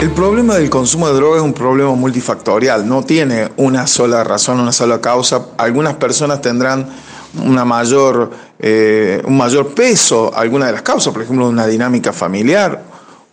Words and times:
El 0.00 0.12
problema 0.12 0.54
del 0.54 0.70
consumo 0.70 1.08
de 1.08 1.14
drogas 1.14 1.38
es 1.38 1.44
un 1.44 1.52
problema 1.52 1.92
multifactorial, 1.96 2.86
no 2.88 3.02
tiene 3.02 3.50
una 3.56 3.88
sola 3.88 4.22
razón, 4.22 4.60
una 4.60 4.70
sola 4.70 5.00
causa. 5.00 5.46
Algunas 5.58 5.94
personas 5.94 6.40
tendrán 6.40 6.88
una 7.34 7.64
mayor, 7.64 8.30
eh, 8.60 9.20
un 9.26 9.36
mayor 9.36 9.74
peso, 9.74 10.32
alguna 10.36 10.66
de 10.66 10.72
las 10.72 10.82
causas, 10.82 11.12
por 11.12 11.22
ejemplo, 11.22 11.48
una 11.48 11.66
dinámica 11.66 12.12
familiar, 12.12 12.80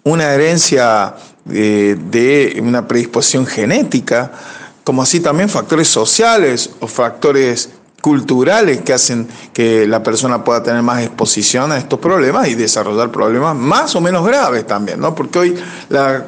una 0.06 0.34
herencia 0.34 1.14
eh, 1.52 1.98
de 2.10 2.60
una 2.60 2.88
predisposición 2.88 3.46
genética, 3.46 4.32
como 4.84 5.04
así 5.04 5.20
también 5.20 5.50
factores 5.50 5.88
sociales 5.88 6.72
o 6.80 6.88
factores 6.88 7.70
culturales 8.02 8.82
que 8.82 8.94
hacen 8.94 9.28
que 9.54 9.88
la 9.88 10.02
persona 10.02 10.44
pueda 10.44 10.62
tener 10.64 10.82
más 10.82 11.04
exposición 11.04 11.72
a 11.72 11.78
estos 11.78 12.00
problemas 12.00 12.48
y 12.48 12.56
desarrollar 12.56 13.12
problemas 13.12 13.56
más 13.56 13.96
o 13.96 14.02
menos 14.02 14.26
graves 14.26 14.66
también, 14.66 15.00
¿no? 15.00 15.14
Porque 15.16 15.40
hoy 15.40 15.56
la 15.90 16.24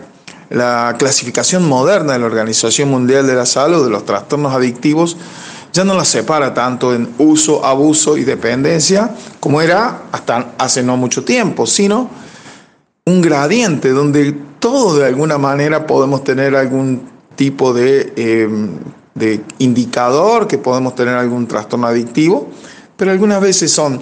la 0.50 0.96
clasificación 0.98 1.68
moderna 1.68 2.14
de 2.14 2.20
la 2.20 2.26
Organización 2.26 2.90
Mundial 2.90 3.28
de 3.28 3.36
la 3.36 3.46
Salud 3.46 3.84
de 3.84 3.90
los 3.90 4.06
trastornos 4.06 4.54
adictivos 4.54 5.18
ya 5.74 5.84
no 5.84 5.94
la 5.94 6.06
separa 6.06 6.54
tanto 6.54 6.94
en 6.94 7.14
uso, 7.18 7.66
abuso 7.66 8.18
y 8.18 8.24
dependencia 8.24 9.12
como 9.40 9.62
era 9.62 10.04
hasta 10.12 10.54
hace 10.58 10.82
no 10.82 10.98
mucho 10.98 11.24
tiempo, 11.24 11.68
sino 11.68 12.10
un 13.06 13.22
gradiente 13.22 13.90
donde 13.90 14.36
todos 14.60 14.98
de 14.98 15.06
alguna 15.06 15.38
manera 15.38 15.86
podemos 15.86 16.24
tener 16.24 16.56
algún 16.56 17.04
tipo 17.36 17.74
de, 17.74 18.14
em, 18.16 18.80
indicador, 19.60 20.48
que 20.48 20.58
podemos 20.58 20.96
tener 20.96 21.14
algún 21.14 21.48
trastorno 21.48 21.88
adictivo, 21.88 22.50
pero 22.96 23.12
algunas 23.12 23.42
veces 23.42 23.72
son 23.72 24.02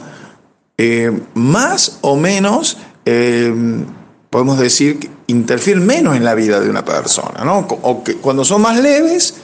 eh, 0.77 1.11
más 1.33 1.99
o 2.01 2.15
menos 2.15 2.77
em, 3.05 3.85
podemos 4.29 4.57
decir, 4.57 5.09
interfieren 5.27 5.85
menos 5.85 6.15
en 6.15 6.23
la 6.23 6.35
vida 6.35 6.59
de 6.59 6.69
una 6.69 6.85
persona, 6.85 7.43
¿no? 7.43 7.59
O 7.81 8.03
que 8.03 8.15
cuando 8.15 8.45
son 8.45 8.61
más 8.61 8.79
leves, 8.79 9.35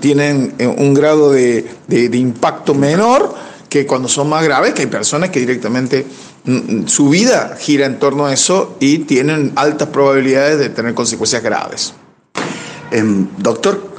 tienen 0.00 0.54
eh, 0.58 0.66
un 0.66 0.94
grado 0.94 1.30
de, 1.30 1.64
impacto 2.12 2.74
menor 2.74 3.34
que 3.68 3.86
cuando 3.86 4.08
son 4.08 4.28
más 4.28 4.44
graves, 4.44 4.74
que 4.74 4.82
hay 4.82 4.88
personas 4.88 5.30
que 5.30 5.40
directamente 5.40 6.04
mm, 6.44 6.52
mm, 6.52 6.88
su 6.88 7.08
vida 7.08 7.56
gira 7.58 7.86
en 7.86 7.98
torno 7.98 8.26
a 8.26 8.34
eso 8.34 8.76
y 8.80 8.98
tienen 9.00 9.52
altas 9.54 9.88
probabilidades 9.88 10.58
de 10.58 10.68
tener 10.70 10.94
consecuencias 10.94 11.42
graves. 11.42 11.94
Em, 12.90 13.28
doctor, 13.38 13.92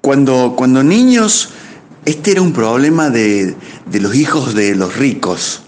cuando, 0.00 0.54
cuando 0.56 0.82
niños, 0.82 1.50
este 2.04 2.30
era 2.30 2.40
un 2.40 2.52
problema 2.52 3.10
de, 3.10 3.54
los 3.92 4.14
hijos 4.14 4.54
de 4.54 4.74
los 4.74 4.96
ricos. 4.96 5.62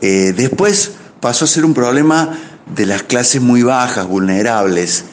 Eh, 0.00 0.34
después 0.36 0.92
pasó 1.20 1.46
a 1.46 1.48
ser 1.48 1.64
un 1.64 1.72
problema 1.72 2.38
de 2.66 2.86
las 2.86 3.02
clases 3.02 3.42
muy 3.42 3.62
bajas, 3.62 4.06
vulnerables, 4.06 5.04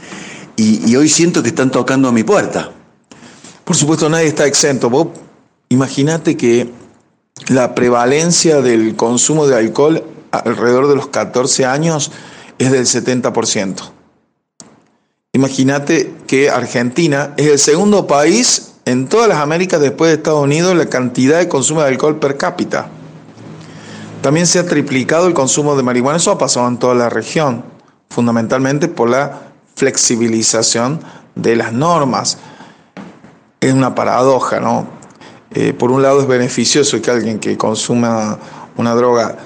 y, 0.58 0.96
hoy 0.96 1.10
siento 1.10 1.42
que 1.42 1.50
están 1.50 1.72
tocando 1.72 2.08
a 2.10 2.12
mi 2.12 2.24
puerta. 2.24 2.72
Por 3.64 3.76
supuesto, 3.76 4.10
nadie 4.10 4.28
está 4.28 4.46
exento. 4.46 4.92
Vos 4.92 5.08
imagínate 5.70 6.38
que 6.38 6.70
la 7.48 7.74
prevalencia 7.74 8.62
del 8.62 8.96
consumo 8.96 9.48
de 9.48 9.58
alcohol 9.58 10.04
alrededor 10.32 10.88
de 10.88 10.96
los 10.96 11.08
14 11.08 11.66
años 11.66 12.12
es 12.60 12.72
del 12.72 12.86
70%. 12.86 13.92
Imagínate 15.34 16.14
que 16.28 16.50
Argentina 16.50 17.34
es 17.38 17.48
el 17.48 17.58
segundo 17.58 18.06
país 18.06 18.74
en 18.86 19.08
todas 19.08 19.30
las 19.30 19.38
Américas 19.38 19.80
después 19.80 20.10
de 20.10 20.18
Estados 20.18 20.44
Unidos 20.44 20.76
la 20.76 20.88
cantidad 20.88 21.40
de 21.40 21.48
consumo 21.48 21.82
de 21.82 21.88
alcohol 21.88 22.20
per 22.20 22.38
cápita. 22.38 22.90
También 24.22 24.46
se 24.46 24.60
ha 24.60 24.66
triplicado 24.66 25.28
el 25.28 25.34
consumo 25.34 25.76
de 25.76 25.82
marihuana, 25.82 26.18
eso 26.18 26.32
ha 26.32 26.38
pasado 26.38 26.68
en 26.68 26.78
toda 26.78 26.94
la 26.94 27.10
región, 27.10 27.64
fundamentalmente 28.10 28.88
por 28.88 29.10
la 29.10 29.42
flexibilización 29.76 31.02
de 31.34 31.56
las 31.56 31.74
normas. 31.74 32.38
Es 33.60 33.74
una 33.74 33.96
paradoja, 33.96 34.60
¿no? 34.60 34.88
Eh, 35.54 35.74
por 35.74 35.92
un 35.92 36.04
lado 36.04 36.22
es 36.22 36.28
beneficioso 36.28 37.02
que 37.02 37.10
alguien 37.10 37.40
que 37.40 37.58
consuma 37.58 38.38
una 38.78 38.94
droga 38.94 39.38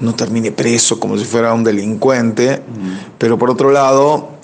no 0.00 0.14
termine 0.14 0.50
preso 0.50 0.98
como 0.98 1.16
si 1.16 1.24
fuera 1.24 1.54
un 1.54 1.62
delincuente, 1.62 2.62
pero 3.16 3.38
por 3.38 3.50
otro 3.50 3.70
lado 3.70 4.40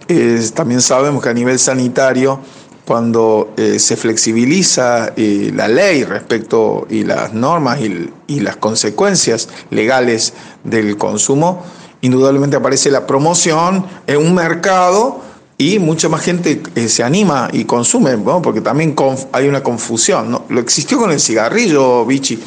también 0.55 0.81
sabemos 0.81 1.22
que 1.22 1.28
a 1.28 1.34
nivel 1.34 1.59
sanitario 1.59 2.38
cuando 2.86 3.52
eh, 3.56 3.80
se 3.80 3.97
flexibiliza 3.97 5.12
eh, 5.16 5.50
la 5.52 5.66
ley 5.66 6.04
respecto 6.04 6.86
y 6.88 7.02
las 7.02 7.34
normas 7.34 7.80
y, 7.80 8.41
las 8.41 8.56
consecuencias 8.56 9.48
legales 9.70 10.34
del 10.62 10.96
consumo, 10.96 11.64
indudablemente 12.00 12.56
aparece 12.56 12.91
la 12.92 13.06
promoción 13.06 13.84
en 14.06 14.19
un 14.19 14.34
mercado 14.34 15.20
y 15.58 15.80
mucha 15.80 16.08
más 16.08 16.20
gente 16.20 16.62
eh, 16.76 16.88
se 16.88 17.02
anima 17.02 17.48
y 17.52 17.64
consume, 17.64 18.16
porque 18.19 18.60
también 18.60 18.94
hay 19.32 19.48
una 19.48 19.64
confusión. 19.64 20.42
Lo 20.48 20.60
existió 20.60 20.98
con 20.98 21.10
el 21.10 21.19
cigarrillo, 21.19 22.06
Vichy. 22.06 22.38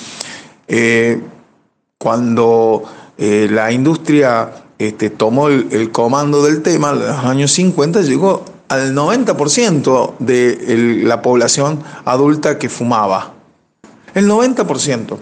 cuando 1.98 2.84
la 3.18 3.72
industria 3.74 4.52
este, 4.78 5.10
tomó 5.10 5.50
el, 5.50 5.68
el, 5.72 5.92
comando 5.92 6.44
del 6.44 6.62
tema, 6.62 6.92
en 6.92 7.00
los 7.00 7.26
años 7.26 7.52
50 7.52 8.02
llegó 8.02 8.46
al 8.70 8.96
90% 8.96 10.14
de 10.20 11.02
la 11.04 11.22
población 11.22 11.84
adulta 12.06 12.58
que 12.58 12.70
fumaba. 12.70 13.34
El 14.14 14.30
90%. 14.30 15.18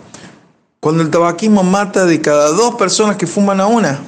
Cuando 0.80 1.02
el 1.02 1.10
tabaquismo 1.10 1.64
mata 1.64 2.06
de 2.06 2.22
cada 2.22 2.52
dos 2.52 2.76
personas 2.76 3.16
que 3.16 3.26
fuman 3.26 3.60
a 3.60 3.68
una. 3.68 4.00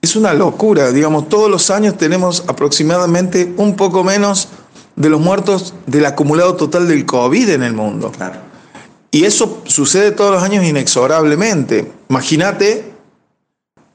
Es 0.00 0.16
una 0.16 0.32
locura, 0.32 0.90
digamos, 0.92 1.28
todos 1.28 1.50
los 1.50 1.70
años 1.70 1.96
tenemos 1.96 2.44
aproximadamente 2.46 3.52
un 3.56 3.76
poco 3.76 4.02
menos 4.02 4.48
de 4.96 5.08
los 5.08 5.20
muertos 5.20 5.74
del 5.86 6.06
acumulado 6.06 6.56
total 6.56 6.88
del 6.88 7.04
COVID 7.04 7.50
en 7.50 7.62
el 7.62 7.74
mundo. 7.74 8.10
Y 9.10 9.24
eso 9.24 9.62
sucede 9.66 10.10
todos 10.12 10.32
los 10.32 10.42
años 10.42 10.64
inexorablemente. 10.64 11.90
Imagínate, 12.08 12.92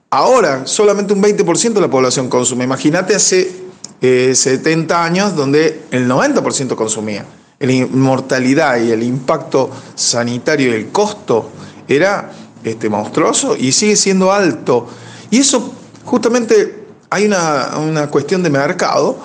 ahora 0.09 0.67
solamente 0.67 1.13
un 1.13 1.23
20% 1.23 1.73
de 1.73 1.81
la 1.81 1.89
población 1.89 2.29
consume. 2.29 2.63
Imagínate 2.63 3.16
hace 3.16 3.62
70 4.01 4.94
eh, 4.94 4.97
años 4.97 5.35
donde 5.35 5.83
el 5.91 6.07
90% 6.09 6.75
consumía. 6.75 7.25
La 7.59 7.71
inmortalidad 7.71 8.81
y 8.81 8.91
el 8.91 9.03
impacto 9.03 9.69
sanitario 9.95 10.71
y 10.71 10.73
el 10.73 10.89
costo 10.89 11.49
era 11.88 12.31
este, 12.63 12.89
monstruoso 12.89 13.55
y 13.55 13.71
sigue 13.71 13.95
siendo 13.95 14.31
alto. 14.31 14.88
Y 15.31 15.39
eso 15.39 15.73
justamente 16.03 16.83
hay 17.09 17.25
una, 17.25 18.07
cuestión 18.09 18.44
de 18.44 18.49
mercado 18.49 19.17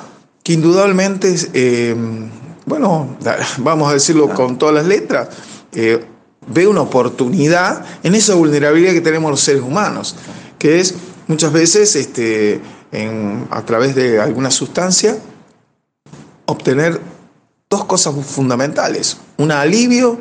que 0.43 0.53
indudablemente, 0.53 1.35
eh, 1.55 1.97
bueno, 2.67 3.17
vamos 3.59 3.91
a 3.91 3.95
decirlo 3.95 4.29
con 4.29 4.59
todas 4.59 4.75
las 4.75 4.87
letras, 4.87 5.29
eh, 5.73 6.05
ve 6.47 6.67
una 6.67 6.83
oportunidad 6.83 7.85
en 8.03 8.15
esa 8.15 8.35
vulnerabilidad 8.35 8.93
que 8.93 9.01
tenemos 9.01 9.31
los 9.31 9.41
seres 9.41 9.63
humanos, 9.63 10.17
que 10.59 10.81
es 10.81 10.95
muchas 11.27 11.53
veces 11.53 11.95
este, 11.97 12.61
a 13.51 13.63
través 13.63 13.95
de 13.95 14.21
alguna 14.21 14.51
sustancia, 14.51 15.17
obtener 16.47 17.01
dos 17.69 17.85
cosas 17.85 18.15
fundamentales. 18.25 19.19
Un 19.37 19.53
alivio 19.53 20.19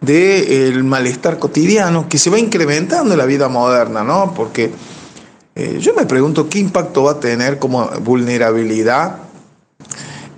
del 0.00 0.82
malestar 0.82 1.38
cotidiano 1.38 2.08
que 2.08 2.18
se 2.18 2.30
va 2.30 2.38
incrementando 2.38 3.12
en 3.12 3.18
la 3.18 3.26
vida 3.26 3.48
moderna, 3.48 4.02
¿no? 4.02 4.32
Porque 4.34 4.72
eh, 5.54 5.78
yo 5.80 5.94
me 5.94 6.06
pregunto 6.06 6.48
qué 6.48 6.58
impacto 6.58 7.04
va 7.04 7.12
a 7.12 7.20
tener 7.20 7.58
como 7.58 7.86
vulnerabilidad, 8.02 9.16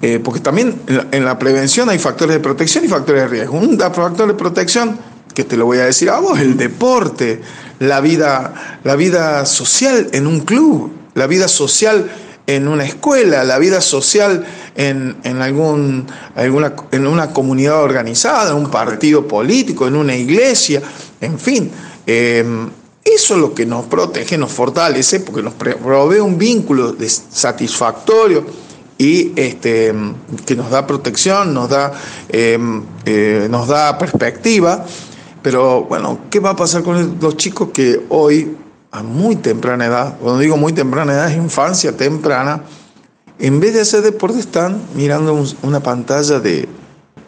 eh, 0.00 0.20
porque 0.22 0.40
también 0.40 0.80
en 1.12 1.24
la, 1.24 1.38
prevención 1.38 1.88
hay 1.90 1.98
factores 2.00 2.34
de 2.34 2.40
protección 2.40 2.84
y 2.84 2.88
factores 2.88 3.22
de 3.22 3.28
riesgo. 3.28 3.56
Un 3.56 3.78
factor 3.78 4.26
de 4.26 4.34
protección, 4.34 4.98
que 5.32 5.44
te 5.44 5.56
lo 5.56 5.66
voy 5.66 5.78
a 5.78 5.84
decir 5.84 6.10
a 6.10 6.18
vos, 6.18 6.40
el 6.40 6.56
deporte, 6.56 7.40
la 7.78 8.00
vida, 8.00 8.80
la 8.82 8.96
vida 8.96 9.46
social 9.46 10.08
en 10.12 10.26
un 10.26 10.40
club, 10.40 10.90
la 11.14 11.26
vida 11.26 11.48
social 11.48 12.10
en 12.46 12.68
una 12.68 12.84
escuela, 12.84 13.44
la 13.44 13.58
vida 13.58 13.80
social 13.80 14.44
en, 14.74 15.16
algún, 15.40 16.06
alguna, 16.34 16.74
en 16.90 17.06
una 17.06 17.32
comunidad 17.32 17.82
organizada, 17.82 18.50
en 18.50 18.56
un 18.56 18.70
partido 18.70 19.28
político, 19.28 19.86
en 19.86 19.96
una 19.96 20.16
iglesia, 20.16 20.82
en 21.20 21.38
fin. 21.38 21.70
Em, 22.06 22.68
eso 23.04 23.34
es 23.34 23.40
lo 23.40 23.54
que 23.54 23.66
nos 23.66 23.86
protege, 23.86 24.38
nos 24.38 24.52
fortalece, 24.52 25.20
porque 25.20 25.42
nos 25.42 25.54
provee 25.54 26.20
un 26.20 26.38
vínculo 26.38 26.96
satisfactorio 27.30 28.44
y 28.96 29.32
este, 29.34 29.92
que 30.46 30.54
nos 30.54 30.70
da 30.70 30.86
protección, 30.86 31.52
nos 31.52 31.68
da, 31.68 31.92
em, 32.28 32.82
eh, 33.04 33.48
nos 33.50 33.68
da 33.68 33.98
perspectiva. 33.98 34.84
Pero 35.42 35.84
bueno, 35.84 36.20
¿qué 36.30 36.38
va 36.38 36.50
a 36.50 36.56
pasar 36.56 36.84
con 36.84 37.18
los 37.20 37.36
chicos 37.36 37.70
que 37.72 38.02
hoy 38.10 38.56
a 38.92 39.02
muy 39.02 39.36
temprana 39.36 39.86
edad, 39.86 40.18
cuando 40.18 40.40
digo 40.40 40.56
muy 40.56 40.74
temprana 40.74 41.14
edad 41.14 41.30
es 41.30 41.36
infancia 41.36 41.96
temprana, 41.96 42.62
en 43.38 43.58
vez 43.58 43.74
de 43.74 43.80
hacer 43.80 44.02
deporte 44.02 44.38
están 44.38 44.80
mirando 44.94 45.44
una 45.62 45.80
pantalla 45.80 46.38
de, 46.38 46.68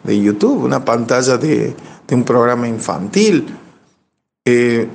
YouTube, 0.05 0.63
una 0.63 0.85
pantalla 0.85 1.37
de, 1.37 1.75
un 2.11 2.23
programa 2.23 2.67
infantil. 2.67 3.47
Eh, 4.45 4.87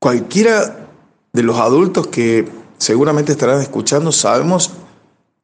cualquiera 0.00 0.88
de 1.32 1.42
los 1.42 1.56
adultos 1.58 2.08
que 2.08 2.46
seguramente 2.76 3.32
estarán 3.32 3.60
escuchando, 3.60 4.10
sabemos 4.10 4.72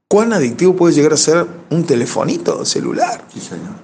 cuán 0.09 0.33
adictivo 0.33 0.75
puede 0.75 0.95
llegar 0.95 1.13
a 1.13 1.17
ser 1.17 1.47
un 1.71 1.85
telefonito 1.85 2.65
celular. 2.65 3.25
Sí, 3.33 3.41
señor. 3.41 3.75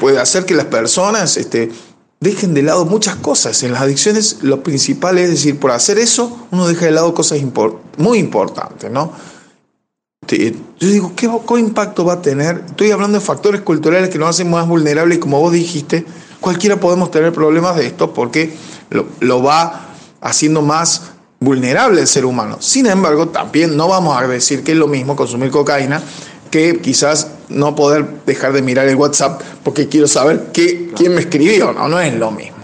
Puede 0.00 0.18
hacer 0.18 0.44
que 0.44 0.54
las 0.54 0.66
personas 0.66 1.36
este, 1.36 1.70
dejen 2.20 2.54
de 2.54 2.62
lado 2.62 2.84
muchas 2.84 3.16
cosas. 3.16 3.62
En 3.62 3.72
las 3.72 3.82
adicciones 3.82 4.38
lo 4.42 4.62
principal 4.62 5.18
es 5.18 5.30
decir, 5.30 5.58
por 5.58 5.70
hacer 5.70 5.98
eso 5.98 6.46
uno 6.50 6.66
deja 6.66 6.86
de 6.86 6.92
lado 6.92 7.14
cosas 7.14 7.38
muy 7.96 8.18
importantes, 8.18 8.90
¿no? 8.90 9.12
Yo 10.26 10.88
digo, 10.88 11.12
¿qué, 11.16 11.30
¿qué, 11.46 11.60
impacto 11.60 12.04
va 12.04 12.14
a 12.14 12.22
tener? 12.22 12.64
Estoy 12.66 12.90
hablando 12.90 13.18
de 13.18 13.24
factores 13.24 13.62
culturales 13.62 14.10
que 14.10 14.18
nos 14.18 14.28
hacen 14.28 14.50
más 14.50 14.68
vulnerables 14.68 15.18
como 15.18 15.40
vos 15.40 15.52
dijiste, 15.52 16.04
cualquiera 16.40 16.78
podemos 16.78 17.10
tener 17.10 17.32
problemas 17.32 17.76
de 17.76 17.86
esto 17.86 18.12
porque 18.12 18.52
lo 19.20 19.42
va 19.42 19.94
haciendo 20.20 20.60
más 20.60 21.12
vulnerable 21.40 22.00
el 22.00 22.06
ser 22.06 22.24
humano. 22.24 22.58
Sin 22.60 22.86
embargo, 22.86 23.28
también 23.28 23.76
no 23.76 23.88
vamos 23.88 24.20
a 24.20 24.26
decir 24.26 24.64
que 24.64 24.72
es 24.72 24.78
lo 24.78 24.88
mismo 24.88 25.16
consumir 25.16 25.50
cocaína 25.50 26.02
que 26.50 26.80
quizás 26.80 27.28
no 27.48 27.74
poder 27.74 28.06
dejar 28.26 28.52
de 28.52 28.62
mirar 28.62 28.88
el 28.88 28.96
WhatsApp 28.96 29.40
porque 29.62 29.88
quiero 29.88 30.06
saber 30.06 30.50
qué, 30.52 30.90
quién 30.96 31.14
me 31.14 31.20
escribió. 31.20 31.72
No, 31.72 31.88
no 31.88 32.00
es 32.00 32.14
lo 32.14 32.30
mismo. 32.30 32.58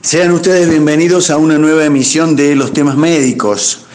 Sean 0.00 0.32
ustedes 0.32 0.68
bienvenidos 0.68 1.30
a 1.30 1.38
una 1.38 1.56
nueva 1.56 1.84
emisión 1.84 2.36
de 2.36 2.54
Los 2.54 2.74
temas 2.74 2.96
médicos, 2.96 3.86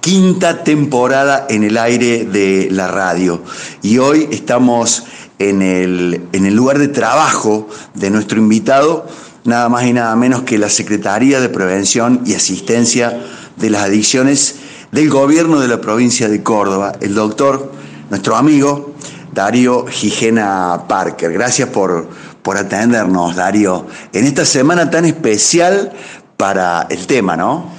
quinta 0.00 0.62
temporada 0.62 1.46
en 1.50 1.64
el 1.64 1.76
aire 1.76 2.24
de 2.24 2.68
la 2.70 2.86
radio. 2.86 3.42
Y 3.82 3.98
hoy 3.98 4.28
estamos 4.30 5.04
en 5.40 5.60
el, 5.60 6.22
en 6.32 6.46
el 6.46 6.54
lugar 6.54 6.78
de 6.78 6.86
trabajo 6.86 7.68
de 7.94 8.10
nuestro 8.10 8.38
invitado, 8.38 9.08
nada 9.42 9.68
más 9.68 9.86
y 9.86 9.92
nada 9.92 10.14
menos 10.14 10.42
que 10.42 10.56
la 10.56 10.68
Secretaría 10.68 11.40
de 11.40 11.48
Prevención 11.48 12.22
y 12.24 12.34
Asistencia 12.34 13.20
de 13.56 13.70
las 13.70 13.82
Adicciones 13.82 14.54
del 14.92 15.10
Gobierno 15.10 15.58
de 15.58 15.66
la 15.66 15.80
provincia 15.80 16.28
de 16.28 16.44
Córdoba, 16.44 16.92
el 17.00 17.14
doctor 17.14 17.72
nuestro 18.10 18.36
amigo 18.36 18.92
Darío 19.32 19.86
Gigena 19.86 20.84
Parker. 20.88 21.32
Gracias 21.32 21.68
por, 21.68 22.08
por 22.42 22.58
atendernos, 22.58 23.36
Darío, 23.36 23.86
en 24.12 24.26
esta 24.26 24.44
semana 24.44 24.90
tan 24.90 25.04
especial 25.04 25.92
para 26.36 26.86
el 26.90 27.06
tema, 27.06 27.36
¿no? 27.36 27.70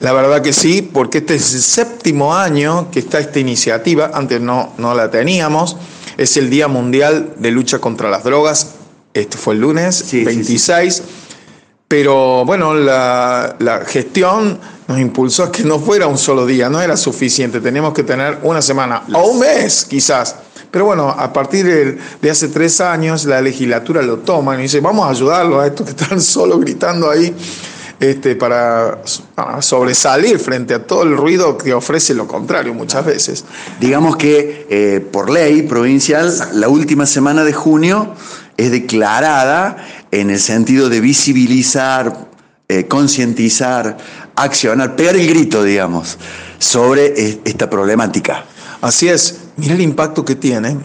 La 0.00 0.12
verdad 0.12 0.42
que 0.42 0.52
sí, 0.52 0.82
porque 0.82 1.18
este 1.18 1.34
es 1.34 1.54
el 1.54 1.62
séptimo 1.62 2.34
año 2.34 2.88
que 2.92 3.00
está 3.00 3.18
esta 3.18 3.40
iniciativa, 3.40 4.12
antes 4.14 4.40
no, 4.40 4.72
no 4.78 4.94
la 4.94 5.10
teníamos, 5.10 5.76
es 6.16 6.36
el 6.36 6.50
Día 6.50 6.68
Mundial 6.68 7.34
de 7.38 7.50
Lucha 7.50 7.80
contra 7.80 8.08
las 8.08 8.22
Drogas, 8.22 8.74
este 9.14 9.36
fue 9.36 9.54
el 9.54 9.60
lunes 9.60 10.04
26, 10.12 11.02
pero 11.88 12.44
bueno, 12.44 12.74
la, 12.74 13.56
la 13.58 13.84
gestión 13.86 14.60
nos 14.86 14.98
impulsó 14.98 15.44
a 15.44 15.52
que 15.52 15.64
no 15.64 15.78
fuera 15.78 16.06
un 16.06 16.18
solo 16.18 16.46
día, 16.46 16.68
no 16.68 16.80
era 16.80 16.96
suficiente, 16.96 17.60
teníamos 17.60 17.92
que 17.92 18.02
tener 18.02 18.38
una 18.42 18.62
semana 18.62 19.04
o 19.12 19.28
un 19.28 19.40
mes 19.40 19.84
quizás. 19.84 20.36
Pero 20.70 20.84
bueno, 20.84 21.08
a 21.08 21.32
partir 21.32 21.98
de, 22.20 22.30
hace 22.30 22.48
tres 22.48 22.80
años 22.80 23.24
la 23.24 23.40
legislatura 23.40 24.02
lo 24.02 24.18
toma 24.18 24.58
y 24.58 24.62
dice, 24.62 24.80
vamos 24.80 25.06
a 25.06 25.10
ayudarlo 25.10 25.60
a 25.60 25.66
estos 25.66 25.86
que 25.86 25.92
están 25.92 26.20
solo 26.22 26.58
gritando 26.58 27.10
ahí 27.10 27.34
este, 28.00 28.36
para, 28.36 29.00
sobresalir 29.60 30.38
frente 30.38 30.74
a 30.74 30.86
todo 30.86 31.02
el 31.02 31.16
ruido 31.16 31.56
que 31.58 31.72
ofrece 31.74 32.14
lo 32.14 32.26
contrario 32.26 32.74
muchas 32.74 33.04
veces. 33.04 33.44
Digamos 33.80 34.16
que 34.16 34.66
eh, 34.70 35.00
por 35.00 35.30
ley 35.30 35.62
provincial, 35.62 36.32
la 36.52 36.68
última 36.68 37.06
semana 37.06 37.44
de 37.44 37.52
junio 37.52 38.14
es 38.58 38.72
declarada 38.72 39.76
en 40.10 40.30
el 40.30 40.40
sentido 40.40 40.90
de 40.90 41.00
visibilizar, 41.00 42.28
eh, 42.68 42.86
concientizar, 42.86 43.96
accionar, 44.34 44.96
pegar 44.96 45.16
el 45.16 45.26
grito, 45.28 45.62
digamos, 45.62 46.18
sobre 46.58 47.40
esta 47.44 47.70
problemática. 47.70 48.44
Así 48.82 49.08
es, 49.08 49.38
mira 49.56 49.74
el 49.74 49.80
impacto 49.80 50.24
que 50.24 50.34
tiene. 50.34 50.76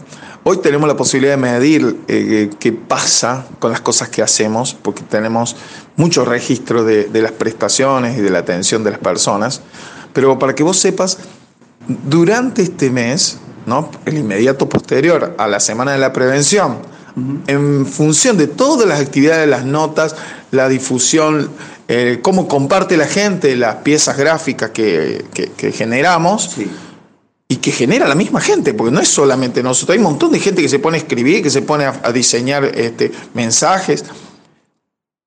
Hoy 0.43 0.57
tenemos 0.57 0.87
la 0.87 0.95
posibilidad 0.95 1.33
de 1.33 1.41
medir 1.41 1.99
eh, 2.07 2.51
qué 2.59 2.73
pasa 2.73 3.45
con 3.59 3.71
las 3.71 3.81
cosas 3.81 4.09
que 4.09 4.21
hacemos, 4.21 4.75
porque 4.79 5.01
tenemos 5.01 5.55
mucho 5.95 6.25
registro 6.25 6.83
de, 6.83 7.05
de, 7.05 7.21
las 7.21 7.31
prestaciones 7.31 8.17
y 8.17 8.21
de 8.21 8.29
la 8.29 8.39
atención 8.39 8.83
de 8.83 8.91
las 8.91 8.99
personas. 8.99 9.61
Pero 10.11 10.37
para 10.37 10.53
que 10.53 10.61
vos 10.61 10.77
sepas, 10.77 11.17
durante 11.87 12.61
este 12.61 12.91
mes, 12.91 13.39
¿no? 13.65 13.89
el 14.05 14.17
inmediato 14.17 14.69
posterior 14.69 15.33
a 15.39 15.47
la 15.47 15.59
Semana 15.59 15.93
de 15.93 15.97
la 15.97 16.13
Prevención, 16.13 16.93
en 17.48 17.86
función 17.86 18.38
de 18.38 18.48
todas 18.48 18.88
las 18.88 19.00
actividades, 19.00 19.48
las 19.48 19.65
notas, 19.65 20.15
la 20.51 20.68
difusión, 20.68 21.50
eh, 21.88 22.19
cómo 22.21 22.48
comparte 22.48 22.98
la 22.98 23.07
gente 23.07 23.56
las 23.56 23.77
piezas 23.77 24.18
gráficas 24.18 24.71
que, 24.71 25.25
generamos. 25.74 26.57
Y 27.48 27.57
que 27.57 27.71
genera 27.71 28.07
la 28.07 28.15
misma 28.15 28.42
gente, 28.42 28.74
porque 28.74 28.92
no 28.92 29.00
es 29.00 29.10
solamente 29.10 29.62
nosotros, 29.62 29.94
hay 29.94 30.00
un 30.00 30.12
montón 30.12 30.31
de 30.31 30.39
gente 30.39 30.62
que 30.62 30.69
se 30.69 30.80
pone 30.80 30.98
a 30.98 31.01
escribir, 31.01 31.44
que 31.44 31.51
se 31.51 31.62
pone 31.62 31.86
a, 31.86 32.12
diseñar 32.12 32.65
este, 32.65 33.12
mensajes. 33.36 34.06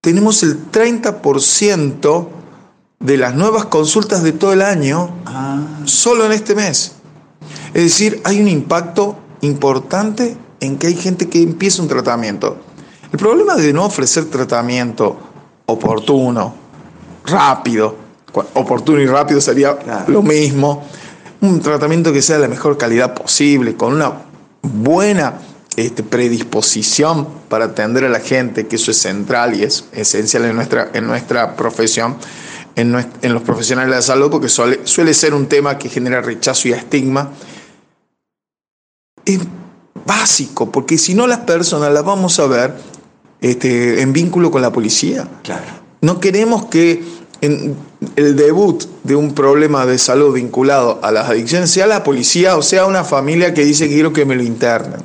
Tenemos 0.00 0.42
el 0.42 0.70
30% 0.72 2.28
de 2.98 3.16
las 3.16 3.34
nuevas 3.34 3.66
consultas 3.66 4.24
de 4.24 4.32
todo 4.32 4.52
el 4.52 4.62
año 4.62 5.10
ah. 5.26 5.62
solo 5.84 6.26
en 6.26 6.32
este 6.32 6.56
mes. 6.56 6.92
Es 7.74 7.82
decir, 7.82 8.20
hay 8.24 8.40
un 8.40 8.48
impacto 8.48 9.16
importante 9.42 10.36
en 10.60 10.78
que 10.78 10.88
hay 10.88 10.94
gente 10.94 11.28
que 11.28 11.42
empieza 11.42 11.82
un 11.82 11.88
tratamiento. 11.88 12.56
El 13.12 13.18
problema 13.18 13.54
de 13.54 13.72
no 13.72 13.84
ofrecer 13.84 14.26
tratamiento 14.26 15.16
oportuno, 15.66 16.54
rápido, 17.24 17.96
oportuno 18.54 19.00
y 19.00 19.06
rápido 19.06 19.40
sería 19.40 20.04
lo 20.08 20.22
mismo, 20.22 20.84
un 21.40 21.60
tratamiento 21.60 22.12
que 22.12 22.22
sea 22.22 22.36
de 22.36 22.42
la 22.42 22.48
mejor 22.48 22.76
calidad 22.76 23.14
posible, 23.14 23.76
con 23.76 23.92
una 23.94 24.12
buena 24.62 25.34
este, 25.76 26.02
predisposición 26.02 27.26
para 27.48 27.66
atender 27.66 28.04
a 28.04 28.08
la 28.08 28.20
gente, 28.20 28.66
que 28.66 28.76
eso 28.76 28.90
es 28.90 28.98
central 28.98 29.54
y 29.54 29.62
es 29.62 29.84
esencial 29.92 30.44
en 30.46 30.56
nuestra, 30.56 30.90
en 30.94 31.06
nuestra 31.06 31.54
profesión, 31.54 32.16
en, 32.74 32.92
los 32.92 33.42
profesionales 33.42 33.90
de 33.90 33.96
la 33.96 34.02
salud, 34.02 34.30
porque 34.30 34.48
suele, 34.48 34.80
suele 34.84 35.14
ser 35.14 35.34
un 35.34 35.46
tema 35.46 35.78
que 35.78 35.88
genera 35.88 36.20
rechazo 36.20 36.68
y 36.68 36.72
estigma 36.72 37.30
básico, 40.06 40.70
porque 40.70 40.98
si 40.98 41.14
no 41.14 41.26
las 41.26 41.40
personas 41.40 41.92
las 41.92 42.04
vamos 42.04 42.38
a 42.38 42.46
ver 42.46 42.74
este, 43.40 44.00
en 44.00 44.12
vínculo 44.12 44.50
con 44.50 44.62
la 44.62 44.72
policía. 44.72 45.28
Claro. 45.42 45.64
No 46.00 46.20
queremos 46.20 46.66
que 46.66 47.02
en 47.40 47.76
el 48.16 48.36
debut 48.36 48.84
de 49.02 49.16
un 49.16 49.34
problema 49.34 49.84
de 49.84 49.98
salud 49.98 50.34
vinculado 50.34 51.00
a 51.02 51.10
las 51.10 51.28
adicciones 51.28 51.70
sea 51.70 51.86
la 51.86 52.04
policía 52.04 52.56
o 52.56 52.62
sea 52.62 52.86
una 52.86 53.04
familia 53.04 53.52
que 53.52 53.64
dice 53.64 53.88
quiero 53.88 54.12
que 54.12 54.24
me 54.24 54.36
lo 54.36 54.42
internen. 54.42 55.00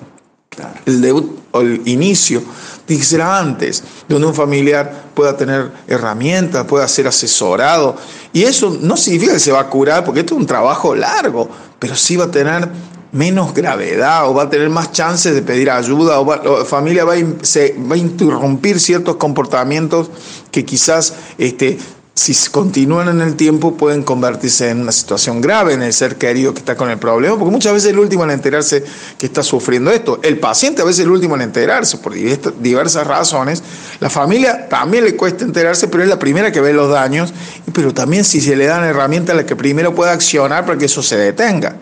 Claro. 0.50 0.74
El 0.86 1.02
debut 1.02 1.40
o 1.52 1.62
el 1.62 1.82
inicio 1.86 2.42
tiene 2.86 3.02
que 3.02 3.08
ser 3.08 3.22
antes, 3.22 3.84
donde 4.08 4.28
un 4.28 4.34
familiar 4.34 5.06
pueda 5.14 5.38
tener 5.38 5.72
herramientas, 5.88 6.66
pueda 6.66 6.88
ser 6.88 7.08
asesorado. 7.08 7.96
Y 8.34 8.44
eso 8.44 8.78
no 8.82 8.98
significa 8.98 9.34
que 9.34 9.40
se 9.40 9.52
va 9.52 9.62
a 9.62 9.70
curar, 9.70 10.04
porque 10.04 10.22
esto 10.22 10.36
es 10.36 10.42
un 10.42 10.48
trabajo 10.48 10.96
largo, 10.96 11.50
pero 11.80 11.96
sí 11.96 12.16
va 12.18 12.26
a 12.26 12.32
tener 12.32 12.70
menos 13.12 13.54
gravedad 13.54 14.30
o 14.30 14.34
va 14.34 14.44
a 14.44 14.50
tener 14.50 14.70
más 14.70 14.92
chances 14.92 15.34
de 15.34 15.42
pedir 15.42 15.70
ayuda 15.70 16.20
o, 16.20 16.60
la 16.60 16.66
familia 16.66 17.04
va 17.04 17.14
a, 17.14 17.18
va 17.18 17.98
interrumpir 17.98 18.80
ciertos 18.80 19.18
comportamientos 19.18 20.10
que 20.50 20.64
quizás 20.64 21.14
este, 21.38 21.78
si 22.14 22.34
continúan 22.52 23.08
en 23.08 23.22
el 23.22 23.36
tiempo 23.36 23.76
pueden 23.76 24.04
convertirse 24.04 24.70
en 24.70 24.82
una 24.82 24.92
situación 24.92 25.42
grave 25.42 25.74
en 25.74 25.82
el 25.82 25.94
ser 25.94 26.18
querido 26.18 26.54
que 26.54 26.60
está 26.60 26.76
con 26.76 26.90
el 26.90 26.98
problema, 26.98 27.38
porque 27.38 27.52
muchas 27.52 27.74
veces 27.74 27.92
el 27.92 28.00
último 28.00 28.24
en 28.26 28.32
enterarse 28.32 28.84
que 29.18 29.26
está 29.26 29.44
sufriendo 29.44 29.92
esto. 29.92 30.20
El 30.22 30.38
paciente 30.38 30.82
a 30.82 30.86
veces 30.86 31.00
es 31.00 31.06
el 31.06 31.12
último 31.12 31.36
en 31.36 31.42
enterarse 31.42 31.98
por 31.98 32.14
diversas 32.14 33.08
razones. 33.08 33.64
La 34.00 34.10
familia 34.10 34.68
también 34.68 35.06
le 35.06 35.16
cuesta 35.16 35.46
enterarse, 35.46 35.88
pero 35.88 36.04
es 36.04 36.10
la 36.10 36.20
primera 36.20 36.52
que 36.52 36.60
ve 36.60 36.74
los 36.74 36.92
daños, 36.92 37.34
pero 37.74 37.94
también 37.94 38.26
si 38.26 38.42
se 38.42 38.56
le 38.56 38.66
dan 38.66 38.84
herramientas 38.84 39.34
a 39.34 39.38
la 39.38 39.46
que 39.46 39.56
primero 39.56 39.96
pueda 39.96 40.12
accionar 40.12 40.66
para 40.66 40.78
que 40.78 40.86
eso 40.86 41.02
se 41.02 41.18
detenga 41.18 41.78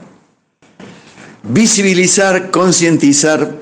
visibilizar, 1.49 2.51
concientizar, 2.51 3.55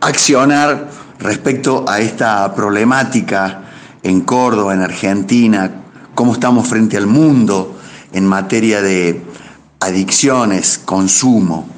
accionar 0.00 0.88
respecto 1.18 1.84
a 1.88 1.98
esta 1.98 2.54
problemática 2.54 3.62
en 4.02 4.20
Córdoba, 4.20 4.74
en 4.74 4.80
Argentina, 4.80 5.70
cómo 6.14 6.34
estamos 6.34 6.68
frente 6.68 6.96
al 6.96 7.06
mundo 7.06 7.78
en 8.12 8.26
materia 8.26 8.80
de 8.80 9.24
adicciones, 9.80 10.80
consumo. 10.84 11.68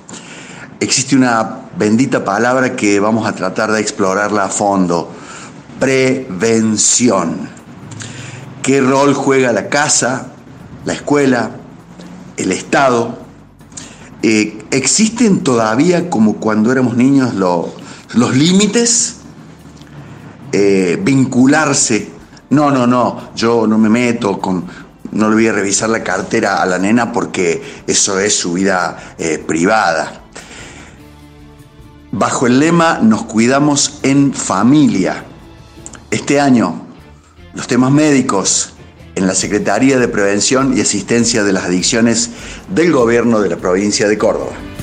Existe 0.80 1.16
una 1.16 1.60
bendita 1.78 2.24
palabra 2.24 2.76
que 2.76 3.00
vamos 3.00 3.26
a 3.26 3.34
tratar 3.34 3.72
de 3.72 3.80
explorarla 3.80 4.44
a 4.44 4.48
fondo, 4.48 5.10
prevención. 5.80 7.48
¿Qué 8.62 8.82
rol 8.82 9.14
juega 9.14 9.52
la 9.52 9.70
casa, 9.70 10.28
la 10.84 10.92
escuela, 10.92 11.52
el 12.36 12.52
Estado 12.52 13.23
eh, 14.26 14.56
¿existen 14.70 15.40
todavía, 15.44 16.08
como 16.08 16.36
cuando 16.36 16.72
éramos 16.72 16.96
niños, 16.96 17.34
los 17.34 18.34
límites? 18.34 19.16
Eh, 20.50 20.98
vincularse. 21.02 22.08
No, 22.48 22.70
no, 22.70 22.86
no, 22.86 23.34
yo 23.36 23.66
no 23.66 23.76
me 23.76 23.90
meto 23.90 24.40
con... 24.40 24.64
no 25.12 25.28
le 25.28 25.34
voy 25.34 25.48
a 25.48 25.52
revisar 25.52 25.90
la 25.90 26.02
cartera 26.02 26.62
a 26.62 26.64
la 26.64 26.78
nena 26.78 27.12
porque 27.12 27.82
eso 27.86 28.18
es 28.18 28.34
su 28.34 28.54
vida 28.54 29.14
eh, 29.18 29.44
privada. 29.46 30.22
Bajo 32.10 32.46
el 32.46 32.60
lema 32.60 33.00
Nos 33.02 33.24
cuidamos 33.24 33.98
en 34.02 34.32
familia. 34.32 35.22
Este 36.10 36.40
año, 36.40 36.86
los 37.52 37.66
temas 37.66 37.90
médicos 37.90 38.73
en 39.14 39.26
la 39.26 39.34
Secretaría 39.34 39.98
de 39.98 40.08
Prevención 40.08 40.76
y 40.76 40.80
Asistencia 40.80 41.44
de 41.44 41.52
las 41.52 41.64
Adicciones 41.64 42.30
del 42.68 42.92
Gobierno 42.92 43.40
de 43.40 43.50
la 43.50 43.56
provincia 43.56 44.08
de 44.08 44.18
Córdoba. 44.18 44.73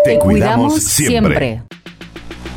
Te, 0.04 0.18
cuidamos, 0.18 0.82
siempre. 0.82 1.62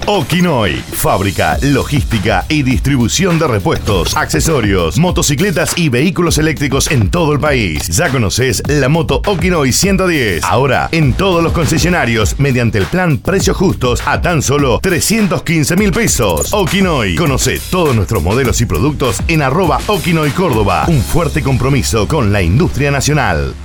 Okinoy, 0.08 0.76
fábrica, 0.76 1.58
logística 1.64 2.46
y 2.48 2.62
distribución 2.62 3.40
de 3.40 3.48
repuestos, 3.48 4.16
accesorios, 4.16 5.00
motocicletas 5.00 5.76
y 5.80 5.90
vehículos 5.90 6.38
eléctricos 6.38 6.92
en 6.92 7.10
todo 7.10 7.34
el 7.34 7.40
país. 7.40 7.88
Ya 7.88 8.12
conoces 8.12 8.62
la 8.68 8.88
moto 8.88 9.24
Okinoy 9.26 9.74
110. 9.74 10.44
Ahora 10.44 10.90
en 10.92 11.14
todos 11.14 11.42
los 11.42 11.54
concesionarios 11.54 12.40
mediante 12.40 12.78
el 12.78 12.86
plan 12.86 13.18
Precios 13.18 13.58
Justos 13.58 14.04
a 14.06 14.22
tan 14.22 14.44
solo 14.44 14.80
315 14.80 15.76
mil 15.76 15.92
pesos. 15.92 16.54
Okinoy, 16.54 17.16
conoce 17.16 17.60
todos 17.72 17.96
nuestros 17.96 18.22
modelos 18.22 18.62
y 18.62 18.68
productos 18.68 19.18
en 19.28 19.42
arroba 19.42 19.80
Okinoy 19.88 20.30
Córdoba. 20.30 20.86
Un 20.88 21.02
fuerte 21.02 21.42
compromiso 21.42 22.08
con 22.08 22.32
la 22.32 22.44
industria 22.44 22.92
nacional. 22.92 23.56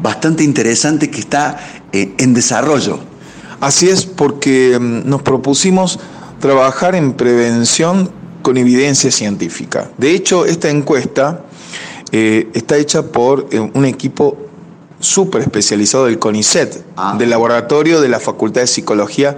bastante 0.00 0.42
interesante 0.42 1.10
que 1.10 1.20
está 1.20 1.82
eh, 1.92 2.14
en 2.16 2.32
desarrollo. 2.32 3.05
Así 3.60 3.88
es, 3.88 4.04
porque 4.04 4.78
mm, 4.78 5.08
nos 5.08 5.22
propusimos 5.22 5.98
trabajar 6.40 6.94
en 6.94 7.14
prevención 7.14 8.10
con 8.42 8.56
evidencia 8.56 9.10
científica. 9.10 9.90
De 9.98 10.12
hecho, 10.12 10.46
esta 10.46 10.70
encuesta 10.70 11.44
eh, 12.12 12.48
está 12.54 12.76
hecha 12.76 13.02
por 13.02 13.48
eh, 13.50 13.58
un 13.58 13.84
equipo 13.84 14.36
súper 15.00 15.42
especializado 15.42 16.06
del 16.06 16.18
CONICET, 16.18 16.84
ah. 16.96 17.16
del 17.18 17.30
laboratorio 17.30 18.00
de 18.00 18.08
la 18.08 18.20
Facultad 18.20 18.62
de 18.62 18.66
Psicología, 18.66 19.36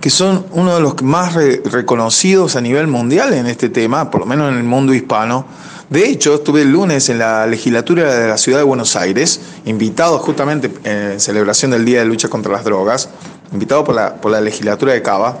que 0.00 0.10
son 0.10 0.46
uno 0.52 0.74
de 0.74 0.80
los 0.80 1.02
más 1.02 1.34
reconocidos 1.34 2.56
a 2.56 2.60
nivel 2.60 2.86
mundial 2.86 3.34
en 3.34 3.46
este 3.46 3.68
tema, 3.68 4.10
por 4.10 4.20
lo 4.20 4.26
menos 4.26 4.50
en 4.50 4.56
el 4.56 4.64
mundo 4.64 4.94
hispano, 4.94 5.44
de 5.90 6.08
hecho, 6.08 6.36
estuve 6.36 6.62
el 6.62 6.70
lunes 6.70 7.08
en 7.08 7.18
la 7.18 7.48
legislatura 7.48 8.14
de 8.14 8.28
la 8.28 8.38
ciudad 8.38 8.58
de 8.58 8.64
Buenos 8.64 8.94
Aires, 8.94 9.40
invitado 9.64 10.20
justamente 10.20 10.70
en 10.84 11.18
celebración 11.18 11.72
del 11.72 11.84
Día 11.84 11.98
de 11.98 12.04
Lucha 12.04 12.28
contra 12.28 12.52
las 12.52 12.62
Drogas, 12.62 13.08
invitado 13.52 13.84
por 13.84 13.94
la, 13.94 14.14
por 14.14 14.32
la 14.32 14.40
legislatura 14.40 14.92
de 14.92 15.02
Cava. 15.02 15.38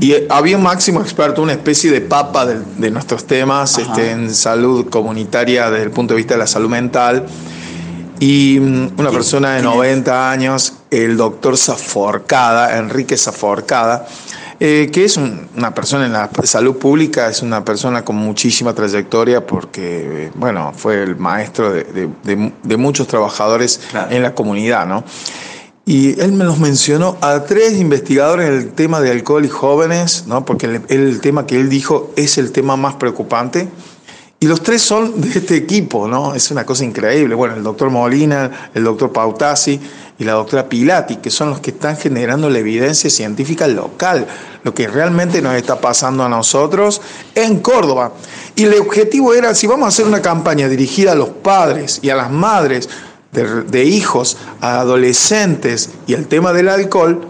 Y 0.00 0.14
había 0.28 0.56
un 0.56 0.62
máximo 0.62 1.00
experto, 1.00 1.40
una 1.40 1.52
especie 1.52 1.90
de 1.90 2.00
papa 2.00 2.44
de, 2.44 2.90
nuestros 2.90 3.26
temas 3.26 3.78
este, 3.78 4.10
en 4.10 4.34
salud 4.34 4.90
comunitaria 4.90 5.70
desde 5.70 5.84
el 5.84 5.90
punto 5.90 6.14
de 6.14 6.18
vista 6.18 6.34
de 6.34 6.38
la 6.38 6.46
salud 6.46 6.68
mental. 6.68 7.26
Y 8.20 8.58
mm, 8.60 8.98
una 8.98 9.10
persona 9.10 9.54
de 9.54 9.62
90 9.62 10.30
años, 10.30 10.74
el 10.90 11.16
doctor 11.16 11.56
Zaforcada, 11.56 12.76
Enrique 12.76 13.16
Zaforcada, 13.16 14.06
eh, 14.60 14.90
que 14.92 15.04
es 15.04 15.16
una 15.16 15.74
persona 15.74 16.06
en 16.06 16.12
la 16.12 16.30
salud 16.44 16.76
pública, 16.76 17.28
es 17.28 17.42
una 17.42 17.64
persona 17.64 18.04
con 18.04 18.16
muchísima 18.16 18.72
trayectoria 18.72 19.44
porque, 19.44 20.30
bueno, 20.34 20.72
fue 20.76 21.02
el 21.02 21.16
maestro 21.16 21.72
de, 21.72 22.76
muchos 22.76 23.08
trabajadores 23.08 23.80
en 24.10 24.22
la 24.22 24.34
comunidad, 24.34 24.86
¿no? 24.86 25.02
Y 25.86 26.18
él 26.20 26.32
me 26.32 26.44
los 26.44 26.58
mencionó 26.58 27.18
a 27.20 27.44
tres 27.44 27.74
investigadores 27.74 28.48
en 28.48 28.54
el 28.54 28.72
tema 28.72 29.02
de 29.02 29.10
alcohol 29.10 29.44
y 29.44 29.48
jóvenes, 29.48 30.24
¿no? 30.26 30.44
porque 30.44 30.80
el, 30.88 31.20
tema 31.20 31.46
que 31.46 31.60
él 31.60 31.68
dijo 31.68 32.10
es 32.16 32.38
el 32.38 32.52
tema 32.52 32.76
más 32.76 32.94
preocupante. 32.94 33.68
Y 34.40 34.46
los 34.46 34.62
tres 34.62 34.82
son 34.82 35.20
de 35.20 35.28
este 35.28 35.56
equipo, 35.56 36.06
¿no? 36.06 36.34
Es 36.34 36.50
una 36.50 36.66
cosa 36.66 36.84
increíble. 36.84 37.34
Bueno, 37.34 37.54
el 37.54 37.62
doctor 37.62 37.88
Molina, 37.88 38.70
el 38.74 38.84
doctor 38.84 39.10
Pautasi 39.10 39.80
y 40.18 40.24
la 40.24 40.32
doctora 40.32 40.68
Pilati, 40.68 41.16
que 41.16 41.30
son 41.30 41.50
los 41.50 41.60
que 41.60 41.70
están 41.70 41.96
generando 41.96 42.50
la 42.50 42.58
evidencia 42.58 43.08
científica 43.08 43.66
local, 43.68 44.26
lo 44.62 44.74
que 44.74 44.86
realmente 44.86 45.40
nos 45.40 45.54
está 45.54 45.80
pasando 45.80 46.24
a 46.24 46.28
nosotros 46.28 47.00
en 47.34 47.60
Córdoba. 47.60 48.12
Y 48.54 48.64
el 48.64 48.74
objetivo 48.80 49.32
era, 49.32 49.54
si 49.54 49.66
vamos 49.66 49.86
a 49.86 49.88
hacer 49.88 50.04
una 50.04 50.20
campaña 50.20 50.68
dirigida 50.68 51.12
a 51.12 51.14
los 51.14 51.30
padres 51.30 52.00
y 52.02 52.10
a 52.10 52.16
las 52.16 52.30
madres 52.30 52.90
de, 53.34 53.84
hijos, 53.84 54.36
a 54.60 54.80
adolescentes 54.80 55.90
y 56.06 56.14
al 56.14 56.26
tema 56.26 56.52
del 56.52 56.68
alcohol, 56.68 57.26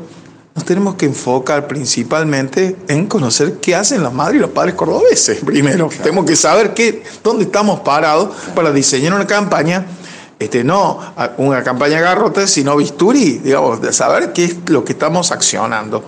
nos 0.54 0.64
tenemos 0.64 0.94
que 0.94 1.06
enfocar 1.06 1.66
principalmente 1.66 2.76
en 2.86 3.06
conocer 3.06 3.54
qué 3.54 3.74
hacen 3.74 4.02
las 4.02 4.12
madres 4.12 4.36
y 4.36 4.40
los 4.40 4.50
padres 4.50 4.74
cordobeses. 4.74 5.40
Primero, 5.44 5.88
tenemos 6.02 6.26
que 6.26 6.36
saber 6.36 6.74
qué, 6.74 7.02
dónde 7.24 7.44
estamos 7.44 7.80
parados 7.80 8.30
para 8.54 8.70
diseñar 8.70 9.14
una 9.14 9.26
campaña, 9.26 9.86
este, 10.38 10.62
no 10.62 11.00
una 11.38 11.64
campaña 11.64 12.00
garrote, 12.00 12.46
sino 12.46 12.76
bisturí, 12.76 13.38
digamos, 13.38 13.80
de 13.80 13.92
saber 13.92 14.32
qué 14.32 14.44
es 14.44 14.56
lo 14.68 14.84
que 14.84 14.92
estamos 14.92 15.32
accionando. 15.32 16.04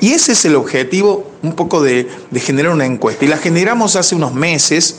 Y 0.00 0.12
ese 0.12 0.32
es 0.32 0.46
el 0.46 0.56
objetivo 0.56 1.26
un 1.42 1.54
poco 1.54 1.82
de, 1.82 2.08
de 2.30 2.40
generar 2.40 2.72
una 2.72 2.86
encuesta. 2.86 3.26
Y 3.26 3.28
la 3.28 3.36
generamos 3.36 3.96
hace 3.96 4.14
unos 4.14 4.32
meses, 4.32 4.96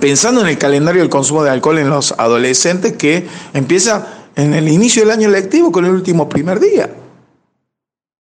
pensando 0.00 0.40
en 0.40 0.48
el 0.48 0.58
calendario 0.58 1.02
del 1.02 1.10
consumo 1.10 1.44
de 1.44 1.50
alcohol 1.50 1.78
en 1.78 1.90
los 1.90 2.12
adolescentes 2.18 2.94
que 2.94 3.26
empieza 3.52 4.26
en 4.34 4.54
el 4.54 4.68
inicio 4.68 5.02
del 5.02 5.10
año 5.10 5.28
lectivo 5.28 5.70
con 5.70 5.84
el 5.84 5.92
último 5.92 6.28
primer 6.28 6.58
día 6.58 6.90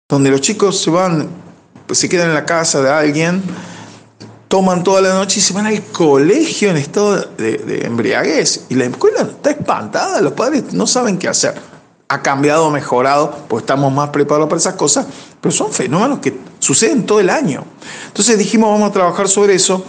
donde 0.09 0.29
los 0.29 0.39
chicos 0.39 0.81
se 0.81 0.89
van, 0.89 1.27
pues 1.85 1.99
se 1.99 2.07
quedan 2.07 2.29
en 2.29 2.33
la 2.33 2.45
casa 2.45 2.81
de 2.81 2.89
alguien, 2.89 3.43
toman 4.47 4.83
toda 4.83 5.01
la 5.01 5.13
noche 5.13 5.39
y 5.39 5.41
se 5.41 5.53
van 5.53 5.65
al 5.65 5.83
colegio 5.83 6.69
en 6.69 6.77
estado 6.77 7.15
de, 7.37 7.81
embriaguez. 7.83 8.67
Y 8.69 8.75
la 8.75 8.85
escuela 8.85 9.23
está 9.23 9.51
espantada, 9.51 10.21
los 10.21 10.33
padres 10.33 10.71
no 10.71 10.87
saben 10.87 11.17
qué 11.17 11.27
hacer. 11.27 11.55
Ha 12.07 12.21
cambiado, 12.21 12.71
mejorado, 12.71 13.37
pues 13.49 13.63
estamos 13.63 13.91
más 13.91 14.11
preparados 14.11 14.47
para 14.47 14.59
esas 14.59 14.75
cosas, 14.75 15.07
pero 15.41 15.51
son 15.51 15.73
fenómenos 15.73 16.19
que 16.19 16.39
suceden 16.59 17.05
todo 17.05 17.19
el 17.19 17.29
año. 17.29 17.65
Entonces 18.07 18.37
dijimos, 18.37 18.69
vamos 18.71 18.91
a 18.91 18.93
trabajar 18.93 19.27
sobre 19.27 19.55
eso. 19.55 19.83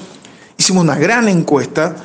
Hicimos 0.58 0.84
una 0.84 0.96
gran 0.96 1.28
encuesta. 1.28 1.96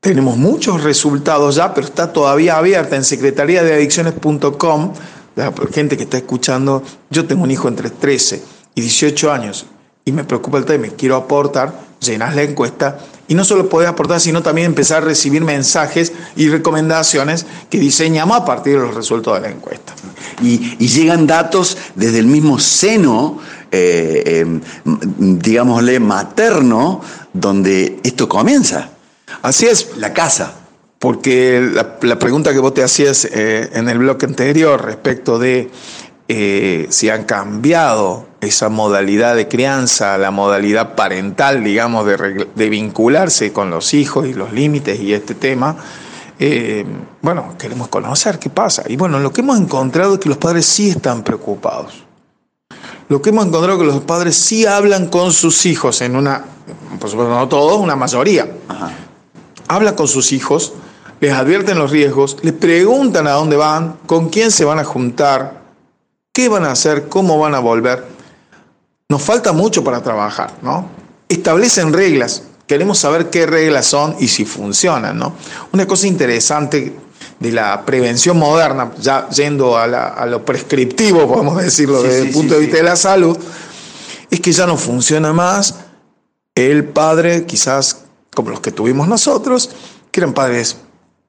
Tenemos 0.00 0.38
muchos 0.38 0.82
resultados 0.82 1.56
ya, 1.56 1.74
pero 1.74 1.86
está 1.86 2.10
todavía 2.12 2.56
abierta 2.56 2.96
en 2.96 3.04
secretaría 3.04 3.62
de 3.62 3.74
adicciones.com 3.74 4.94
la 5.38 5.52
gente 5.72 5.96
que 5.96 6.02
está 6.02 6.16
escuchando, 6.16 6.82
yo 7.10 7.24
tengo 7.26 7.44
un 7.44 7.50
hijo 7.52 7.68
entre 7.68 7.90
13 7.90 8.42
y 8.74 8.80
18 8.80 9.30
años 9.30 9.66
y 10.04 10.10
me 10.10 10.24
preocupa 10.24 10.58
el 10.58 10.64
tema, 10.64 10.88
quiero 10.96 11.14
aportar, 11.14 11.72
llenas 12.00 12.34
la 12.34 12.42
encuesta 12.42 12.98
y 13.28 13.34
no 13.34 13.44
solo 13.44 13.68
podés 13.68 13.88
aportar, 13.88 14.20
sino 14.20 14.42
también 14.42 14.66
empezar 14.66 15.02
a 15.02 15.06
recibir 15.06 15.44
mensajes 15.44 16.12
y 16.34 16.48
recomendaciones 16.48 17.46
que 17.70 17.78
diseñamos 17.78 18.36
a 18.36 18.44
partir 18.44 18.80
de 18.80 18.86
los 18.86 18.96
resultados 18.96 19.40
de 19.40 19.48
la 19.48 19.54
encuesta. 19.54 19.94
Y, 20.42 20.58
llegan 20.88 21.28
datos 21.28 21.76
desde 21.94 22.18
el 22.18 22.26
mismo 22.26 22.58
seno, 22.58 23.38
eh, 23.70 24.40
em, 24.40 24.60
digámosle, 25.38 26.00
materno, 26.00 27.00
donde 27.32 27.98
esto 28.02 28.28
comienza. 28.28 28.90
Así 29.42 29.66
es. 29.66 29.96
La 29.96 30.12
casa 30.12 30.54
porque 30.98 31.60
la, 31.72 32.18
pregunta 32.18 32.52
que 32.52 32.58
vos 32.58 32.74
te 32.74 32.82
hacías 32.82 33.24
eh, 33.24 33.70
en 33.72 33.88
el 33.88 33.98
bloque 33.98 34.26
anterior 34.26 34.84
respecto 34.84 35.38
de 35.38 35.70
eh, 36.26 36.86
si 36.90 37.08
han 37.08 37.24
cambiado 37.24 38.26
esa 38.40 38.68
modalidad 38.68 39.36
de 39.36 39.48
crianza, 39.48 40.18
la 40.18 40.30
modalidad 40.30 40.94
parental, 40.94 41.62
digamos, 41.62 42.04
de, 42.06 42.68
vincularse 42.68 43.52
con 43.52 43.70
los 43.70 43.94
hijos 43.94 44.26
y 44.26 44.34
los 44.34 44.52
límites 44.52 45.00
y 45.00 45.14
este 45.14 45.34
tema, 45.34 45.76
eh, 46.40 46.84
bueno, 47.22 47.54
queremos 47.58 47.88
conocer 47.88 48.38
qué 48.38 48.50
pasa. 48.50 48.82
Y 48.88 48.96
bueno, 48.96 49.20
lo 49.20 49.32
que 49.32 49.40
hemos 49.40 49.58
encontrado 49.58 50.14
es 50.14 50.20
que 50.20 50.28
los 50.28 50.38
padres 50.38 50.66
sí 50.66 50.90
están 50.90 51.22
preocupados. 51.22 52.07
Lo 53.08 53.22
que 53.22 53.30
hemos 53.30 53.46
encontrado 53.46 53.74
es 53.76 53.80
que 53.80 53.94
los 53.94 54.04
padres 54.04 54.36
sí 54.36 54.66
hablan 54.66 55.08
con 55.08 55.32
sus 55.32 55.64
hijos 55.66 56.00
en 56.02 56.16
una, 56.16 56.44
por 57.00 57.08
supuesto 57.08 57.34
no 57.34 57.48
todos, 57.48 57.80
una 57.80 57.96
mayoría. 57.96 58.48
Habla 59.68 59.96
con 59.96 60.08
sus 60.08 60.32
hijos 60.32 60.72
les 61.20 61.32
advierten 61.32 61.78
los 61.78 61.90
riesgos, 61.90 62.36
les 62.42 62.54
preguntan 62.54 63.26
a 63.26 63.32
dónde 63.32 63.56
van, 63.56 63.96
con 64.06 64.28
quién 64.28 64.50
se 64.50 64.64
van 64.64 64.78
a 64.78 64.84
juntar, 64.84 65.62
qué 66.32 66.48
van 66.48 66.64
a 66.64 66.72
hacer, 66.72 67.08
cómo 67.08 67.38
van 67.38 67.54
a 67.54 67.58
volver. 67.58 68.04
Nos 69.08 69.22
falta 69.22 69.52
mucho 69.52 69.82
para 69.82 70.02
trabajar, 70.02 70.52
¿no? 70.62 70.88
Establecen 71.28 71.92
reglas, 71.92 72.44
queremos 72.66 72.98
saber 72.98 73.30
qué 73.30 73.46
reglas 73.46 73.86
son 73.86 74.16
y 74.20 74.28
si 74.28 74.44
funcionan, 74.44 75.18
¿no? 75.18 75.34
Una 75.72 75.86
cosa 75.86 76.06
interesante 76.06 76.94
de 77.40 77.52
la 77.52 77.84
prevención 77.84 78.38
moderna, 78.38 78.92
ya 79.00 79.28
yendo 79.30 79.76
a, 79.76 80.26
lo 80.26 80.44
prescriptivo, 80.44 81.28
podemos 81.28 81.56
decirlo, 81.62 82.02
desde 82.02 82.22
el 82.22 82.30
punto 82.30 82.54
de 82.54 82.60
vista 82.60 82.76
de 82.78 82.82
la 82.82 82.96
salud, 82.96 83.36
es 84.30 84.40
que 84.40 84.52
ya 84.52 84.66
no 84.66 84.76
funciona 84.76 85.32
más 85.32 85.76
el 86.54 86.84
padre, 86.84 87.46
quizás 87.46 88.04
como 88.34 88.50
los 88.50 88.60
que 88.60 88.72
tuvimos 88.72 89.08
nosotros, 89.08 89.70
que 90.10 90.20
eran 90.20 90.34
padres 90.34 90.76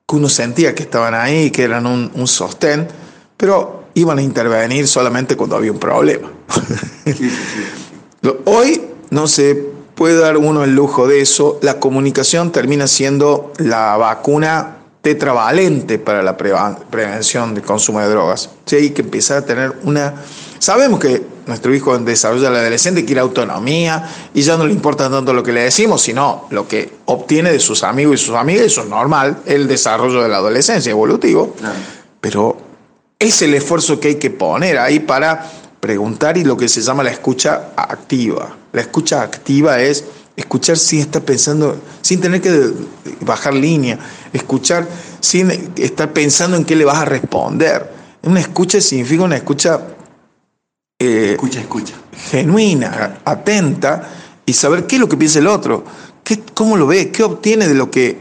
que 0.08 0.15
uno 0.15 0.28
sentía 0.30 0.74
que 0.74 0.84
estaban 0.84 1.13
ahí, 1.13 1.52
que 1.52 1.63
eran 1.63 1.86
un, 1.86 2.28
sostén, 2.28 2.88
pero 3.38 3.84
iban 3.93 4.17
a 4.17 4.22
intervenir 4.22 4.88
solamente 4.88 5.38
cuando 5.38 5.56
había 5.56 5.72
un 5.72 5.80
problema. 5.80 6.32
Hoy 8.45 8.82
no 9.12 9.28
se 9.28 9.56
puede 9.95 10.19
dar 10.19 10.38
uno 10.38 10.63
el 10.63 10.76
lujo 10.76 11.08
de 11.08 11.22
eso. 11.22 11.60
La 11.62 11.80
comunicación 11.80 12.52
termina 12.52 12.88
siendo 12.88 13.54
la 13.58 13.98
vacuna 13.98 14.79
tetravalente 15.02 15.98
para 15.98 16.22
la 16.22 16.36
prevención 16.36 17.54
del 17.54 17.64
consumo 17.64 18.02
de 18.02 18.10
drogas. 18.10 18.50
Sí, 18.66 18.76
hay 18.76 18.90
que 18.92 19.02
empezar 19.02 19.38
a 19.38 19.46
tener 19.46 19.74
una... 19.84 20.14
Sabemos 20.60 21.00
que 21.00 21.24
nuestro 21.46 21.74
hijo 21.74 21.98
desarrolla 21.98 22.50
la 22.50 22.60
adolescente 22.60 23.06
quiere 23.06 23.22
autonomía 23.22 24.10
y 24.34 24.42
ya 24.42 24.58
no 24.58 24.68
le 24.68 24.74
importa 24.74 25.10
tanto 25.10 25.34
lo 25.34 25.42
que 25.42 25.54
le 25.54 25.62
decimos, 25.62 26.02
sino 26.02 26.48
lo 26.50 26.68
que 26.68 26.98
obtiene 27.06 27.52
de 27.52 27.60
sus 27.60 27.84
amigos 27.84 28.22
y 28.22 28.26
sus 28.26 28.36
amigas, 28.36 28.66
eso 28.66 28.82
es 28.82 28.88
normal, 28.88 29.40
el 29.46 29.68
desarrollo 29.68 30.22
de 30.22 30.30
la 30.30 30.38
adolescencia 30.38 30.92
evolutivo, 30.92 31.56
pero 32.20 32.58
es 33.18 33.42
el 33.42 33.54
esfuerzo 33.54 34.00
que 34.00 34.10
hay 34.10 34.16
que 34.16 34.30
poner 34.30 34.78
ahí 34.78 35.00
para 35.00 35.50
preguntar 35.80 36.38
y 36.38 36.44
lo 36.44 36.58
que 36.58 36.68
se 36.68 36.82
llama 36.82 37.04
la 37.04 37.12
escucha 37.12 37.70
activa. 37.76 38.58
La 38.74 38.82
escucha 38.82 39.22
activa 39.22 39.80
es 39.80 40.04
escuchar 40.39 40.78
sin 40.78 41.02
estar 41.02 41.21
pensando, 41.21 41.80
sin 42.02 42.19
tener 42.21 42.41
que 42.41 42.71
bajar 43.21 43.54
línea, 43.54 43.99
escuchar 44.34 44.88
sin 45.19 45.52
estar 45.75 46.12
pensando 46.13 46.58
en 46.58 46.65
qué 46.65 46.75
le 46.75 46.86
vas 46.86 46.97
a 46.97 47.06
responder. 47.06 47.91
Una 48.23 48.39
escucha 48.39 48.82
significa 48.82 49.23
una 49.23 49.38
escucha 49.38 49.82
eh, 51.02 51.32
escucha, 51.34 51.62
escucha. 51.62 51.93
genuina, 52.30 53.19
atenta 53.23 54.10
y 54.45 54.54
saber 54.54 54.86
qué 54.86 54.95
es 54.95 54.99
lo 54.99 55.08
que 55.08 55.15
piensa 55.15 55.39
el 55.39 55.47
otro, 55.47 55.84
qué, 56.23 56.41
cómo 56.54 56.75
lo 56.75 56.88
ve, 56.88 57.12
qué 57.12 57.23
obtiene 57.23 57.67
de 57.67 57.75
lo 57.75 57.89
que 57.89 58.17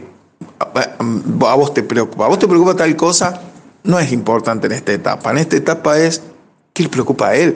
a 0.59 1.55
vos 1.55 1.73
te 1.73 1.83
preocupa. 1.83 2.25
A 2.25 2.27
vos 2.29 2.39
te 2.39 2.47
preocupa 2.47 2.75
tal 2.75 2.95
cosa, 2.95 3.41
no 3.83 3.99
es 3.99 4.11
importante 4.11 4.67
en 4.67 4.73
esta 4.73 4.93
etapa. 4.93 5.31
En 5.31 5.39
esta 5.39 5.57
etapa 5.57 5.99
es 5.99 6.21
qué 6.73 6.83
le 6.83 6.89
preocupa 6.89 7.29
a 7.29 7.35
él, 7.35 7.55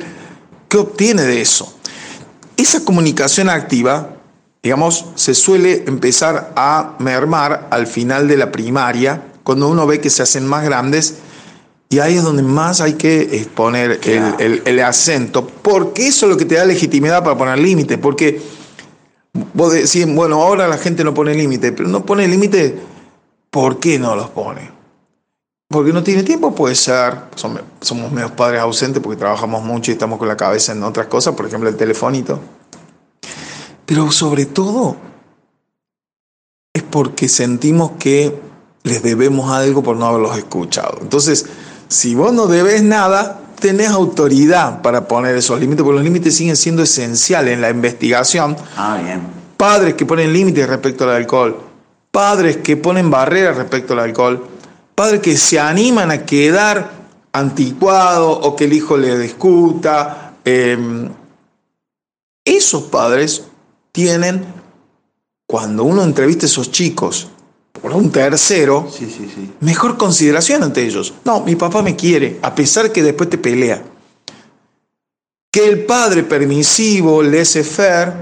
qué 0.68 0.78
obtiene 0.78 1.22
de 1.24 1.42
eso. 1.42 1.74
Esa 2.58 2.84
comunicación 2.84 3.50
activa, 3.50 4.10
digamos, 4.64 5.08
se 5.16 5.36
suele 5.36 5.84
empezar 5.88 6.54
a 6.56 6.96
mermar 7.00 7.68
al 7.70 7.86
final 7.86 8.30
de 8.30 8.38
la 8.38 8.50
primaria, 8.50 9.22
cuando 9.44 9.68
uno 9.68 9.86
ve 9.86 10.00
que 10.00 10.10
se 10.10 10.24
hacen 10.24 10.48
más 10.48 10.64
grandes 10.64 11.16
y 11.90 12.00
ahí 12.00 12.16
es 12.16 12.24
donde 12.24 12.44
más 12.44 12.80
hay 12.80 12.94
que 12.94 13.46
poner 13.54 14.00
el, 14.40 14.80
acento, 14.80 15.46
porque 15.46 16.08
eso 16.08 16.26
es 16.26 16.32
lo 16.32 16.38
que 16.38 16.46
te 16.46 16.56
da 16.56 16.66
legitimidad 16.66 17.24
para 17.24 17.38
poner 17.38 17.60
límite, 17.60 17.98
porque 17.98 18.42
vos 19.54 19.74
decís, 19.74 20.08
bueno, 20.16 20.42
ahora 20.42 20.68
la 20.68 20.78
gente 20.78 21.04
no 21.04 21.14
pone 21.14 21.36
límite, 21.36 21.74
pero 21.74 21.90
no 21.90 22.06
pone 22.06 22.26
límite, 22.28 22.80
¿por 23.52 23.80
qué 23.80 24.00
no 24.00 24.16
los 24.16 24.30
pone? 24.30 24.72
Porque 25.68 25.92
no 25.92 26.02
tiene 26.04 26.24
tiempo, 26.24 26.56
puede 26.56 26.76
ser, 26.76 27.16
somos, 27.36 27.62
somos 27.82 28.12
medios 28.12 28.32
padres 28.32 28.62
ausentes 28.62 29.04
porque 29.04 29.20
trabajamos 29.20 29.62
mucho 29.62 29.92
y 29.92 29.96
estamos 29.96 30.18
con 30.18 30.30
la 30.30 30.38
cabeza 30.38 30.72
en 30.72 30.82
otras 30.84 31.08
cosas, 31.08 31.36
por 31.36 31.48
ejemplo 31.48 31.70
el 31.70 31.76
telefonito. 31.76 32.40
Pero 33.94 34.12
sobre 34.12 34.48
todo 34.48 34.96
es 36.74 36.82
porque 36.82 37.30
sentimos 37.30 37.92
que 38.00 38.36
les 38.82 39.04
debemos 39.04 39.52
algo 39.52 39.84
por 39.84 39.98
no 39.98 40.08
haberlos 40.08 40.36
escuchado. 40.36 40.98
Entonces, 41.00 41.46
si 41.90 42.16
vos 42.16 42.34
no 42.34 42.48
debes 42.48 42.82
nada, 42.82 43.42
tenés 43.60 43.90
autoridad 43.90 44.82
para 44.82 45.08
poner 45.08 45.38
esos 45.38 45.60
límites, 45.60 45.84
porque 45.84 45.98
los 45.98 46.04
límites 46.04 46.36
siguen 46.36 46.58
siendo 46.58 46.82
esenciales 46.82 47.54
en 47.54 47.62
la 47.62 47.70
investigación. 47.70 48.58
Ah, 48.76 49.00
bien. 49.00 49.22
Padres 49.58 49.94
que 49.94 50.08
ponen 50.08 50.34
límites 50.34 50.68
respecto 50.68 51.04
al 51.04 51.12
alcohol, 51.12 51.62
padres 52.10 52.58
que 52.58 52.78
ponen 52.78 53.12
barreras 53.12 53.58
respecto 53.58 53.94
al 53.94 54.00
alcohol, 54.00 54.44
padres 54.96 55.22
que 55.22 55.38
se 55.38 55.60
animan 55.60 56.10
a 56.10 56.26
quedar 56.26 56.94
anticuados 57.32 58.40
o 58.42 58.56
que 58.56 58.64
el 58.64 58.74
hijo 58.74 58.98
le 58.98 59.20
discuta. 59.20 60.34
Em, 60.44 61.10
esos 62.44 62.82
padres 62.86 63.44
tienen, 63.94 64.44
cuando 65.48 65.86
uno 65.86 66.04
entrevista 66.04 66.46
a 66.46 66.50
esos 66.50 66.72
chicos, 66.72 67.30
por 67.72 67.94
un 67.94 68.12
tercero, 68.12 68.90
mejor 69.62 69.98
consideración 69.98 70.64
ante 70.64 70.86
ellos. 70.86 71.14
No, 71.24 71.42
mi 71.42 71.56
papá 71.56 71.82
me 71.82 71.96
quiere, 71.96 72.40
a 72.42 72.54
pesar 72.54 72.92
que 72.92 73.02
después 73.02 73.30
te 73.30 73.38
pelea. 73.38 73.84
Que 75.52 75.68
el 75.68 75.86
padre 75.86 76.24
permisivo, 76.24 77.22
laissez-faire, 77.24 78.14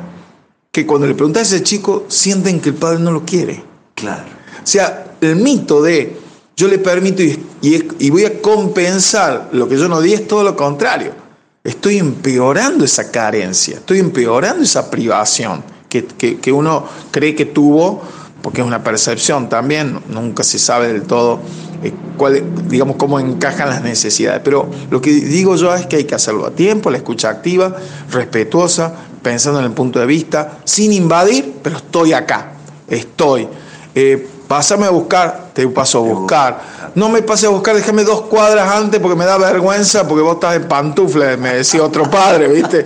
que 0.71 0.85
cuando 0.85 1.07
le 1.07 1.15
preguntas 1.15 1.51
a 1.51 1.55
ese 1.55 1.63
chico, 1.63 2.05
sienten 2.07 2.59
que 2.59 2.69
el 2.69 2.75
padre 2.75 2.99
no 2.99 3.11
lo 3.11 3.25
quiere. 3.25 3.63
Claro. 3.95 4.25
O 4.63 4.67
sea, 4.67 5.15
el 5.21 5.37
mito 5.37 5.81
de 5.81 6.17
yo 6.55 6.67
le 6.67 6.79
permito 6.79 7.23
y, 7.23 8.09
voy 8.09 8.25
a 8.25 8.41
compensar 8.41 9.49
lo 9.51 9.67
que 9.67 9.77
yo 9.77 9.87
no 9.87 10.01
di 10.01 10.13
es 10.13 10.27
todo 10.27 10.43
lo 10.43 10.55
contrario. 10.55 11.13
Estoy 11.63 11.99
empeorando 11.99 12.83
esa 12.85 13.11
carencia, 13.11 13.75
estoy 13.77 13.99
empeorando 13.99 14.63
esa 14.63 14.89
privación 14.89 15.63
que, 15.89 16.05
que 16.05 16.51
uno 16.51 16.87
cree 17.11 17.35
que 17.35 17.45
tuvo 17.45 18.01
porque 18.41 18.61
es 18.61 18.67
una 18.67 18.83
percepción 18.83 19.49
también, 19.49 19.99
nunca 20.09 20.43
se 20.43 20.57
sabe 20.57 20.91
del 20.91 21.03
todo 21.03 21.39
eh, 21.83 21.93
cuál, 22.17 22.43
digamos, 22.67 22.95
cómo 22.95 23.19
encajan 23.19 23.69
las 23.69 23.83
necesidades. 23.83 24.41
Pero 24.43 24.69
lo 24.89 25.01
que 25.01 25.11
digo 25.11 25.55
yo 25.55 25.73
es 25.75 25.85
que 25.85 25.97
hay 25.97 26.03
que 26.05 26.15
hacerlo 26.15 26.45
a 26.45 26.51
tiempo, 26.51 26.89
la 26.89 26.97
escucha 26.97 27.29
activa, 27.29 27.75
respetuosa, 28.09 28.93
pensando 29.21 29.59
en 29.59 29.65
el 29.65 29.71
punto 29.71 29.99
de 29.99 30.05
vista, 30.05 30.59
sin 30.63 30.91
invadir, 30.93 31.53
pero 31.61 31.77
estoy 31.77 32.13
acá, 32.13 32.53
estoy. 32.87 33.47
Eh, 33.93 34.27
pásame 34.51 34.85
a 34.85 34.89
buscar, 34.89 35.51
te 35.53 35.65
paso 35.69 35.99
a 35.99 36.01
buscar. 36.01 36.61
No 36.93 37.07
me 37.07 37.21
pase 37.21 37.45
a 37.45 37.49
buscar, 37.49 37.73
déjame 37.73 38.03
dos 38.03 38.23
cuadras 38.23 38.69
antes 38.69 38.99
porque 38.99 39.15
me 39.15 39.23
da 39.23 39.37
vergüenza, 39.37 40.05
porque 40.05 40.21
vos 40.21 40.33
estás 40.33 40.57
en 40.57 40.67
pantufla, 40.67 41.37
me 41.37 41.53
decía 41.53 41.81
otro 41.81 42.11
padre, 42.11 42.49
¿viste? 42.49 42.85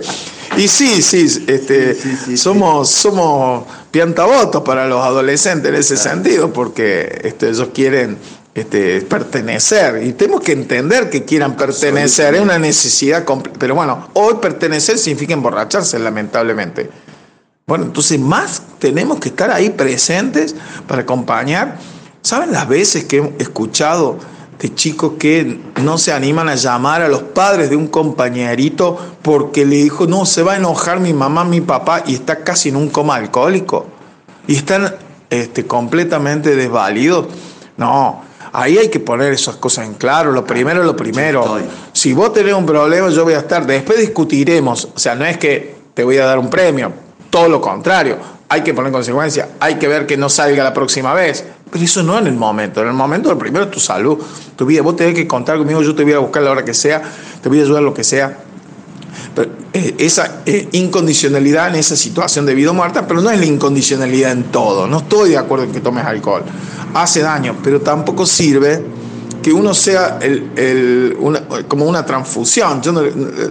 Y 0.56 0.68
sí, 0.68 1.02
sí, 1.02 1.44
este, 1.48 2.36
somos, 2.36 2.88
somos 2.88 3.64
piantavotos 3.90 4.62
para 4.62 4.86
los 4.86 5.04
adolescentes 5.04 5.68
en 5.68 5.74
ese 5.74 5.96
sentido, 5.96 6.52
porque 6.52 7.22
este, 7.24 7.48
ellos 7.48 7.70
quieren 7.74 8.16
este, 8.54 9.00
pertenecer 9.00 10.04
y 10.04 10.12
tenemos 10.12 10.42
que 10.42 10.52
entender 10.52 11.10
que 11.10 11.24
quieran 11.24 11.56
pertenecer, 11.56 12.36
es 12.36 12.42
una 12.42 12.60
necesidad, 12.60 13.24
pero 13.58 13.74
bueno, 13.74 14.10
hoy 14.12 14.34
pertenecer 14.40 14.98
significa 14.98 15.34
emborracharse, 15.34 15.98
lamentablemente. 15.98 16.88
Bueno, 17.68 17.86
entonces 17.86 18.20
más 18.20 18.62
tenemos 18.78 19.18
que 19.18 19.30
estar 19.30 19.50
ahí 19.50 19.70
presentes 19.70 20.54
para 20.86 21.02
acompañar. 21.02 21.78
¿Saben 22.22 22.52
las 22.52 22.68
veces 22.68 23.06
que 23.06 23.16
he 23.16 23.42
escuchado 23.42 24.18
de 24.60 24.72
chicos 24.72 25.14
que 25.18 25.58
no 25.82 25.98
se 25.98 26.12
animan 26.12 26.48
a 26.48 26.54
llamar 26.54 27.02
a 27.02 27.08
los 27.08 27.24
padres 27.24 27.68
de 27.68 27.74
un 27.74 27.88
compañerito 27.88 28.96
porque 29.20 29.66
le 29.66 29.78
dijo, 29.82 30.06
no, 30.06 30.26
se 30.26 30.44
va 30.44 30.52
a 30.52 30.56
enojar 30.58 31.00
mi 31.00 31.12
mamá, 31.12 31.44
mi 31.44 31.60
papá, 31.60 32.04
y 32.06 32.14
está 32.14 32.44
casi 32.44 32.68
en 32.68 32.76
un 32.76 32.88
coma 32.88 33.16
alcohólico. 33.16 33.86
Y 34.46 34.54
están 34.54 34.94
este, 35.28 35.66
completamente 35.66 36.54
desvalidos. 36.54 37.26
No, 37.78 38.22
ahí 38.52 38.78
hay 38.78 38.90
que 38.90 39.00
poner 39.00 39.32
esas 39.32 39.56
cosas 39.56 39.86
en 39.86 39.94
claro. 39.94 40.30
Lo 40.30 40.44
primero 40.44 40.82
es 40.82 40.86
lo 40.86 40.94
primero. 40.94 41.58
Si 41.92 42.12
vos 42.12 42.32
tenés 42.32 42.54
un 42.54 42.64
problema, 42.64 43.08
yo 43.08 43.24
voy 43.24 43.34
a 43.34 43.38
estar. 43.38 43.66
Después 43.66 43.98
discutiremos. 43.98 44.88
O 44.94 45.00
sea, 45.00 45.16
no 45.16 45.24
es 45.24 45.36
que 45.36 45.74
te 45.94 46.04
voy 46.04 46.18
a 46.18 46.26
dar 46.26 46.38
un 46.38 46.48
premio. 46.48 47.05
Todo 47.30 47.48
lo 47.48 47.60
contrario. 47.60 48.16
Hay 48.48 48.62
que 48.62 48.74
poner 48.74 48.92
consecuencias. 48.92 49.48
Hay 49.60 49.76
que 49.76 49.88
ver 49.88 50.06
que 50.06 50.16
no 50.16 50.28
salga 50.28 50.62
la 50.62 50.72
próxima 50.72 51.14
vez 51.14 51.44
pero 51.70 51.84
eso 51.84 52.02
no 52.02 52.18
en 52.18 52.26
el 52.26 52.34
momento. 52.34 52.80
En 52.80 52.88
el 52.88 52.94
momento, 52.94 53.30
lo 53.30 53.38
primero 53.38 53.64
es 53.64 53.70
tu 53.70 53.80
salud, 53.80 54.18
tu 54.54 54.66
vida. 54.66 54.82
Vos 54.82 54.96
tenés 54.96 55.14
que 55.14 55.26
contar 55.26 55.58
conmigo, 55.58 55.82
yo 55.82 55.94
te 55.94 56.04
voy 56.04 56.12
a 56.12 56.18
buscar 56.18 56.42
la 56.42 56.52
hora 56.52 56.64
que 56.64 56.74
sea, 56.74 57.02
te 57.42 57.48
voy 57.48 57.60
a 57.60 57.62
ayudar 57.62 57.82
lo 57.82 57.92
que 57.92 58.04
sea. 58.04 58.38
Eh, 59.72 59.94
esa 59.98 60.42
eh, 60.46 60.68
incondicionalidad 60.72 61.68
en 61.68 61.74
esa 61.74 61.96
situación 61.96 62.46
de 62.46 62.54
vida 62.54 62.70
o 62.70 62.74
muerta, 62.74 63.06
pero 63.06 63.20
no 63.20 63.30
es 63.30 63.38
la 63.38 63.44
incondicionalidad 63.44 64.32
en 64.32 64.44
todo. 64.44 64.86
No 64.86 64.98
estoy 64.98 65.30
de 65.30 65.38
acuerdo 65.38 65.64
en 65.64 65.72
que 65.72 65.80
tomes 65.80 66.04
alcohol. 66.04 66.44
Hace 66.94 67.20
daño, 67.20 67.56
pero 67.62 67.80
tampoco 67.80 68.24
sirve 68.24 68.82
que 69.46 69.52
uno 69.52 69.74
sea 69.74 70.18
el, 70.20 71.16
como 71.68 71.84
una 71.84 72.04
transfusión. 72.04 72.82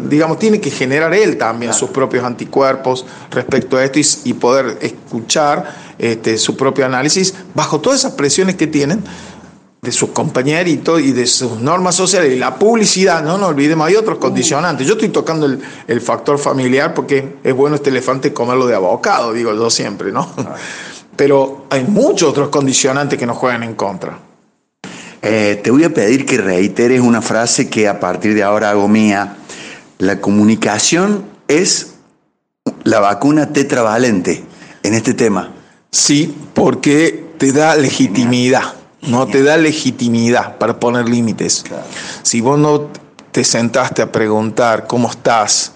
digamos, 0.09 0.37
tiene 0.37 0.59
que 0.59 0.69
generar 0.69 1.13
él 1.13 1.37
también 1.37 1.73
sus 1.73 1.89
propios 1.89 2.25
anticuerpos 2.25 3.05
respecto 3.31 3.77
a 3.77 3.85
esto 3.85 3.99
y, 4.25 4.33
poder 4.33 4.77
escuchar 4.81 5.73
este, 5.97 6.37
su 6.37 6.57
propio 6.57 6.85
análisis 6.85 7.33
bajo 7.53 7.79
todas 7.79 7.99
esas 7.99 8.11
presiones 8.11 8.55
que 8.55 8.67
tienen 8.67 9.05
de 9.81 9.91
sus 9.93 10.09
compañeritos 10.09 10.99
y 10.99 11.13
de 11.13 11.27
sus 11.27 11.61
normas 11.61 11.95
sociales 11.95 12.33
y 12.33 12.39
la 12.39 12.55
publicidad, 12.55 13.23
no 13.23 13.37
nos 13.37 13.51
olvidemos, 13.51 13.87
hay 13.87 13.95
otros 13.95 14.17
condicionantes. 14.17 14.85
Yo 14.85 14.95
estoy 14.95 15.07
tocando 15.07 15.45
el, 15.45 15.61
el 15.87 16.01
factor 16.01 16.37
familiar 16.37 16.93
porque 16.93 17.37
es 17.41 17.55
bueno 17.55 17.77
este 17.77 17.89
elefante 17.89 18.33
comerlo 18.33 18.67
de 18.67 18.75
abocado, 18.75 19.31
digo 19.31 19.53
yo 19.53 19.69
siempre, 19.69 20.11
¿no? 20.11 20.29
Pero 21.15 21.67
hay 21.69 21.85
muchos 21.85 22.31
otros 22.31 22.49
condicionantes 22.49 23.17
que 23.17 23.25
nos 23.25 23.37
juegan 23.37 23.63
en 23.63 23.75
contra. 23.75 24.24
Eh, 25.27 25.59
te 25.63 25.71
voy 25.71 25.83
a 25.83 25.89
pedir 25.91 26.23
que 26.23 26.37
reiteres 26.37 27.01
una 27.01 27.19
frase 27.19 27.67
que 27.67 27.87
a 27.87 27.99
partir 27.99 28.35
de 28.35 28.43
ahora 28.43 28.69
hago 28.69 28.87
mía. 28.87 29.37
La 29.97 30.21
comunicación 30.21 31.25
es 31.47 31.95
la 32.83 32.99
vacuna 32.99 33.51
tetravalente 33.51 34.43
en 34.83 34.93
este 34.93 35.15
tema. 35.15 35.51
Sí, 35.89 36.37
porque 36.53 37.25
te 37.39 37.51
da 37.53 37.75
legitimidad, 37.75 38.75
no 39.01 39.25
te 39.25 39.41
da 39.41 39.57
legitimidad 39.57 40.59
para 40.59 40.79
poner 40.79 41.09
límites. 41.09 41.63
Si 42.21 42.39
vos 42.39 42.59
no 42.59 42.89
te 43.31 43.43
sentaste 43.43 44.03
a 44.03 44.11
preguntar 44.11 44.85
cómo 44.85 45.09
estás, 45.09 45.71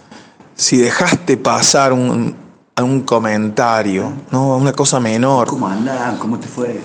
si 0.54 0.78
dejaste 0.78 1.38
pasar 1.38 1.92
un, 1.92 2.36
un 2.80 3.02
comentario, 3.02 4.14
no 4.30 4.58
una 4.58 4.74
cosa 4.74 5.00
menor. 5.00 5.48
¿Cómo 5.48 5.68
andás? 5.68 6.20
¿Cómo 6.20 6.38
te 6.38 6.48
fue? 6.48 6.80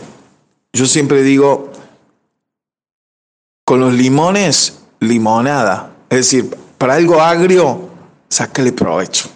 Yo 0.72 0.86
siempre 0.86 1.22
digo, 1.22 1.73
con 3.64 3.80
los 3.80 3.92
limones, 3.92 4.80
limonada. 5.00 5.90
Es 6.10 6.18
decir, 6.18 6.56
para 6.78 6.94
algo 6.94 7.20
agrio, 7.20 7.88
sácale 8.28 8.72
provecho. 8.72 9.28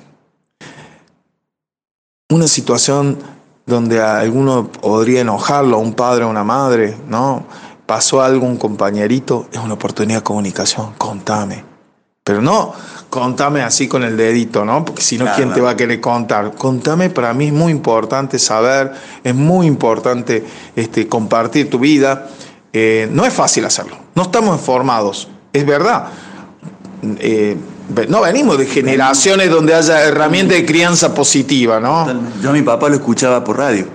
Una 2.30 2.46
situación 2.46 3.18
donde 3.66 4.00
a 4.00 4.20
alguno 4.20 4.68
podría 4.68 5.22
enojarlo, 5.22 5.76
a 5.76 5.80
un 5.80 5.94
padre 5.94 6.24
o 6.24 6.28
una 6.28 6.44
madre, 6.44 6.96
¿no? 7.08 7.44
Pasó 7.86 8.20
algo, 8.20 8.46
un 8.46 8.58
compañerito, 8.58 9.48
es 9.50 9.58
una 9.58 9.74
oportunidad 9.74 10.18
de 10.18 10.24
comunicación, 10.24 10.92
contame. 10.98 11.64
Pero 12.22 12.42
no 12.42 12.74
contame 13.10 13.62
así 13.62 13.88
con 13.88 14.04
el 14.04 14.16
dedito, 14.16 14.64
¿no? 14.64 14.84
Porque 14.84 15.02
si 15.02 15.18
no, 15.18 15.26
¿quién 15.34 15.52
te 15.52 15.60
va 15.60 15.70
a 15.70 15.76
querer 15.76 16.00
contar? 16.00 16.54
Contame, 16.54 17.10
para 17.10 17.32
mí 17.32 17.46
es 17.46 17.52
muy 17.52 17.72
importante 17.72 18.38
saber, 18.38 18.92
es 19.24 19.34
muy 19.34 19.66
importante 19.66 20.44
este, 20.76 21.08
compartir 21.08 21.70
tu 21.70 21.78
vida. 21.78 22.28
Eh, 22.72 23.08
no 23.10 23.24
es 23.24 23.32
fácil 23.32 23.64
hacerlo, 23.64 23.96
no 24.18 24.24
estamos 24.24 24.58
informados, 24.58 25.28
es 25.52 25.64
verdad. 25.64 26.06
Eh, 27.20 27.56
no 28.08 28.20
venimos 28.20 28.58
de 28.58 28.66
generaciones 28.66 29.48
donde 29.48 29.74
haya 29.74 30.02
herramientas 30.02 30.58
de 30.58 30.66
crianza 30.66 31.14
positiva, 31.14 31.78
¿no? 31.78 32.04
Yo 32.42 32.50
a 32.50 32.52
mi 32.52 32.62
papá 32.62 32.88
lo 32.88 32.96
escuchaba 32.96 33.44
por 33.44 33.58
radio. 33.58 33.86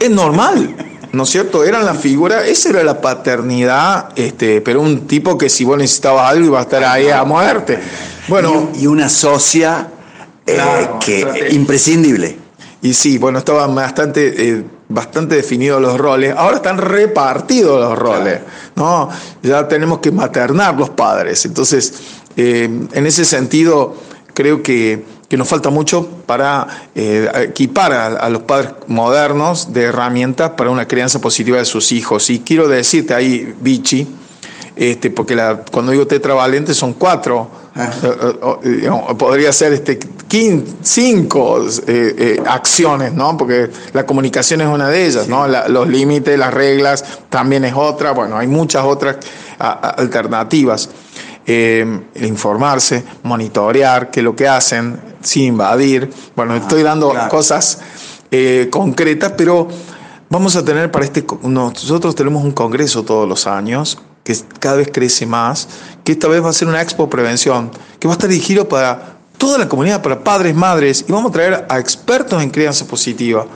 Es 0.00 0.08
normal, 0.08 0.74
¿no 1.12 1.24
es 1.24 1.28
cierto? 1.28 1.64
Eran 1.64 1.84
la 1.84 1.92
figura, 1.92 2.46
esa 2.46 2.70
era 2.70 2.82
la 2.82 2.98
paternidad, 3.02 4.08
este, 4.16 4.62
pero 4.62 4.80
un 4.80 5.06
tipo 5.06 5.36
que 5.36 5.50
si 5.50 5.64
vos 5.64 5.76
necesitabas 5.76 6.30
algo 6.30 6.46
iba 6.46 6.60
a 6.60 6.62
estar 6.62 6.82
ahí 6.82 7.10
a 7.10 7.24
muerte. 7.24 7.78
Bueno, 8.26 8.70
y, 8.74 8.86
una 8.86 9.10
socia 9.10 9.86
eh, 10.46 10.88
que 11.04 11.48
imprescindible. 11.50 12.38
Y 12.80 12.94
sí, 12.94 13.18
bueno, 13.18 13.40
estaban 13.40 13.74
bastante, 13.74 14.48
eh, 14.48 14.64
bastante 14.94 15.34
definidos 15.34 15.82
los 15.82 15.98
roles. 15.98 16.34
Ahora 16.36 16.56
están 16.56 16.78
repartidos 16.78 17.80
los 17.80 17.98
roles, 17.98 18.40
¿no? 18.76 19.10
Ya 19.42 19.66
tenemos 19.66 19.98
que 19.98 20.12
maternar 20.12 20.76
los 20.78 20.90
padres. 20.90 21.44
Entonces, 21.44 21.94
eh, 22.36 22.64
en 22.92 23.06
ese 23.06 23.24
sentido, 23.24 23.96
creo 24.32 24.62
que, 24.62 25.12
nos 25.34 25.48
falta 25.48 25.68
mucho 25.68 26.06
para 26.26 26.86
eh, 26.94 27.28
equipar 27.48 27.92
a, 27.92 28.28
los 28.28 28.42
padres 28.42 28.70
modernos 28.86 29.72
de 29.72 29.82
herramientas 29.82 30.50
para 30.50 30.70
una 30.70 30.86
crianza 30.86 31.20
positiva 31.20 31.58
de 31.58 31.64
sus 31.64 31.90
hijos. 31.90 32.30
Y 32.30 32.38
quiero 32.38 32.68
decirte 32.68 33.14
ahí, 33.14 33.52
Vichy, 33.60 34.06
este, 34.76 35.10
porque 35.10 35.34
la, 35.34 35.64
cuando 35.72 35.90
digo 35.90 36.06
tetravalente 36.06 36.72
son 36.72 36.92
cuatro. 36.92 37.63
Podría 39.18 39.52
ser 39.52 39.72
este, 39.72 39.98
cinco 40.82 41.66
eh, 41.86 42.14
eh, 42.18 42.42
acciones, 42.46 43.12
¿no? 43.12 43.36
Porque 43.36 43.70
la 43.92 44.06
comunicación 44.06 44.60
es 44.60 44.68
una 44.68 44.88
de 44.88 45.06
ellas, 45.06 45.28
¿no? 45.28 45.46
los 45.48 45.88
límites, 45.88 46.38
las 46.38 46.54
reglas 46.54 47.04
también 47.28 47.64
es 47.64 47.74
otra, 47.74 48.12
bueno, 48.12 48.38
hay 48.38 48.46
muchas 48.46 48.84
otras 48.84 49.16
alternativas. 49.58 50.90
Eh, 51.46 52.00
informarse, 52.22 53.04
monitorear 53.22 54.10
qué 54.10 54.20
es 54.20 54.24
lo 54.24 54.34
que 54.34 54.48
hacen, 54.48 54.98
sin 55.20 55.42
invadir. 55.42 56.10
Bueno, 56.34 56.56
estoy 56.56 56.80
ah, 56.80 56.84
dando 56.84 57.14
cosas 57.28 57.80
concretas, 58.70 59.34
pero 59.36 59.68
vamos 60.30 60.56
a 60.56 60.64
tener 60.64 60.90
para 60.90 61.04
este, 61.04 61.22
nosotros 61.42 62.14
tenemos 62.14 62.42
un 62.42 62.52
congreso 62.52 63.02
todos 63.02 63.28
los 63.28 63.46
años 63.46 63.98
que 64.24 64.36
cada 64.58 64.76
vez 64.76 64.90
crece 64.92 65.26
más, 65.26 65.68
que 66.02 66.12
esta 66.12 66.26
vez 66.26 66.42
va 66.42 66.50
a 66.50 66.52
ser 66.52 66.66
una 66.66 66.82
expo 66.82 67.08
prevención, 67.08 67.70
que 68.00 68.08
va 68.08 68.14
a 68.14 68.16
estar 68.16 68.28
dirigido 68.28 68.68
para 68.68 69.18
toda 69.38 69.58
la 69.58 69.68
comunidad, 69.68 70.02
para 70.02 70.24
padres, 70.24 70.54
madres, 70.54 71.04
y 71.06 71.12
vamos 71.12 71.30
a 71.30 71.32
traer 71.32 71.66
a 71.68 71.78
expertos 71.78 72.42
en 72.42 72.50
crianza 72.50 72.86
positiva. 72.86 73.46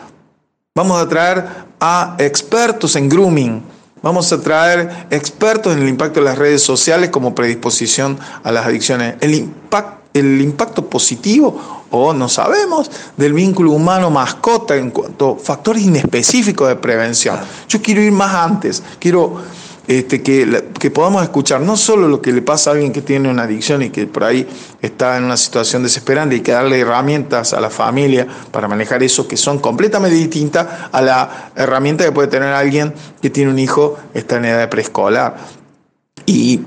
Vamos 0.77 1.03
a 1.03 1.09
traer 1.09 1.45
a 1.81 2.17
expertos 2.19 2.95
en 2.97 3.09
grooming. 3.09 3.63
Vamos 4.03 4.33
a 4.33 4.41
traer 4.41 5.07
expertos 5.11 5.75
en 5.75 5.83
el 5.83 5.89
impacto 5.89 6.21
de 6.21 6.27
las 6.27 6.39
redes 6.39 6.63
sociales 6.63 7.11
como 7.11 7.35
predisposición 7.35 8.19
a 8.45 8.53
las 8.53 8.67
adicciones. 8.67 9.17
El 9.21 10.41
impacto 10.41 10.89
positivo 10.89 11.85
o 11.91 12.13
no 12.13 12.29
sabemos 12.29 12.91
del 13.17 13.33
vínculo 13.33 13.73
humano-mascota 13.73 14.77
en 14.77 14.91
cuanto 14.91 15.37
a 15.41 15.43
factores 15.43 15.83
inespecíficos 15.83 16.69
de 16.69 16.77
prevención. 16.77 17.39
Yo 17.69 17.81
quiero 17.83 18.03
ir 18.03 18.13
más 18.13 18.35
antes, 18.35 18.83
quiero 19.01 19.43
este, 19.89 20.23
que, 20.23 20.65
que, 20.79 20.91
podamos 20.91 21.23
escuchar 21.23 21.63
no 21.63 21.77
solo 21.77 22.09
lo 22.09 22.23
que 22.23 22.31
le 22.31 22.43
pasa 22.43 22.71
a 22.71 22.73
alguien 22.75 22.93
que 22.93 23.03
tiene 23.03 23.29
una 23.31 23.45
adicción 23.45 23.83
y 23.83 23.91
que 23.91 24.07
por 24.07 24.23
ahí 24.23 24.47
está 24.83 25.17
en 25.17 25.25
una 25.25 25.37
situación 25.37 25.83
desesperante 25.83 26.37
y 26.37 26.41
que 26.41 26.53
darle 26.53 26.79
herramientas 26.79 27.55
a 27.55 27.61
la 27.61 27.71
familia 27.71 28.27
para 28.53 28.69
manejar 28.69 29.03
eso 29.03 29.27
que 29.27 29.37
son 29.37 29.59
completamente 29.59 30.15
distintas 30.15 30.67
a 30.93 31.01
la 31.01 31.51
herramienta 31.57 32.05
que 32.05 32.13
puede 32.13 32.29
tener 32.29 32.51
alguien 32.51 32.93
que 33.21 33.31
tiene 33.31 33.51
un 33.51 33.59
hijo, 33.59 33.99
está 34.13 34.37
en 34.37 34.45
edad 34.45 34.69
preescolar. 34.69 35.37
Y 36.27 36.61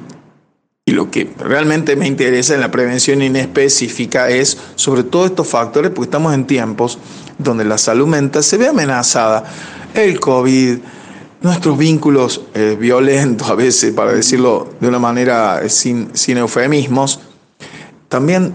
y 0.83 0.93
lo 0.93 1.11
que 1.11 1.31
realmente 1.37 1.95
me 1.95 2.07
interesa 2.07 2.55
en 2.55 2.59
la 2.59 2.71
prevención 2.71 3.21
inespecífica 3.21 4.29
es 4.29 4.57
sobre 4.75 5.03
todo 5.03 5.27
estos 5.27 5.47
factores, 5.47 5.91
porque 5.91 6.07
estamos 6.07 6.33
en 6.33 6.47
tiempos 6.47 6.97
donde 7.37 7.63
la 7.65 7.77
salud 7.77 8.07
mental 8.07 8.43
se 8.43 8.57
ve 8.57 8.67
amenazada. 8.67 9.43
El 9.93 10.19
COVID, 10.19 10.79
nuestros 11.41 11.77
vínculos 11.77 12.41
eh, 12.53 12.77
violentos 12.79 13.49
a 13.49 13.55
veces, 13.55 13.93
para 13.93 14.13
decirlo 14.13 14.69
de 14.79 14.87
una 14.87 14.99
manera 14.99 15.61
eh, 15.63 15.69
sin, 15.69 16.15
sin 16.15 16.37
eufemismos, 16.37 17.19
también 18.09 18.53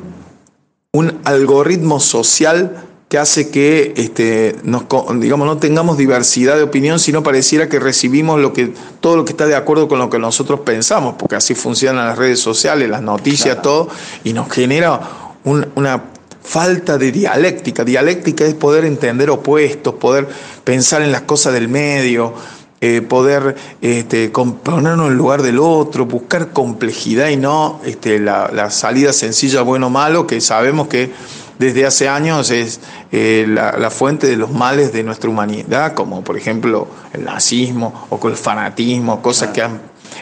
un 0.92 1.18
algoritmo 1.25 2.01
social 2.01 2.85
que 3.09 3.18
hace 3.18 3.51
que 3.51 3.92
este, 3.96 4.57
nos, 4.64 4.85
digamos, 5.20 5.46
no 5.46 5.59
tengamos 5.59 5.96
diversidad 5.96 6.57
de 6.57 6.62
opinión, 6.62 6.99
sino 6.99 7.22
pareciera 7.22 7.68
que 7.68 7.79
recibimos 7.79 8.40
lo 8.40 8.53
que, 8.53 8.72
todo 9.01 9.16
lo 9.16 9.25
que 9.25 9.33
está 9.33 9.46
de 9.46 9.55
acuerdo 9.55 9.87
con 9.87 9.99
lo 9.99 10.11
que 10.11 10.18
nosotros 10.18 10.61
pensamos, 10.61 11.14
porque 11.16 11.37
así 11.37 11.55
funcionan 11.55 12.07
las 12.07 12.18
redes 12.18 12.40
sociales, 12.40 12.88
las 12.88 13.03
noticias, 13.03 13.62
todo, 13.62 13.88
y 14.25 14.33
nos 14.33 14.51
genera 14.51 15.01
una 15.44 16.03
falta 16.42 16.99
de 16.99 17.12
dialéctica. 17.12 17.85
Dialéctica 17.85 18.44
es 18.44 18.55
poder 18.55 18.85
entender 18.85 19.31
opuestos, 19.31 19.94
poder 19.94 20.29
pensar 20.64 21.03
en 21.03 21.12
las 21.12 21.22
cosas 21.22 21.53
del 21.53 21.68
medio, 21.68 22.35
eh, 22.83 23.01
poder 23.01 23.57
este, 23.81 24.29
ponernos 24.29 25.07
en 25.07 25.12
el 25.12 25.17
lugar 25.17 25.41
del 25.41 25.59
otro, 25.59 26.05
buscar 26.05 26.53
complejidad 26.53 27.31
y 27.31 27.39
no 27.39 27.81
este, 27.87 28.19
la, 28.19 28.51
la 28.53 28.71
salida 28.71 29.15
sencilla, 29.15 29.62
bueno 29.62 29.87
o 29.87 29.91
malo, 29.91 30.27
que 30.27 30.43
sabemos 30.43 30.87
que 30.89 31.11
desde 31.59 31.87
hace 31.87 32.07
años 32.07 32.51
es 32.51 32.81
eh, 33.12 33.47
la, 33.49 33.89
fuente 33.89 34.27
de 34.27 34.37
los 34.37 34.53
males 34.53 34.93
de 34.93 35.03
nuestra 35.05 35.31
humanidad, 35.31 35.95
como 35.95 36.23
por 36.23 36.37
ejemplo 36.37 36.87
el 37.15 37.25
nazismo 37.25 38.09
o 38.11 38.29
el 38.29 38.37
fanatismo, 38.37 39.23
cosas 39.23 39.53
que 39.53 39.62
han 39.62 39.81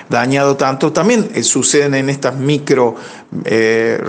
dañado 0.08 0.56
tanto. 0.56 0.92
También 0.92 1.28
eh, 1.34 1.42
suceden 1.42 1.94
en 1.96 2.08
estas 2.08 2.36
micro 2.36 2.94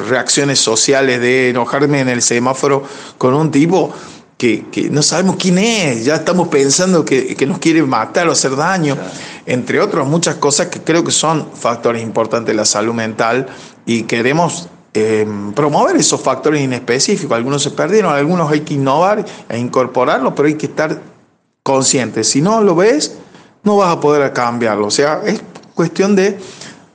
reacciones 0.07 0.59
sociales 0.59 1.19
de 1.19 1.49
enojarme 1.49 2.01
en 2.01 2.09
el 2.09 2.21
semáforo 2.21 2.83
con 3.17 3.33
un 3.33 3.49
tipo 3.49 3.91
que, 4.71 4.89
no 4.89 5.01
sabemos 5.01 5.37
quién 5.37 5.57
es, 5.57 6.05
ya 6.05 6.15
estamos 6.15 6.47
pensando 6.47 7.03
que, 7.05 7.35
nos 7.47 7.59
quiere 7.59 7.81
matar 7.83 8.27
o 8.27 8.31
hacer 8.31 8.55
daño, 8.55 8.97
entre 9.45 9.79
otras 9.79 10.07
muchas 10.07 10.35
cosas 10.35 10.67
que 10.67 10.81
creo 10.81 11.03
que 11.03 11.11
son 11.11 11.47
factores 11.53 12.03
importantes 12.03 12.47
de 12.47 12.55
la 12.55 12.65
salud 12.65 12.93
mental 12.93 13.47
y 13.85 14.03
queremos 14.03 14.69
Em, 14.97 15.51
promover 15.51 15.97
esos 15.97 16.21
factores 16.21 16.61
inespecíficos. 16.61 17.35
Algunos 17.35 17.61
se 17.61 17.71
perdieron, 17.71 18.13
algunos 18.13 18.49
hay 18.49 18.61
que 18.61 18.75
innovar 18.75 19.25
e 19.49 19.59
incorporarlos, 19.59 20.31
pero 20.37 20.47
hay 20.47 20.53
que 20.53 20.67
estar 20.67 21.01
conscientes. 21.63 22.29
Si 22.29 22.41
no 22.41 22.61
lo 22.61 22.75
ves, 22.75 23.17
no 23.63 23.75
vas 23.75 23.91
a 23.91 23.99
poder 23.99 24.31
cambiarlo. 24.31 24.87
O 24.87 24.91
sea, 24.91 25.21
es 25.25 25.41
cuestión 25.73 26.15
de 26.15 26.39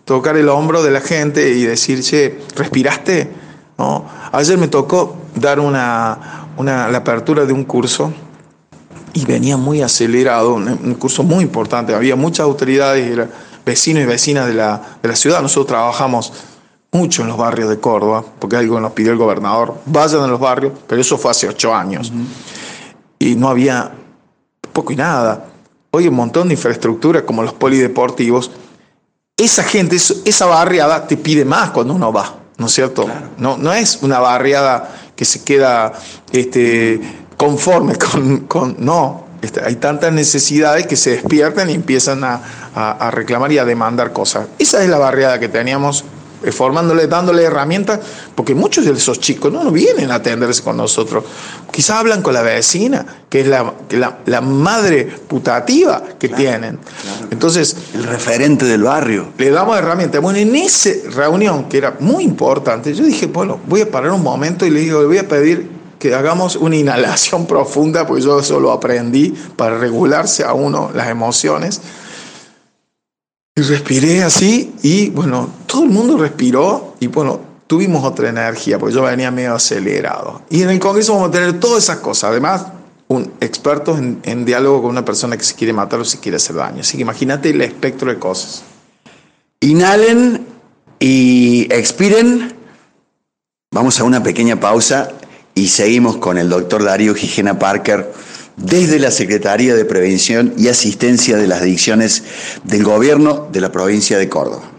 tocar 0.06 0.38
el 0.38 0.48
hombro 0.48 0.82
de 0.82 0.92
la 0.92 1.02
gente 1.02 1.50
y 1.50 1.64
decir, 1.64 2.00
che, 2.00 2.40
¿respiraste? 2.56 3.30
¿No? 3.76 4.06
Ayer 4.32 4.56
me 4.56 4.68
tocó 4.68 5.18
dar 5.34 5.60
una, 5.60 6.48
una, 6.60 6.88
la 6.88 6.98
apertura 6.98 7.44
de 7.44 7.52
un 7.52 7.64
curso 7.64 8.12
y 9.12 9.24
venía 9.24 9.56
muy 9.56 9.82
acelerado, 9.82 10.54
un, 10.54 10.94
curso 10.94 11.22
muy 11.22 11.42
importante. 11.42 11.94
Había 11.94 12.16
muchas 12.16 12.44
autoridades, 12.44 13.28
vecinos 13.64 14.02
y 14.02 14.06
vecinas 14.06 14.46
de 14.46 14.54
la, 14.54 14.80
de 15.02 15.08
la 15.08 15.16
ciudad. 15.16 15.42
Nosotros 15.42 15.66
trabajamos 15.66 16.32
mucho 16.92 17.22
en 17.22 17.28
los 17.28 17.36
barrios 17.36 17.68
de 17.68 17.78
Córdoba, 17.78 18.24
porque 18.38 18.56
algo 18.56 18.80
nos 18.80 18.92
pidió 18.92 19.12
el 19.12 19.18
gobernador, 19.18 19.76
vayan 19.86 20.22
a 20.22 20.26
los 20.26 20.40
barrios, 20.40 20.72
pero 20.86 21.00
eso 21.00 21.18
fue 21.18 21.30
hace 21.30 21.48
ocho 21.48 21.74
años. 21.74 22.12
Y 23.18 23.34
no 23.36 23.48
había 23.48 23.92
poco 24.72 24.92
y 24.92 24.96
nada. 24.96 25.46
Hoy 25.90 26.08
un 26.08 26.14
montón 26.14 26.48
de 26.48 26.54
infraestructura 26.54 27.24
como 27.24 27.42
los 27.42 27.52
polideportivos. 27.52 28.50
Esa 29.36 29.62
gente, 29.62 29.96
esa 29.96 30.46
barriada 30.46 31.06
te 31.06 31.16
pide 31.16 31.44
más 31.44 31.70
cuando 31.70 31.94
uno 31.94 32.12
va, 32.12 32.34
¿no 32.58 32.66
es 32.66 32.72
cierto? 32.72 33.08
No, 33.38 33.56
no 33.56 33.72
es 33.72 34.00
una 34.02 34.20
barriada 34.20 34.99
que 35.20 35.26
se 35.26 35.44
queda 35.44 35.92
este, 36.32 36.98
conforme 37.36 37.92
con, 38.48 38.76
no, 38.78 39.26
este, 39.42 39.62
hay 39.62 39.76
tantas 39.76 40.14
necesidades 40.14 40.86
que 40.86 40.96
se 40.96 41.10
despiertan 41.10 41.68
y 41.68 41.74
empiezan 41.74 42.24
a, 42.24 42.40
a, 42.74 43.10
reclamar 43.10 43.52
y 43.52 43.58
a 43.58 43.66
demandar 43.66 44.14
cosas. 44.14 44.46
Esa 44.58 44.82
es 44.82 44.88
la 44.88 44.96
barriada 44.96 45.38
que 45.38 45.50
teníamos 45.50 46.06
formándole, 46.50 47.06
dándole 47.06 47.42
herramientas, 47.42 48.00
porque 48.34 48.54
muchos 48.54 48.84
de 48.84 48.92
esos 48.92 49.20
chicos 49.20 49.52
no, 49.52 49.70
vienen 49.70 50.10
a 50.10 50.16
atenderse 50.16 50.62
con 50.62 50.76
nosotros. 50.76 51.24
Quizás 51.70 51.98
hablan 51.98 52.22
con 52.22 52.34
la 52.34 52.42
vecina, 52.42 53.04
que 53.28 53.40
es 53.42 53.46
la, 53.46 53.74
la, 54.26 54.40
madre 54.40 55.04
putativa 55.04 56.02
que 56.18 56.28
tienen. 56.28 56.78
Entonces. 57.30 57.76
El 57.94 58.04
referente 58.04 58.64
del 58.64 58.82
barrio. 58.82 59.28
Le 59.38 59.50
damos 59.50 59.78
herramientas. 59.78 60.20
Bueno, 60.22 60.38
en 60.38 60.56
esa 60.56 60.90
reunión, 61.14 61.68
que 61.68 61.78
era 61.78 61.96
muy 62.00 62.24
importante, 62.24 62.94
yo 62.94 63.04
dije, 63.04 63.26
bueno, 63.26 63.60
voy 63.66 63.82
a 63.82 63.90
parar 63.90 64.12
un 64.12 64.22
momento 64.22 64.66
y 64.66 64.70
le 64.70 64.80
digo, 64.80 65.00
le 65.00 65.06
voy 65.06 65.18
a 65.18 65.28
pedir 65.28 65.80
que 66.00 66.14
hagamos 66.14 66.56
una 66.56 66.76
inhalación 66.76 67.46
profunda, 67.46 68.06
porque 68.06 68.22
yo 68.22 68.40
eso 68.40 68.58
lo 68.58 68.72
aprendí 68.72 69.34
para 69.56 69.78
regularse 69.78 70.42
a 70.42 70.54
uno 70.54 70.90
las 70.94 71.08
emociones. 71.08 71.80
Y 73.54 73.62
respiré 73.62 74.22
así 74.22 74.74
y 74.82 75.10
bueno, 75.10 75.50
todo 75.66 75.84
el 75.84 75.90
mundo 75.90 76.16
respiró 76.16 76.96
y 77.00 77.08
bueno, 77.08 77.40
tuvimos 77.66 78.04
otra 78.04 78.28
energía, 78.28 78.78
porque 78.78 78.94
yo 78.94 79.02
venía 79.02 79.30
medio 79.30 79.54
acelerado. 79.54 80.42
Y 80.50 80.62
en 80.62 80.70
el 80.70 80.78
Congreso 80.80 81.14
vamos 81.14 81.28
a 81.28 81.32
tener 81.32 81.60
todas 81.60 81.84
esas 81.84 81.98
cosas. 81.98 82.30
Además, 82.30 82.66
un 83.06 83.32
experto 83.40 83.96
en, 83.96 84.44
diálogo 84.44 84.82
con 84.82 84.90
una 84.90 85.04
persona 85.04 85.36
que 85.36 85.44
se 85.44 85.54
quiere 85.54 85.72
matar 85.72 86.00
o 86.00 86.04
se 86.04 86.18
quiere 86.18 86.36
hacer 86.36 86.56
daño. 86.56 86.80
Así 86.80 86.96
que 86.96 87.02
imagínate 87.02 87.50
el 87.50 87.60
espectro 87.60 88.10
de 88.10 88.18
cosas. 88.18 88.62
Inhalen 89.60 90.46
y 90.98 91.72
expiren. 91.72 92.54
Vamos 93.72 94.00
a 94.00 94.04
una 94.04 94.22
pequeña 94.22 94.58
pausa 94.58 95.12
y 95.54 95.68
seguimos 95.68 96.16
con 96.16 96.38
el 96.38 96.48
doctor 96.48 96.82
Darío 96.82 97.14
Gigena 97.14 97.58
Parker 97.58 98.12
desde 98.62 98.98
la 98.98 99.10
Secretaría 99.10 99.74
de 99.74 99.84
Prevención 99.84 100.54
y 100.56 100.68
Asistencia 100.68 101.36
de 101.36 101.46
las 101.46 101.62
Adicciones 101.62 102.22
del 102.64 102.84
Gobierno 102.84 103.48
de 103.50 103.60
la 103.60 103.72
provincia 103.72 104.18
de 104.18 104.28
Córdoba. 104.28 104.69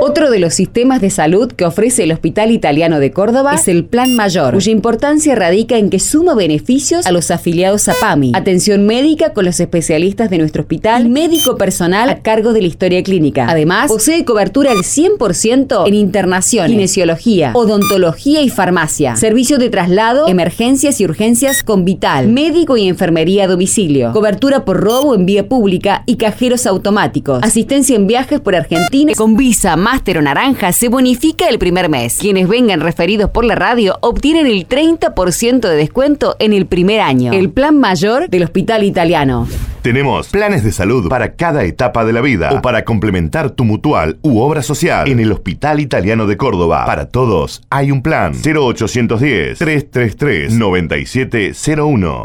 Otro 0.00 0.30
de 0.30 0.38
los 0.38 0.54
sistemas 0.54 1.00
de 1.00 1.10
salud 1.10 1.50
que 1.50 1.64
ofrece 1.64 2.04
el 2.04 2.12
Hospital 2.12 2.52
Italiano 2.52 3.00
de 3.00 3.10
Córdoba 3.10 3.54
es 3.54 3.66
el 3.66 3.84
Plan 3.84 4.14
Mayor, 4.14 4.54
cuya 4.54 4.70
importancia 4.70 5.34
radica 5.34 5.76
en 5.76 5.90
que 5.90 5.98
suma 5.98 6.34
beneficios 6.34 7.04
a 7.04 7.10
los 7.10 7.32
afiliados 7.32 7.88
a 7.88 7.94
PAMI, 8.00 8.32
atención 8.34 8.86
médica 8.86 9.32
con 9.32 9.44
los 9.44 9.58
especialistas 9.58 10.30
de 10.30 10.38
nuestro 10.38 10.62
hospital 10.62 11.06
y 11.06 11.08
médico 11.08 11.56
personal 11.56 12.08
a 12.10 12.20
cargo 12.20 12.52
de 12.52 12.62
la 12.62 12.68
historia 12.68 13.02
clínica. 13.02 13.46
Además, 13.48 13.88
posee 13.88 14.24
cobertura 14.24 14.70
al 14.70 14.78
100% 14.78 15.88
en 15.88 15.94
internación, 15.94 16.68
kinesiología, 16.68 17.50
odontología 17.54 18.40
y 18.42 18.50
farmacia, 18.50 19.16
servicio 19.16 19.58
de 19.58 19.68
traslado, 19.68 20.28
emergencias 20.28 21.00
y 21.00 21.04
urgencias 21.06 21.64
con 21.64 21.84
Vital, 21.84 22.28
médico 22.28 22.76
y 22.76 22.86
enfermería 22.86 23.44
a 23.44 23.48
domicilio, 23.48 24.12
cobertura 24.12 24.64
por 24.64 24.80
robo 24.80 25.16
en 25.16 25.26
vía 25.26 25.48
pública 25.48 26.04
y 26.06 26.16
cajeros 26.16 26.66
automáticos, 26.66 27.42
asistencia 27.42 27.96
en 27.96 28.06
viajes 28.06 28.40
por 28.40 28.54
Argentina 28.54 29.12
con 29.16 29.36
visa 29.36 29.76
Máster 29.90 30.18
o 30.18 30.20
Naranja 30.20 30.70
se 30.72 30.90
bonifica 30.90 31.48
el 31.48 31.58
primer 31.58 31.88
mes. 31.88 32.18
Quienes 32.18 32.46
vengan 32.46 32.82
referidos 32.82 33.30
por 33.30 33.46
la 33.46 33.54
radio 33.54 33.96
obtienen 34.02 34.46
el 34.46 34.68
30% 34.68 35.60
de 35.60 35.76
descuento 35.76 36.36
en 36.40 36.52
el 36.52 36.66
primer 36.66 37.00
año. 37.00 37.32
El 37.32 37.48
plan 37.48 37.80
mayor 37.80 38.28
del 38.28 38.42
Hospital 38.42 38.84
Italiano. 38.84 39.48
Tenemos 39.80 40.28
planes 40.28 40.62
de 40.62 40.72
salud 40.72 41.08
para 41.08 41.36
cada 41.36 41.64
etapa 41.64 42.04
de 42.04 42.12
la 42.12 42.20
vida 42.20 42.50
o 42.52 42.60
para 42.60 42.84
complementar 42.84 43.48
tu 43.48 43.64
mutual 43.64 44.18
u 44.20 44.40
obra 44.40 44.60
social. 44.60 45.08
En 45.08 45.20
el 45.20 45.32
Hospital 45.32 45.80
Italiano 45.80 46.26
de 46.26 46.36
Córdoba, 46.36 46.84
para 46.84 47.08
todos 47.08 47.62
hay 47.70 47.90
un 47.90 48.02
plan. 48.02 48.34
0810 48.34 49.56
333 49.56 50.52
9701. 50.52 52.24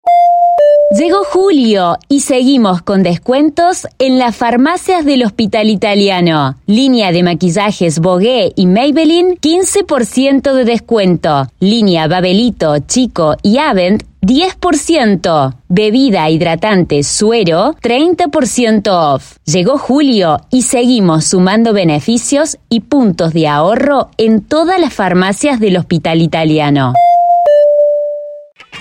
Llegó 0.95 1.25
julio 1.25 1.97
y 2.11 2.21
seguimos 2.21 2.83
con 2.83 3.03
descuentos 3.03 3.87
en 3.99 4.19
las 4.19 4.37
farmacias 4.37 5.07
del 5.07 5.25
Hospital 5.25 5.71
Italiano. 5.71 6.57
Línea 6.67 7.13
de 7.13 7.23
maquillajes 7.23 7.99
Bogué 7.99 8.53
y 8.57 8.67
Maybelline, 8.67 9.39
15% 9.39 10.53
de 10.53 10.65
descuento. 10.67 11.47
Línea 11.61 12.09
Babelito, 12.09 12.79
Chico 12.81 13.37
y 13.43 13.57
Avent, 13.57 14.03
10%. 14.21 15.55
Bebida 15.71 16.29
hidratante 16.29 17.03
Suero, 17.05 17.75
30% 17.83 18.89
off. 18.89 19.39
Llegó 19.47 19.79
julio 19.79 20.43
y 20.51 20.61
seguimos 20.61 21.25
sumando 21.25 21.73
beneficios 21.73 22.59
y 22.69 22.81
puntos 22.81 23.33
de 23.33 23.49
ahorro 23.49 24.11
en 24.19 24.43
todas 24.43 24.79
las 24.79 24.93
farmacias 24.93 25.59
del 25.59 25.79
Hospital 25.79 26.21
Italiano. 26.21 26.93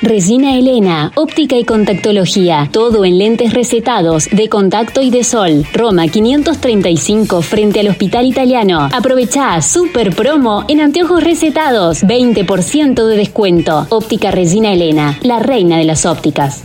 Resina 0.02 0.58
Elena, 0.58 1.12
óptica 1.14 1.56
y 1.58 1.64
contactología, 1.64 2.68
todo 2.72 3.06
en 3.06 3.20
lentes 3.20 3.54
recetados, 3.54 4.28
de 4.32 4.50
contacto 4.50 5.04
y 5.04 5.12
de 5.12 5.24
sol. 5.24 5.64
Roma 5.74 6.08
535 6.08 7.44
frente 7.44 7.82
al 7.82 7.90
Hospital 7.90 8.26
Italiano. 8.26 8.90
Aprovecha 8.92 9.62
super 9.62 10.16
promo 10.16 10.66
en 10.68 10.82
anteojos 10.82 11.24
recetados, 11.24 12.04
20% 12.04 13.06
de 13.06 13.16
descuento. 13.16 13.86
Óptica 13.90 14.32
Resina 14.32 14.74
Elena, 14.74 15.20
la 15.22 15.38
reina 15.38 15.78
de 15.78 15.84
las 15.84 16.08
ópticas. 16.08 16.64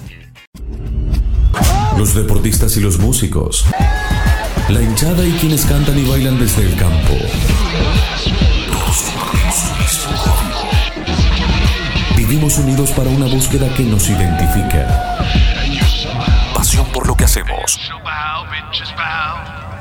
Los 1.98 2.14
deportistas 2.14 2.74
y 2.78 2.80
los 2.80 2.98
músicos. 2.98 3.66
La 4.70 4.80
hinchada 4.80 5.26
y 5.26 5.32
quienes 5.32 5.66
cantan 5.66 5.98
y 5.98 6.08
bailan 6.08 6.38
desde 6.38 6.62
el 6.62 6.74
campo. 6.76 7.12
Vivimos 12.28 12.58
unidos 12.58 12.90
para 12.90 13.08
una 13.08 13.26
búsqueda 13.26 13.72
que 13.76 13.84
nos 13.84 14.08
identifica. 14.08 15.16
Pasión 16.52 16.84
por 16.92 17.06
lo 17.06 17.16
que 17.16 17.22
hacemos. 17.22 17.78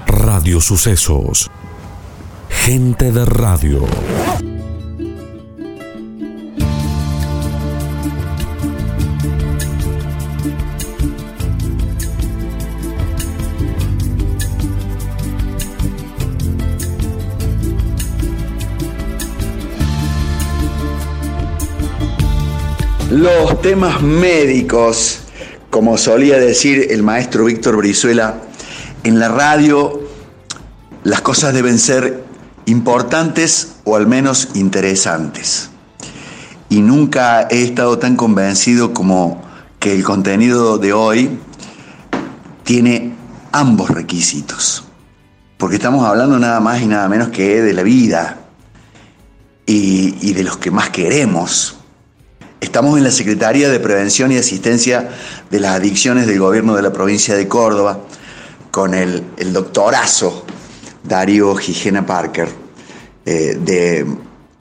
Radio 0.06 0.62
Sucesos. 0.62 1.50
Gente 2.48 3.12
de 3.12 3.26
radio. 3.26 3.88
Los 23.16 23.62
temas 23.62 24.02
médicos, 24.02 25.20
como 25.70 25.98
solía 25.98 26.38
decir 26.38 26.88
el 26.90 27.02
maestro 27.02 27.46
Víctor 27.46 27.78
Brizuela, 27.78 28.42
en 29.06 29.20
la 29.20 29.30
radio 29.30 30.02
las 31.06 31.22
cosas 31.22 31.54
deben 31.54 31.80
ser 31.80 32.26
importantes 32.66 33.78
o 33.86 33.96
al 33.96 34.06
menos 34.06 34.50
interesantes. 34.56 35.70
Y 36.68 36.82
nunca 36.82 37.48
he 37.50 37.64
estado 37.64 38.00
tan 38.00 38.18
convencido 38.18 38.94
como 38.94 39.42
que 39.80 39.96
el 39.96 40.04
contenido 40.04 40.78
de 40.78 40.92
hoy 40.92 41.40
tiene 42.66 43.16
ambos 43.54 43.92
requisitos. 43.92 44.84
Porque 45.56 45.78
estamos 45.78 46.06
hablando 46.06 46.38
nada 46.38 46.60
más 46.60 46.82
y 46.82 46.86
nada 46.86 47.08
menos 47.08 47.30
que 47.30 47.62
de 47.62 47.72
la 47.72 47.84
vida 47.84 48.40
y, 49.66 50.34
de 50.34 50.44
los 50.44 50.58
que 50.58 50.70
más 50.70 50.90
queremos 50.90 51.78
Estamos 52.62 52.98
en 52.98 53.04
la 53.04 53.12
Secretaría 53.12 53.70
de 53.70 53.80
Prevención 53.80 54.32
y 54.32 54.38
Asistencia 54.38 55.10
de 55.52 55.60
las 55.60 55.76
Adicciones 55.76 56.26
del 56.26 56.40
Gobierno 56.40 56.76
de 56.76 56.82
la 56.82 56.94
provincia 56.94 57.36
de 57.36 57.48
Córdoba 57.48 58.00
con 58.72 58.94
el, 58.94 59.24
doctorazo 59.52 60.46
Darío 61.04 61.56
Gijena 61.56 62.06
Parker, 62.06 62.50
eh, 63.26 63.58
de 63.60 64.06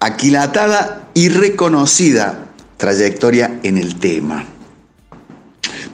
aquilatada 0.01 1.09
y 1.15 1.29
reconocida 1.29 2.53
trayectoria 2.77 3.61
en 3.63 3.79
el 3.79 3.99
tema. 3.99 4.45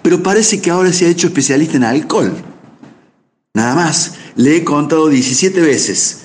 Pero 0.03 0.23
parece 0.23 0.61
que 0.61 0.71
ahora 0.71 0.93
se 0.93 1.07
ha 1.07 1.09
hecho 1.09 1.27
especialista 1.29 1.77
en 1.77 1.85
alcohol. 1.85 2.33
Nada 3.55 3.75
más, 3.75 4.15
le 4.37 4.57
he 4.57 4.65
contado 4.65 5.09
17 5.09 5.61
veces 5.61 6.21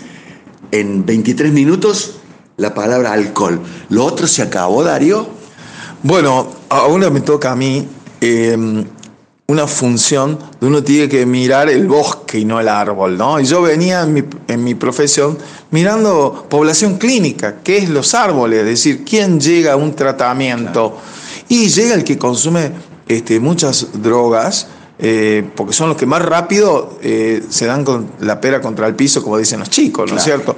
en 0.71 1.05
23 1.05 1.51
minutos 1.51 2.17
la 2.57 2.73
palabra 2.73 3.11
alcohol. 3.11 3.61
¿Lo 3.89 4.05
otro 4.05 4.27
se 4.27 4.41
acabó, 4.41 4.83
Darío? 4.83 5.34
Bueno, 6.05 6.47
ahora 6.69 7.09
me 7.09 7.21
toca 7.21 7.51
a 7.51 7.55
mí 7.55 7.83
em, 8.21 8.85
una 9.47 9.65
función 9.65 10.37
de 10.61 10.67
uno 10.67 10.83
tiene 10.83 11.09
que 11.09 11.25
mirar 11.25 11.67
el 11.67 11.87
bosque 11.87 12.37
y 12.37 12.45
no 12.45 12.59
el 12.59 12.69
árbol, 12.69 13.17
¿no? 13.17 13.39
Y 13.39 13.45
yo 13.45 13.63
venía 13.63 14.03
en 14.03 14.63
mi, 14.63 14.75
profesión 14.75 15.35
mirando 15.71 16.45
población 16.47 16.99
clínica, 16.99 17.55
qué 17.63 17.79
es 17.79 17.89
los 17.89 18.13
árboles, 18.13 18.59
es 18.59 18.65
decir, 18.67 19.03
quién 19.03 19.39
llega 19.39 19.73
a 19.73 19.77
un 19.77 19.95
tratamiento. 19.95 20.95
Y 21.49 21.69
llega 21.69 21.95
el 21.95 22.03
que 22.03 22.19
consume 22.19 22.71
este, 23.07 23.39
muchas 23.39 23.87
drogas, 23.93 24.67
eh, 24.99 25.43
porque 25.55 25.73
son 25.73 25.89
los 25.89 25.97
que 25.97 26.05
más 26.05 26.21
rápido 26.21 26.99
eh, 27.01 27.41
se 27.49 27.65
dan 27.65 27.83
con 27.83 28.11
la 28.19 28.39
pera 28.39 28.61
contra 28.61 28.85
el 28.85 28.93
piso, 28.93 29.23
como 29.23 29.39
dicen 29.39 29.57
los 29.57 29.71
chicos, 29.71 30.11
¿no 30.11 30.19
es 30.19 30.23
cierto? 30.23 30.55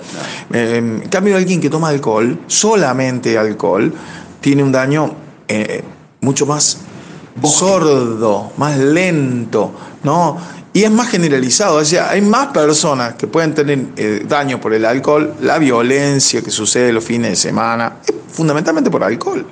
Em, 0.51 1.03
en 1.03 1.07
cambio, 1.07 1.37
alguien 1.37 1.61
que 1.61 1.69
toma 1.69 1.87
alcohol, 1.87 2.37
solamente 2.47 3.37
alcohol, 3.37 3.93
tiene 4.41 4.61
un 4.61 4.73
daño 4.73 5.25
eh, 5.47 5.83
mucho 6.21 6.45
más 6.45 6.79
sordo, 7.43 8.51
más 8.57 8.77
lento, 8.77 9.71
¿no? 10.03 10.37
Y 10.73 10.83
es 10.83 10.91
más 10.91 11.09
generalizado, 11.09 11.77
o 11.77 11.85
sea, 11.85 12.11
hay 12.11 12.21
más 12.21 12.47
personas 12.47 13.15
que 13.15 13.25
pueden 13.25 13.55
tener 13.55 13.87
eh, 13.95 14.23
daño 14.27 14.61
por 14.61 14.73
el 14.73 14.85
alcohol, 14.85 15.33
la 15.41 15.57
violencia 15.57 16.41
que 16.41 16.51
sucede 16.51 16.91
los 16.91 17.03
fines 17.03 17.31
de 17.31 17.35
semana, 17.35 17.97
fundamentalmente 18.31 18.91
por 18.91 19.03
alcohol. 19.03 19.45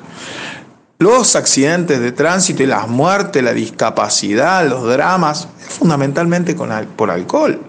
Los 1.00 1.36
accidentes 1.36 2.00
de 2.00 2.12
tránsito 2.12 2.64
y 2.64 2.68
las 2.68 2.88
muertes, 2.88 3.44
la 3.44 3.54
discapacidad, 3.54 4.68
los 4.68 4.88
dramas, 4.88 5.48
fundamentalmente 5.58 6.56
con, 6.56 6.70
por 6.96 7.10
alcohol. 7.10 7.60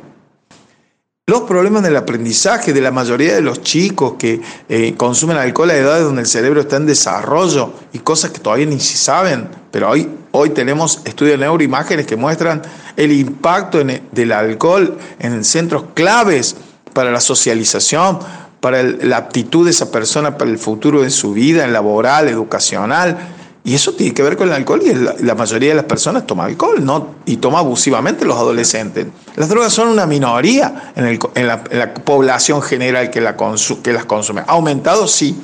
Los 1.28 1.40
problemas 1.40 1.82
del 1.82 1.96
aprendizaje 1.96 2.72
de 2.72 2.80
la 2.80 2.92
mayoría 2.92 3.34
de 3.34 3.40
los 3.40 3.60
chicos 3.60 4.14
que 4.16 4.40
eh, 4.68 4.94
consumen 4.96 5.36
alcohol 5.36 5.70
a 5.70 5.74
edades 5.74 6.04
donde 6.04 6.20
el 6.22 6.28
cerebro 6.28 6.60
está 6.60 6.76
en 6.76 6.86
desarrollo 6.86 7.72
y 7.92 7.98
cosas 7.98 8.30
que 8.30 8.38
todavía 8.38 8.66
ni 8.66 8.78
se 8.78 8.96
saben, 8.96 9.48
pero 9.72 9.90
hoy, 9.90 10.08
hoy 10.30 10.50
tenemos 10.50 11.00
estudios 11.04 11.32
de 11.32 11.44
neuroimágenes 11.44 12.06
que 12.06 12.14
muestran 12.14 12.62
el 12.96 13.10
impacto 13.10 13.82
del 14.12 14.30
alcohol 14.30 14.98
en 15.18 15.42
centros 15.42 15.86
claves 15.94 16.54
para 16.92 17.10
la 17.10 17.18
socialización, 17.18 18.20
para 18.60 18.84
la 18.84 19.16
aptitud 19.16 19.64
de 19.64 19.72
esa 19.72 19.90
persona 19.90 20.38
para 20.38 20.48
el 20.48 20.58
futuro 20.58 21.02
de 21.02 21.10
su 21.10 21.32
vida, 21.32 21.66
laboral, 21.66 22.28
educacional. 22.28 23.18
Y 23.64 23.74
eso 23.74 23.94
tiene 23.94 24.14
que 24.14 24.22
ver 24.22 24.36
con 24.36 24.46
el 24.46 24.54
alcohol 24.54 24.80
y 24.80 24.94
la, 25.24 25.34
mayoría 25.34 25.70
de 25.70 25.74
las 25.74 25.86
personas 25.86 26.24
toma 26.24 26.44
alcohol 26.44 26.84
y 27.24 27.38
toma 27.38 27.58
abusivamente 27.58 28.24
los 28.24 28.36
adolescentes. 28.36 29.06
Las 29.36 29.50
drogas 29.50 29.72
son 29.72 29.88
una 29.88 30.06
minoría 30.06 30.92
en, 30.96 31.46
la, 31.46 31.94
población 31.94 32.62
general 32.62 33.10
que, 33.10 33.20
las 33.20 33.34
consume. 33.34 34.40
¿Ha 34.40 34.52
aumentado? 34.52 35.06
Sí, 35.06 35.38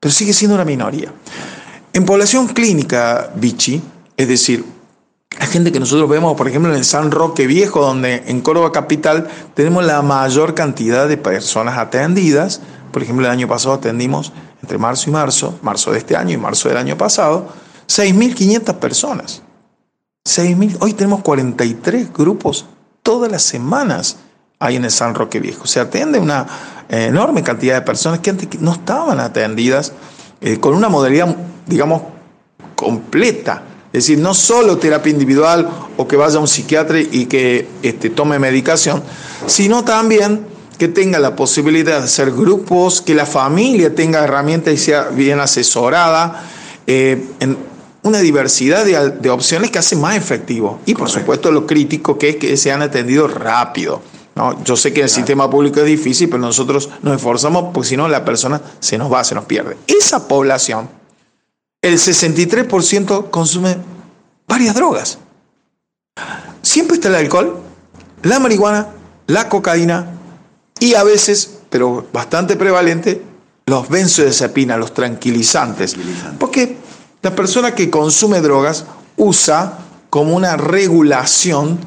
pero 0.00 0.12
sigue 0.12 0.32
siendo 0.32 0.56
una 0.56 0.64
minoría. 0.64 1.12
En 1.92 2.04
población 2.04 2.48
clínica, 2.48 3.30
Vichy, 3.36 3.80
es 4.16 4.26
decir, 4.26 4.64
la 5.38 5.46
gente 5.46 5.70
que 5.70 5.78
nosotros 5.78 6.08
vemos, 6.10 6.36
por 6.36 6.48
ejemplo, 6.48 6.72
en 6.72 6.78
el 6.78 6.84
San 6.84 7.12
Roque 7.12 7.46
Viejo, 7.46 7.80
donde 7.80 8.24
en 8.26 8.40
Córdoba 8.40 8.72
Capital 8.72 9.28
tenemos 9.54 9.84
la 9.84 10.02
mayor 10.02 10.54
cantidad 10.54 11.08
de 11.08 11.16
personas 11.16 11.78
atendidas. 11.78 12.60
Por 12.90 13.04
ejemplo, 13.04 13.24
el 13.24 13.30
año 13.30 13.46
pasado 13.46 13.76
atendimos 13.76 14.32
entre 14.62 14.78
marzo 14.78 15.10
y 15.10 15.12
marzo, 15.12 15.58
marzo 15.62 15.92
de 15.92 15.98
este 15.98 16.16
año 16.16 16.34
y 16.34 16.38
marzo 16.38 16.68
del 16.68 16.78
año 16.78 16.98
pasado, 16.98 17.48
6.500 17.86 18.74
personas. 18.74 19.42
6.000, 20.24 20.78
hoy 20.80 20.92
tenemos 20.94 21.22
43 21.22 22.12
grupos 22.12 22.66
todas 23.02 23.30
las 23.30 23.42
semanas 23.42 24.16
ahí 24.58 24.76
en 24.76 24.84
el 24.84 24.90
San 24.90 25.14
Roque 25.14 25.40
Viejo. 25.40 25.66
Se 25.66 25.80
atiende 25.80 26.18
una 26.18 26.46
enorme 26.88 27.42
cantidad 27.42 27.74
de 27.74 27.82
personas 27.82 28.20
que 28.20 28.30
antes 28.30 28.60
no 28.60 28.72
estaban 28.72 29.18
atendidas 29.18 29.92
eh, 30.40 30.58
con 30.58 30.74
una 30.74 30.88
modalidad, 30.88 31.34
digamos, 31.66 32.02
completa. 32.74 33.62
Es 33.92 34.04
decir, 34.04 34.18
no 34.18 34.34
solo 34.34 34.78
terapia 34.78 35.10
individual 35.10 35.68
o 35.96 36.08
que 36.08 36.16
vaya 36.16 36.36
a 36.36 36.40
un 36.40 36.48
psiquiatra 36.48 36.98
y 36.98 37.26
que 37.26 37.68
este, 37.82 38.10
tome 38.10 38.38
medicación, 38.38 39.02
sino 39.46 39.84
también 39.84 40.46
que 40.78 40.88
tenga 40.88 41.18
la 41.18 41.36
posibilidad 41.36 41.98
de 41.98 42.04
hacer 42.04 42.32
grupos, 42.32 43.02
que 43.02 43.14
la 43.14 43.26
familia 43.26 43.94
tenga 43.94 44.24
herramientas 44.24 44.74
y 44.74 44.78
sea 44.78 45.04
bien 45.04 45.40
asesorada, 45.40 46.44
eh, 46.86 47.24
una 48.02 48.18
diversidad 48.18 48.84
de, 48.84 49.30
opciones 49.30 49.70
que 49.70 49.78
hace 49.78 49.96
más 49.96 50.16
efectivo. 50.16 50.80
Y 50.86 50.94
por 50.94 51.08
supuesto 51.08 51.52
lo 51.52 51.66
crítico 51.66 52.18
que 52.18 52.30
es 52.30 52.36
que 52.36 52.56
sean 52.56 52.82
atendidos 52.82 53.32
rápido. 53.32 54.02
¿no? 54.34 54.62
Yo 54.64 54.76
sé 54.76 54.92
que 54.92 55.02
el 55.02 55.08
sistema 55.08 55.48
público 55.48 55.80
es 55.80 55.86
difícil, 55.86 56.28
pero 56.28 56.40
nosotros 56.40 56.90
nos 57.02 57.16
esforzamos 57.16 57.72
porque 57.72 57.90
si 57.90 57.96
no 57.96 58.08
la 58.08 58.24
persona 58.24 58.60
se 58.80 58.98
nos 58.98 59.12
va, 59.12 59.22
se 59.22 59.34
nos 59.34 59.44
pierde. 59.44 59.76
Esa 59.86 60.26
población, 60.26 60.88
el 61.80 61.94
63% 61.94 63.30
consume 63.30 63.76
varias 64.48 64.74
drogas. 64.74 65.18
Siempre 66.62 66.96
está 66.96 67.08
el 67.08 67.14
alcohol, 67.16 67.60
la 68.22 68.38
marihuana, 68.38 68.88
la 69.26 69.48
cocaína 69.48 70.06
y 70.80 70.94
a 70.94 71.04
veces, 71.04 71.58
pero 71.70 72.06
bastante 72.12 72.56
prevalente, 72.56 73.22
los 73.66 73.88
benzodiazepinas, 73.88 74.78
los 74.78 74.92
tranquilizantes. 74.92 75.96
Porque 76.38 76.76
la 77.22 77.34
persona 77.34 77.74
que 77.74 77.88
consume 77.88 78.40
drogas 78.40 78.84
usa 79.16 79.78
como 80.10 80.34
una 80.34 80.56
regulación, 80.56 81.78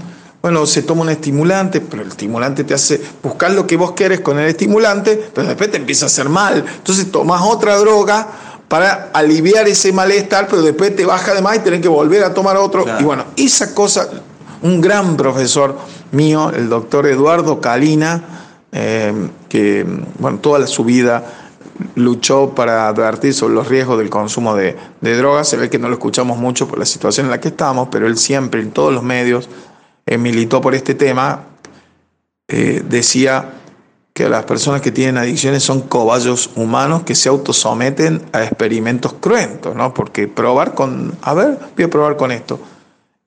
bueno, 0.42 0.66
se 0.66 0.82
toma 0.82 1.02
un 1.02 1.10
estimulante, 1.10 1.82
pero 1.82 2.04
el 2.04 2.10
estimulante 2.10 2.64
te 2.64 2.74
hace 2.74 3.02
buscar 3.22 3.52
lo 3.52 3.68
que 3.68 3.76
vos 3.76 3.92
querés 3.92 4.22
con 4.22 4.40
el 4.40 4.48
estimulante, 4.48 5.30
pero 5.34 5.48
después 5.48 5.70
te 5.72 5.78
empieza 5.78 6.06
a 6.06 6.08
hacer 6.08 6.30
mal. 6.30 6.64
Entonces 6.78 7.12
tomas 7.12 7.42
otra 7.44 7.78
droga 7.78 8.28
para 8.68 9.10
aliviar 9.14 9.68
ese 9.68 9.92
malestar, 9.92 10.48
pero 10.48 10.62
después 10.62 10.96
te 10.96 11.06
baja 11.06 11.34
de 11.34 11.42
más 11.42 11.58
y 11.58 11.60
tenés 11.60 11.82
que 11.82 11.88
volver 11.88 12.24
a 12.24 12.34
tomar 12.34 12.58
otro. 12.58 12.86
Y 13.00 13.04
bueno, 13.04 13.26
esa 13.36 13.76
cosa, 13.76 14.08
un 14.62 14.80
gran 14.80 15.18
profesor 15.18 15.78
mío, 16.12 16.52
el 16.56 16.70
doctor 16.70 17.08
Eduardo 17.08 17.60
Calina, 17.60 18.24
eh, 18.72 19.14
que 19.50 19.86
bueno, 20.18 20.40
toda 20.40 20.66
su 20.68 20.84
vida 20.84 21.45
luchó 21.95 22.53
para 22.55 22.88
advertir 22.88 23.34
sobre 23.34 23.55
los 23.55 23.67
riesgos 23.67 23.97
del 23.97 24.09
consumo 24.09 24.55
de, 24.55 24.76
drogas. 25.01 25.47
Se 25.47 25.57
ve 25.57 25.69
que 25.69 25.80
no 25.80 25.88
lo 25.88 25.95
escuchamos 25.95 26.38
mucho 26.38 26.67
por 26.67 26.80
la 26.80 26.86
situación 26.86 27.28
en 27.28 27.32
la 27.32 27.39
que 27.39 27.49
estamos, 27.49 27.89
pero 27.91 28.07
él 28.07 28.17
siempre 28.17 28.61
en 28.61 28.71
todos 28.71 28.93
los 28.93 29.03
medios 29.03 29.49
eh, 30.05 30.17
militó 30.17 30.61
por 30.61 30.76
este 30.76 30.95
tema. 30.95 31.43
Eh, 32.47 32.84
decía 32.88 33.53
que 34.13 34.30
las 34.30 34.45
personas 34.45 34.82
que 34.82 34.91
tienen 34.91 35.17
adicciones 35.17 35.63
son 35.63 35.82
cobayos 35.82 36.51
humanos 36.55 37.03
que 37.03 37.15
se 37.15 37.28
autosometen 37.28 38.21
a 38.32 38.43
experimentos 38.43 39.13
cruentos, 39.13 39.76
¿no? 39.76 39.93
Porque 39.93 40.28
probar 40.28 40.73
con, 40.73 41.17
a 41.21 41.34
ver, 41.34 41.59
voy 41.76 41.86
a 41.86 41.89
probar 41.89 42.15
con 42.15 42.32
esto. 42.32 42.59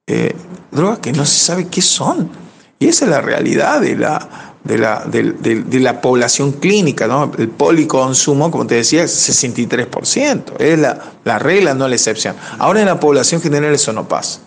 Eh, 0.06 0.34
drogas 0.70 1.00
que 1.00 1.12
no 1.12 1.26
se 1.26 1.38
sabe 1.38 1.66
qué 1.66 1.82
son. 1.82 2.30
Y 2.78 2.88
esa 2.88 3.04
es 3.04 3.10
la 3.10 3.20
realidad 3.20 3.80
de 3.80 3.96
la, 3.96 4.47
de 4.64 4.78
la, 4.78 5.04
de, 5.06 5.80
la 5.80 6.00
población 6.00 6.52
clínica, 6.52 7.06
¿no? 7.06 7.30
El 7.38 7.48
policonsumo, 7.48 8.50
como 8.50 8.66
te 8.66 8.76
decía, 8.76 9.04
es 9.04 9.28
63%. 9.30 10.58
Es 10.58 10.78
la, 10.78 10.98
la 11.24 11.38
regla, 11.38 11.74
no 11.74 11.88
la 11.88 11.94
excepción. 11.94 12.36
Ahora 12.58 12.80
en 12.80 12.86
la 12.86 13.00
población 13.00 13.40
general 13.40 13.74
eso 13.74 13.92
no 13.92 14.08
pasa. 14.08 14.40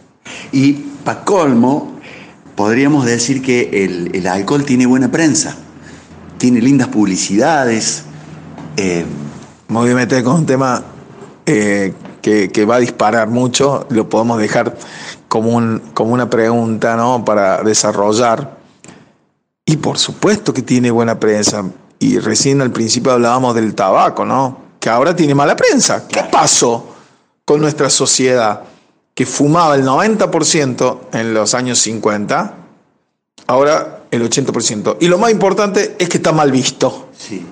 Y 0.51 0.73
para 1.03 1.23
colmo, 1.23 1.99
podríamos 2.55 3.05
decir 3.05 3.41
que 3.41 3.83
el, 3.85 4.11
el 4.13 4.27
alcohol 4.27 4.63
tiene 4.63 4.85
buena 4.85 5.11
prensa 5.11 5.57
tiene 6.41 6.59
lindas 6.59 6.87
publicidades. 6.87 8.01
Eh, 8.75 9.05
me 9.67 9.77
voy 9.77 9.91
a 9.91 9.93
meter 9.93 10.23
con 10.23 10.37
un 10.37 10.45
tema 10.47 10.81
eh, 11.45 11.93
que, 12.19 12.65
va 12.65 12.77
a 12.77 12.79
disparar 12.79 13.27
mucho, 13.27 13.85
lo 13.91 14.09
podemos 14.09 14.39
dejar 14.39 14.75
como, 15.27 15.55
un, 15.55 15.83
como 15.93 16.13
una 16.13 16.31
pregunta 16.31 16.95
¿no? 16.95 17.23
para 17.23 17.61
desarrollar. 17.61 18.57
Y 19.71 19.77
por 19.77 19.97
supuesto 19.97 20.53
que 20.53 20.63
tiene 20.63 20.91
buena 20.91 21.17
prensa. 21.17 21.63
Y 21.97 22.19
recién 22.19 22.59
al 22.59 22.71
principio 22.71 23.13
hablábamos 23.13 23.55
del 23.55 23.73
tabaco, 23.73 24.25
¿no? 24.25 24.57
Que 24.81 24.89
ahora 24.89 25.15
tiene 25.15 25.33
mala 25.33 25.55
prensa. 25.55 26.09
¿Qué 26.09 26.23
pasó 26.29 26.87
con 27.45 27.61
nuestra 27.61 27.89
sociedad 27.89 28.63
que 29.15 29.25
fumaba 29.25 29.75
el 29.75 29.85
90% 29.85 30.99
en 31.13 31.33
los 31.33 31.53
años 31.53 31.79
50? 31.79 32.53
Ahora 33.47 34.03
el 34.11 34.29
80%. 34.29 34.97
Y 34.99 35.07
lo 35.07 35.17
más 35.17 35.31
importante 35.31 35.95
es 35.97 36.09
que 36.09 36.17
está 36.17 36.33
mal 36.33 36.51
visto. 36.51 37.07
Sí. 37.17 37.45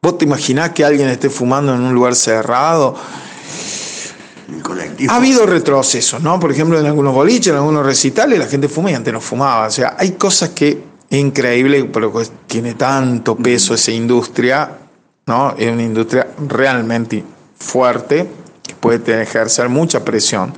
¿Vos 0.00 0.16
te 0.16 0.26
imaginás 0.26 0.70
que 0.70 0.84
alguien 0.84 1.08
esté 1.08 1.28
fumando 1.28 1.74
en 1.74 1.80
un 1.80 1.92
lugar 1.92 2.14
cerrado? 2.14 2.94
El 4.48 4.62
colectivo. 4.62 5.12
Ha 5.12 5.16
habido 5.16 5.44
retrocesos, 5.44 6.22
¿no? 6.22 6.38
Por 6.38 6.52
ejemplo, 6.52 6.78
en 6.78 6.86
algunos 6.86 7.12
boliches, 7.12 7.48
en 7.48 7.56
algunos 7.56 7.84
recitales, 7.84 8.38
la 8.38 8.46
gente 8.46 8.68
fuma 8.68 8.92
y 8.92 8.94
antes 8.94 9.12
no 9.12 9.20
fumaba. 9.20 9.66
O 9.66 9.70
sea, 9.72 9.96
hay 9.98 10.12
cosas 10.12 10.50
que 10.50 10.93
increíble, 11.10 11.84
pero 11.84 12.12
tiene 12.46 12.74
tanto 12.74 13.36
peso 13.36 13.74
esa 13.74 13.92
industria, 13.92 14.78
¿no? 15.26 15.54
Es 15.56 15.72
una 15.72 15.82
industria 15.82 16.26
realmente 16.48 17.24
fuerte, 17.58 18.28
que 18.62 18.74
puede 18.74 19.22
ejercer 19.22 19.68
mucha 19.68 20.04
presión 20.04 20.52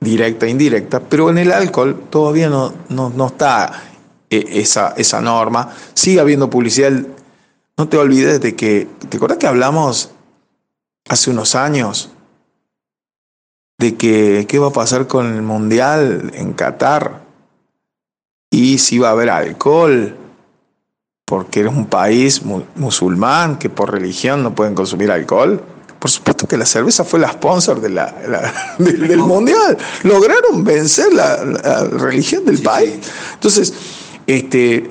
directa 0.00 0.46
e 0.46 0.50
indirecta, 0.50 1.00
pero 1.00 1.30
en 1.30 1.38
el 1.38 1.52
alcohol 1.52 2.04
todavía 2.10 2.48
no, 2.48 2.72
no, 2.90 3.10
no 3.10 3.26
está 3.28 3.72
e, 4.30 4.60
esa, 4.60 4.94
esa 4.96 5.20
norma. 5.20 5.74
Sigue 5.94 6.20
habiendo 6.20 6.50
publicidad. 6.50 6.92
No 7.76 7.88
te 7.88 7.96
olvides 7.96 8.40
de 8.40 8.54
que, 8.54 8.86
¿te 9.08 9.16
acuerdas 9.16 9.38
que 9.38 9.46
hablamos 9.46 10.10
hace 11.08 11.30
unos 11.30 11.54
años 11.54 12.10
de 13.78 13.96
que 13.96 14.46
qué 14.48 14.58
va 14.58 14.68
a 14.68 14.72
pasar 14.72 15.06
con 15.08 15.34
el 15.34 15.42
Mundial 15.42 16.30
en 16.34 16.52
Qatar? 16.52 17.23
Y 18.54 18.78
si 18.78 18.98
va 18.98 19.08
a 19.08 19.10
haber 19.10 19.30
alcohol, 19.30 20.16
porque 21.24 21.62
es 21.62 21.66
un 21.66 21.86
país 21.86 22.42
musulmán 22.76 23.58
que 23.58 23.68
por 23.68 23.90
religión 23.90 24.44
no 24.44 24.54
pueden 24.54 24.76
consumir 24.76 25.10
alcohol. 25.10 25.60
Por 25.98 26.08
supuesto 26.08 26.46
que 26.46 26.56
la 26.56 26.64
cerveza 26.64 27.02
fue 27.02 27.18
la 27.18 27.32
sponsor 27.32 27.80
de 27.80 27.88
la, 27.88 28.14
del, 28.78 29.18
mundial. 29.18 29.76
Lograron 30.04 30.62
vencer 30.62 31.12
la, 31.12 31.36
religión 31.98 32.44
del 32.44 32.62
país. 32.62 32.94
Entonces, 33.32 33.74
este, 34.28 34.88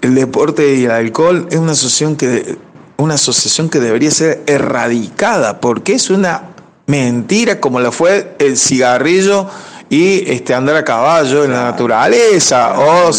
el 0.00 0.14
deporte 0.14 0.76
y 0.76 0.86
el 0.86 0.92
alcohol 0.92 1.48
es 1.50 1.58
una 1.58 1.72
asociación 1.72 2.16
que, 2.16 2.56
una 2.96 3.14
asociación 3.14 3.68
que 3.68 3.78
debería 3.78 4.10
ser 4.10 4.42
erradicada, 4.46 5.60
porque 5.60 5.92
es 5.92 6.08
una 6.08 6.54
mentira 6.86 7.60
como 7.60 7.78
lo 7.80 7.92
fue 7.92 8.36
el 8.38 8.56
cigarrillo 8.56 9.50
y 9.88 10.30
este, 10.30 10.54
andar 10.54 10.76
a 10.76 10.84
caballo 10.84 11.44
en 11.44 11.52
la 11.52 11.64
naturaleza, 11.64 12.78
o, 12.78 13.10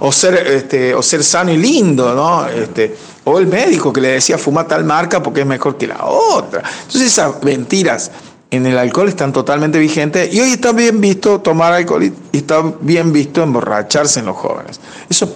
o, 0.00 0.12
ser, 0.12 0.34
este, 0.46 0.94
o 0.94 1.02
ser 1.02 1.22
sano 1.22 1.52
y 1.52 1.56
lindo, 1.56 2.14
¿no? 2.14 2.46
Este, 2.46 2.96
o 3.24 3.38
el 3.38 3.46
médico 3.46 3.92
que 3.92 4.00
le 4.00 4.08
decía 4.08 4.38
fuma 4.38 4.66
tal 4.66 4.84
marca 4.84 5.22
porque 5.22 5.40
es 5.40 5.46
mejor 5.46 5.76
que 5.76 5.86
la 5.86 6.04
otra. 6.04 6.62
Entonces 6.82 7.02
esas 7.02 7.42
mentiras 7.42 8.10
en 8.50 8.66
el 8.66 8.78
alcohol 8.78 9.08
están 9.08 9.32
totalmente 9.32 9.78
vigentes 9.78 10.32
y 10.32 10.40
hoy 10.40 10.52
está 10.52 10.72
bien 10.72 11.00
visto 11.00 11.40
tomar 11.40 11.72
alcohol 11.74 12.04
y 12.04 12.36
está 12.36 12.62
bien 12.80 13.12
visto 13.12 13.42
emborracharse 13.42 14.20
en 14.20 14.26
los 14.26 14.36
jóvenes. 14.36 14.80
Eso, 15.10 15.34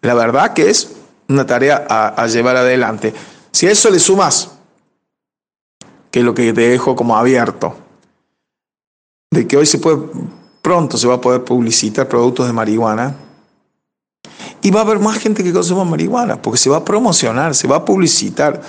la 0.00 0.14
verdad 0.14 0.52
que 0.52 0.68
es 0.68 0.96
una 1.28 1.46
tarea 1.46 1.86
a, 1.88 2.26
llevar 2.26 2.56
adelante. 2.56 3.14
Si 3.52 3.66
a 3.66 3.70
eso 3.70 3.90
le 3.90 4.00
sumas, 4.00 4.50
que 6.10 6.18
es 6.18 6.24
lo 6.24 6.34
que 6.34 6.52
te 6.52 6.68
dejo 6.68 6.96
como 6.96 7.16
abierto, 7.16 7.76
de 9.32 9.48
que 9.48 9.56
hoy 9.56 9.66
se 9.66 9.78
puede, 9.78 9.98
pronto 10.60 10.96
se 10.96 11.08
va 11.08 11.14
a 11.14 11.20
poder 11.20 11.42
publicitar 11.42 12.06
productos 12.06 12.46
de 12.46 12.52
marihuana, 12.52 13.16
y 14.60 14.70
va 14.70 14.80
a 14.80 14.82
haber 14.84 15.00
más 15.00 15.18
gente 15.18 15.42
que 15.42 15.52
consuma 15.52 15.84
marihuana, 15.84 16.40
porque 16.40 16.58
se 16.58 16.70
va 16.70 16.76
a 16.76 16.84
promocionar, 16.84 17.54
se 17.54 17.66
va 17.66 17.76
a 17.76 17.84
publicitar. 17.84 18.62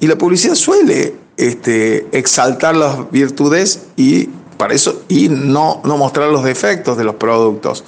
Y 0.00 0.08
la 0.08 0.18
publicidad 0.18 0.56
suele 0.56 1.14
este, 1.36 2.08
exaltar 2.10 2.74
las 2.74 3.10
virtudes 3.12 3.86
y 3.96 4.28
para 4.56 4.74
eso 4.74 5.02
y 5.08 5.28
no, 5.28 5.80
no 5.84 5.96
mostrar 5.98 6.30
los 6.30 6.42
defectos 6.42 6.96
de 6.96 7.04
los 7.04 7.14
productos. 7.14 7.84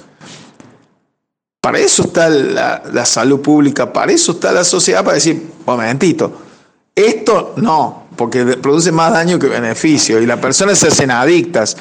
Para 1.61 1.79
eso 1.79 2.03
está 2.03 2.29
la, 2.29 2.83
la, 2.93 3.05
salud 3.05 3.41
pública, 3.41 3.91
para 3.91 4.13
eso 4.13 4.33
está 4.33 4.53
la 4.53 4.63
sociedad, 4.63 5.03
para 5.03 5.15
decir, 5.15 5.51
momentito, 5.65 6.31
esto 6.95 7.53
no, 7.57 8.03
porque 8.15 8.45
produce 8.45 8.93
más 8.93 9.11
daño 9.11 9.37
que 9.37 9.47
beneficio 9.47 10.21
y 10.21 10.25
las 10.25 10.39
personas 10.39 10.79
se 10.79 10.87
hacen 10.87 11.11
adictas. 11.11 11.75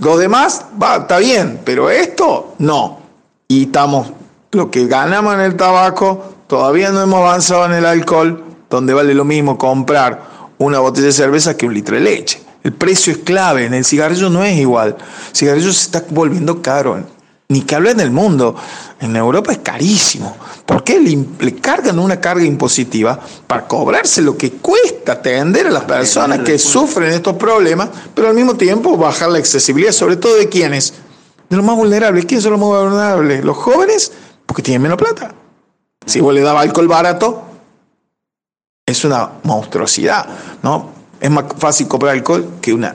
Lo 0.00 0.16
demás 0.16 0.64
va, 0.82 0.96
está 0.96 1.18
bien, 1.18 1.60
pero 1.64 1.90
esto 1.90 2.54
no. 2.58 3.00
Y 3.48 3.64
estamos, 3.64 4.10
lo 4.52 4.70
que 4.70 4.86
ganamos 4.86 5.34
en 5.34 5.40
el 5.40 5.56
tabaco, 5.56 6.34
todavía 6.46 6.90
no 6.90 7.02
hemos 7.02 7.20
avanzado 7.20 7.66
en 7.66 7.72
el 7.72 7.84
alcohol, 7.84 8.42
donde 8.70 8.94
vale 8.94 9.14
lo 9.14 9.24
mismo 9.24 9.58
comprar 9.58 10.22
una 10.58 10.78
botella 10.78 11.06
de 11.06 11.12
cerveza 11.12 11.56
que 11.56 11.66
un 11.66 11.74
litro 11.74 11.96
de 11.96 12.02
leche. 12.02 12.42
El 12.62 12.72
precio 12.72 13.12
es 13.12 13.18
clave, 13.18 13.66
en 13.66 13.74
el 13.74 13.84
cigarrillo 13.84 14.30
no 14.30 14.42
es 14.42 14.56
igual. 14.56 14.96
El 15.30 15.36
cigarrillo 15.36 15.72
se 15.72 15.84
está 15.84 16.04
volviendo 16.10 16.62
caro. 16.62 17.02
Ni 17.50 17.62
que 17.62 17.74
hablar 17.74 17.94
en 17.94 18.00
el 18.00 18.10
mundo. 18.10 18.54
En 19.00 19.16
Europa 19.16 19.52
es 19.52 19.58
carísimo. 19.58 20.36
¿Por 20.64 20.84
qué 20.84 21.00
le, 21.00 21.56
cargan 21.56 21.98
una 21.98 22.20
carga 22.20 22.44
impositiva 22.44 23.18
para 23.46 23.66
cobrarse 23.66 24.22
lo 24.22 24.38
que 24.38 24.52
cuesta 24.52 25.12
atender 25.12 25.66
a 25.66 25.70
las 25.70 25.84
personas 25.84 26.40
que 26.40 26.58
sufren 26.58 27.12
estos 27.12 27.34
problemas, 27.34 27.88
pero 28.14 28.28
al 28.28 28.34
mismo 28.34 28.54
tiempo 28.54 28.96
bajar 28.96 29.30
la 29.30 29.38
accesibilidad, 29.38 29.92
sobre 29.92 30.16
todo 30.16 30.36
de 30.36 30.48
quienes? 30.48 30.94
De 31.48 31.56
los 31.56 31.64
más 31.64 31.74
vulnerables. 31.74 32.24
¿Quiénes 32.24 32.44
son 32.44 32.52
los 32.52 32.60
más 32.60 32.68
vulnerables? 32.68 33.44
Los 33.44 33.56
jóvenes, 33.56 34.12
porque 34.46 34.62
tienen 34.62 34.82
menos 34.82 34.96
plata. 34.96 35.34
Si 36.06 36.20
vos 36.20 36.32
le 36.32 36.42
dabas 36.42 36.62
alcohol 36.62 36.86
barato, 36.86 37.42
es 38.86 39.04
una 39.04 39.30
monstruosidad, 39.42 40.26
¿no? 40.62 40.90
Es 41.20 41.30
más 41.30 41.46
fácil 41.58 41.88
comprar 41.88 42.14
alcohol 42.14 42.58
que, 42.60 42.72
una, 42.72 42.94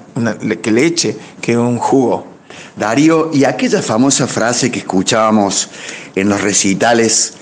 que 0.62 0.72
leche, 0.72 1.18
que 1.42 1.58
un 1.58 1.78
jugo. 1.78 2.35
Darío, 2.76 3.32
y 3.34 3.46
aquella 3.46 3.82
famosa 3.82 4.28
frase 4.28 4.70
que 4.70 4.80
escuchábamos 4.80 5.70
en 6.16 6.30
los 6.30 6.42
recitales, 6.42 7.34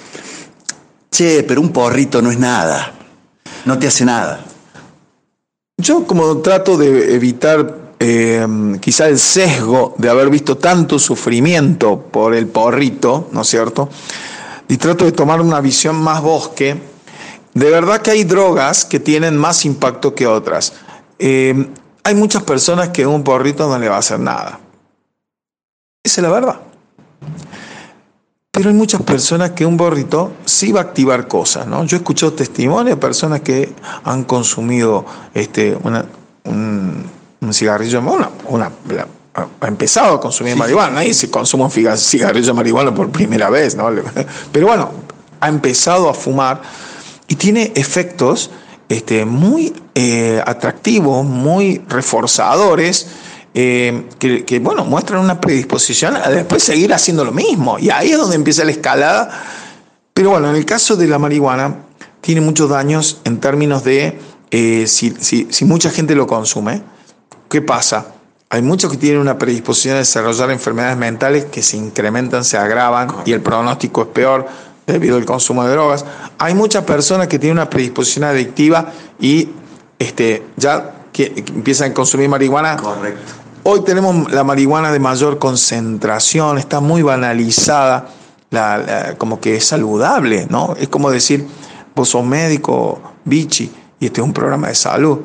che, 1.12 1.44
pero 1.44 1.62
un 1.62 1.70
porrito 1.70 2.22
no 2.22 2.32
es 2.32 2.38
nada, 2.38 2.94
no 3.66 3.80
te 3.80 3.88
hace 3.88 4.06
nada. 4.06 4.46
Yo 5.78 6.06
como 6.06 6.38
trato 6.38 6.78
de 6.78 7.16
evitar 7.16 7.96
eh, 8.00 8.46
quizá 8.80 9.08
el 9.08 9.18
sesgo 9.18 9.96
de 9.98 10.10
haber 10.10 10.30
visto 10.30 10.58
tanto 10.58 11.00
sufrimiento 11.00 12.00
por 12.00 12.36
el 12.36 12.48
porrito, 12.48 13.30
¿no 13.32 13.42
es 13.42 13.48
cierto? 13.48 13.90
Y 14.68 14.78
trato 14.78 15.06
de 15.06 15.14
tomar 15.14 15.42
una 15.42 15.62
visión 15.62 15.96
más 15.96 16.22
bosque. 16.22 16.78
De 17.54 17.70
verdad 17.70 18.02
que 18.02 18.12
hay 18.12 18.24
drogas 18.24 18.86
que 18.86 19.00
tienen 19.00 19.38
más 19.38 19.66
impacto 19.66 20.14
que 20.14 20.28
otras. 20.28 20.74
Eh, 21.18 21.70
hay 22.04 22.16
muchas 22.16 22.44
personas 22.44 22.90
que 22.90 23.08
un 23.08 23.24
porrito 23.24 23.68
no 23.68 23.80
le 23.80 23.88
va 23.88 23.96
a 23.96 24.00
hacer 24.00 24.20
nada. 24.20 24.60
Esa 26.04 26.20
es 26.20 26.24
la 26.24 26.30
verdad. 26.30 26.60
Pero 28.52 28.70
hay 28.70 28.76
muchas 28.76 29.02
personas 29.02 29.52
que 29.52 29.66
un 29.66 29.78
borrito 29.78 30.34
sí 30.46 30.72
va 30.72 30.82
a 30.82 30.84
activar 30.84 31.28
cosas, 31.28 31.66
¿no? 31.66 31.86
Yo 31.86 31.98
he 31.98 32.00
escuchado 32.00 32.34
testimonios 32.34 32.96
de 32.96 32.98
personas 32.98 33.42
que 33.42 33.74
han 34.04 34.26
consumido 34.26 35.06
este, 35.34 35.76
un, 35.84 37.10
cigarrillo, 37.52 38.00
una, 38.02 38.30
una, 38.48 38.72
ha 39.34 39.68
empezado 39.68 40.16
a 40.16 40.22
consumir 40.22 40.56
marihuana, 40.56 40.96
nadie 40.96 41.14
se 41.14 41.32
consume 41.32 41.64
un 41.64 41.98
cigarrillo 41.98 42.46
de 42.46 42.54
marihuana 42.54 42.94
por 42.94 43.10
primera 43.10 43.50
vez, 43.50 43.76
¿no? 43.76 43.90
Pero 44.52 44.68
bueno, 44.68 44.92
ha 45.40 45.48
empezado 45.48 46.10
a 46.10 46.14
fumar 46.14 46.62
y 47.28 47.36
tiene 47.36 47.72
efectos 47.76 48.52
este, 48.88 49.26
muy 49.26 49.74
eh, 49.96 50.44
atractivos, 50.46 51.26
muy 51.26 51.82
reforzadores 51.88 53.08
eh, 53.56 54.10
que, 54.18 54.60
bueno, 54.60 54.84
muestran 54.84 55.22
una 55.22 55.40
predisposición 55.40 56.16
a 56.16 56.30
después 56.30 56.64
seguir 56.64 56.94
haciendo 56.94 57.24
lo 57.24 57.32
mismo. 57.32 57.78
Y 57.78 57.90
ahí 57.90 58.12
es 58.12 58.18
donde 58.18 58.36
empieza 58.36 58.64
la 58.64 58.72
escalada. 58.72 59.30
Pero 60.14 60.32
bueno, 60.32 60.50
en 60.50 60.56
el 60.56 60.66
caso 60.66 60.96
de 60.96 61.08
la 61.08 61.20
marihuana, 61.20 61.76
tiene 62.22 62.42
muchos 62.42 62.70
daños 62.70 63.20
en 63.26 63.40
términos 63.40 63.84
de 63.84 64.20
eh, 64.50 64.86
si, 64.88 65.12
si, 65.20 65.66
mucha 65.66 65.90
gente 65.90 66.16
lo 66.16 66.26
consume, 66.28 66.82
¿qué 67.50 67.62
pasa? 67.62 68.14
Hay 68.50 68.62
muchos 68.62 68.92
que 68.92 68.98
tienen 68.98 69.20
una 69.20 69.38
predisposición 69.38 69.96
a 69.96 70.00
desarrollar 70.00 70.52
enfermedades 70.52 70.96
mentales 70.96 71.46
que 71.46 71.64
se 71.64 71.76
incrementan, 71.76 72.44
se 72.44 72.58
agravan 72.58 73.08
y 73.26 73.32
el 73.32 73.42
pronóstico 73.42 74.04
es 74.04 74.08
peor 74.10 74.48
debido 74.86 75.18
al 75.18 75.26
consumo 75.26 75.64
de 75.64 75.72
drogas. 75.72 76.06
Hay 76.38 76.54
muchas 76.54 76.84
personas 76.84 77.28
que 77.28 77.40
tienen 77.40 77.58
una 77.58 77.70
predisposición 77.70 78.26
adictiva 78.26 78.92
y 79.20 79.50
este, 79.98 80.44
ya 80.56 81.08
que 81.12 81.34
empiezan 81.48 81.92
a 81.92 81.94
consumir 81.96 82.30
marihuana. 82.30 82.78
Correcto 82.78 83.43
Hoy 83.66 83.80
tenemos 83.86 84.30
la 84.30 84.44
marihuana 84.44 84.92
de 84.92 85.00
mayor 85.00 85.40
concentración, 85.40 86.58
está 86.58 86.82
muy 86.82 87.02
banalizada, 87.02 88.10
como 89.18 89.40
que 89.40 89.56
es 89.56 89.66
saludable, 89.66 90.48
¿no? 90.50 90.76
Es 90.78 90.90
como 90.90 91.10
decir, 91.10 91.48
vos 91.96 92.10
sos 92.10 92.26
médico, 92.26 93.02
bichi, 93.24 93.72
y 94.02 94.08
este 94.08 94.20
es 94.20 94.28
un 94.28 94.34
programa 94.34 94.68
de 94.68 94.76
salud. 94.76 95.20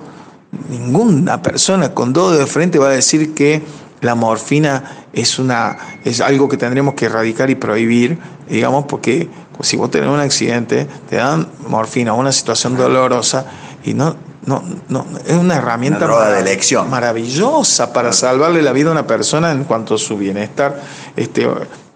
Ninguna 0.71 1.43
persona 1.43 1.93
con 1.93 2.13
todo 2.13 2.31
de 2.31 2.47
frente 2.47 2.79
va 2.79 2.87
a 2.87 2.93
decir 2.93 3.35
que 3.35 3.61
la 4.03 4.15
morfina 4.15 5.09
es, 5.13 5.41
una, 5.41 5.77
es 6.05 6.21
algo 6.21 6.49
que 6.49 6.57
tendremos 6.57 6.95
que 6.95 7.07
erradicar 7.07 7.51
y 7.51 7.57
prohibir, 7.57 8.21
digamos, 8.49 8.85
porque 8.85 9.29
si 9.63 9.77
vos 9.77 9.91
tenés 9.91 10.11
un 10.11 10.21
accidente, 10.21 10.87
te 11.11 11.17
dan 11.17 11.49
morfina, 11.67 12.13
una 12.13 12.31
situación 12.31 12.77
dolorosa, 12.77 13.47
y 13.83 13.95
no, 13.95 14.15
no, 14.49 14.65
no, 14.89 15.05
es 15.27 15.37
una 15.37 15.57
herramienta 15.57 16.07
de 16.31 16.41
elección. 16.41 16.89
maravillosa 16.89 17.93
para 17.93 18.15
salvarle 18.15 18.63
la 18.63 18.73
vida 18.73 18.89
a 18.89 18.93
una 18.93 19.07
persona 19.07 19.53
en 19.53 19.65
cuanto 19.65 19.97
a 19.97 19.99
su 19.99 20.17
bienestar, 20.17 20.81
este, 21.17 21.47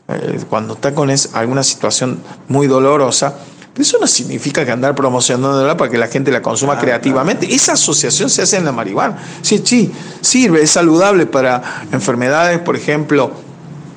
eh, 0.09 0.41
cuando 0.51 0.75
está 0.75 0.95
con 0.95 1.11
alguna 1.33 1.63
situación 1.63 2.19
muy 2.49 2.67
dolorosa. 2.67 3.37
eso 3.79 3.97
no 3.99 4.07
significa 4.07 4.67
que 4.67 4.71
andar 4.71 4.95
promocionándola 4.95 5.79
para 5.79 5.91
que 5.91 5.97
la 5.97 6.09
gente 6.09 6.31
la 6.31 6.43
consuma 6.43 6.79
creativamente. 6.79 7.53
Esa 7.55 7.73
asociación 7.73 8.29
se 8.29 8.43
hace 8.43 8.59
en 8.59 8.67
la 8.67 8.73
marihuana. 8.73 9.17
Sí, 9.41 9.63
sí, 9.65 9.91
sirve, 10.21 10.63
es 10.63 10.73
saludable 10.73 11.25
para 11.25 11.87
enfermedades, 11.91 12.59
por 12.59 12.77
ejemplo, 12.77 13.33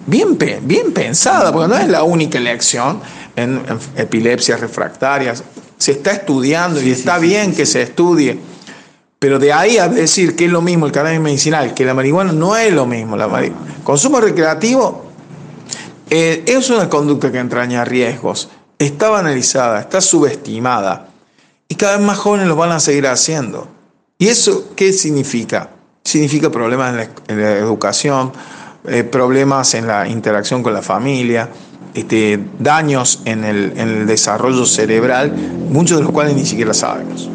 bien, 0.08 0.38
bien 0.62 0.94
pensada, 0.94 1.52
porque 1.52 1.68
no 1.68 1.78
es 1.78 1.90
la 1.90 2.04
única 2.04 2.38
elección 2.38 3.02
en 3.36 3.62
epilepsias 3.98 4.62
refractarias 4.62 5.44
se 5.78 5.94
está 5.94 6.12
estudiando 6.12 6.82
y 6.82 6.92
está 6.92 7.18
bien 7.18 7.54
que 7.54 7.66
se 7.66 7.82
estudie. 7.82 8.40
Pero 9.20 9.40
de 9.40 9.54
ahí 9.54 9.78
a 9.78 9.88
decir 9.88 10.36
que 10.36 10.46
es 10.46 10.52
lo 10.52 10.62
mismo 10.62 10.86
el 10.86 10.92
cannabis 10.92 11.20
medicinal, 11.20 11.74
que 11.74 11.86
la 11.86 11.94
marihuana 11.94 12.32
no 12.32 12.56
es 12.56 12.72
lo 12.74 12.86
mismo. 12.86 13.18
La 13.18 13.30
Consumo 13.84 14.20
recreativo 14.20 15.06
eh, 16.10 16.44
es 16.46 16.70
una 16.70 16.90
conducta 16.90 17.32
que 17.32 17.40
entraña 17.40 17.84
riesgos. 17.86 18.50
Está 18.78 19.10
banalizada, 19.10 19.80
está 19.80 20.02
subestimada. 20.02 21.10
Y 21.68 21.76
cada 21.76 21.98
vez 21.98 22.06
más 22.06 22.18
jóvenes 22.18 22.48
lo 22.48 22.56
van 22.56 22.72
a 22.72 22.80
seguir 22.80 23.08
haciendo. 23.08 23.68
¿Y 24.18 24.28
eso 24.28 24.70
qué 24.76 24.94
significa? 24.94 25.72
Significa 26.04 26.52
problemas 26.52 27.10
en 27.28 27.42
la, 27.42 27.52
educación, 27.58 28.32
eh, 28.88 29.04
problemas 29.04 29.74
en 29.74 29.88
la 29.88 30.08
interacción 30.08 30.62
con 30.62 30.74
la 30.74 30.82
familia, 30.82 31.50
este, 31.96 32.40
daños 32.60 33.22
en 33.24 33.46
el, 33.46 34.06
desarrollo 34.06 34.66
cerebral, 34.66 35.34
muchos 35.70 35.98
de 35.98 36.04
los 36.04 36.12
cuales 36.12 36.36
ni 36.36 36.46
siquiera 36.46 36.74
sabemos. 36.74 37.30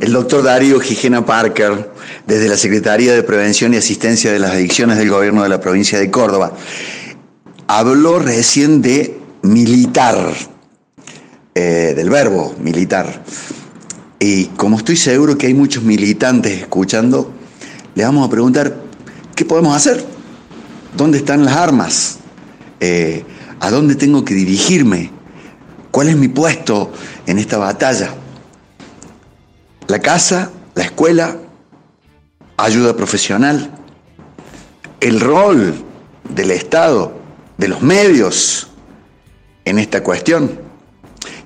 El 0.00 0.12
doctor 0.12 0.42
Darío 0.42 0.78
Gijena 0.78 1.24
Parker, 1.24 1.90
desde 2.26 2.48
la 2.48 2.58
Secretaría 2.58 3.14
de 3.14 3.22
Prevención 3.22 3.72
y 3.72 3.78
Asistencia 3.78 4.30
de 4.30 4.38
las 4.38 4.50
Adicciones 4.50 4.98
del 4.98 5.08
Gobierno 5.08 5.42
de 5.42 5.48
la 5.48 5.60
provincia 5.60 5.98
de 5.98 6.10
Córdoba, 6.10 6.52
habló 7.68 8.18
recién 8.18 8.82
de 8.82 9.18
militar, 9.40 10.18
eh, 11.54 11.94
del 11.96 12.10
verbo 12.10 12.54
militar. 12.60 13.24
Y 14.18 14.44
como 14.56 14.76
estoy 14.76 14.96
seguro 14.96 15.38
que 15.38 15.46
hay 15.46 15.54
muchos 15.54 15.82
militantes 15.82 16.60
escuchando, 16.60 17.32
le 17.94 18.04
vamos 18.04 18.26
a 18.26 18.30
preguntar, 18.30 18.76
¿qué 19.34 19.46
podemos 19.46 19.74
hacer? 19.74 20.04
¿Dónde 20.94 21.16
están 21.16 21.46
las 21.46 21.56
armas? 21.56 22.18
Eh, 22.80 23.24
¿A 23.60 23.70
dónde 23.70 23.94
tengo 23.94 24.24
que 24.24 24.34
dirigirme? 24.34 25.10
¿Cuál 25.90 26.08
es 26.08 26.16
mi 26.16 26.28
puesto 26.28 26.92
en 27.26 27.38
esta 27.38 27.58
batalla? 27.58 28.14
La 29.88 30.00
casa, 30.00 30.50
la 30.74 30.84
escuela, 30.84 31.36
ayuda 32.56 32.96
profesional, 32.96 33.70
el 35.00 35.20
rol 35.20 35.74
del 36.28 36.50
Estado, 36.50 37.16
de 37.56 37.68
los 37.68 37.82
medios 37.82 38.68
en 39.64 39.78
esta 39.78 40.02
cuestión 40.02 40.60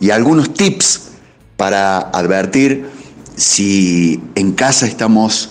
y 0.01 0.11
algunos 0.11 0.53
tips 0.55 1.11
para 1.57 1.99
advertir 1.99 2.89
si 3.37 4.21
en 4.35 4.53
casa 4.53 4.87
estamos 4.87 5.51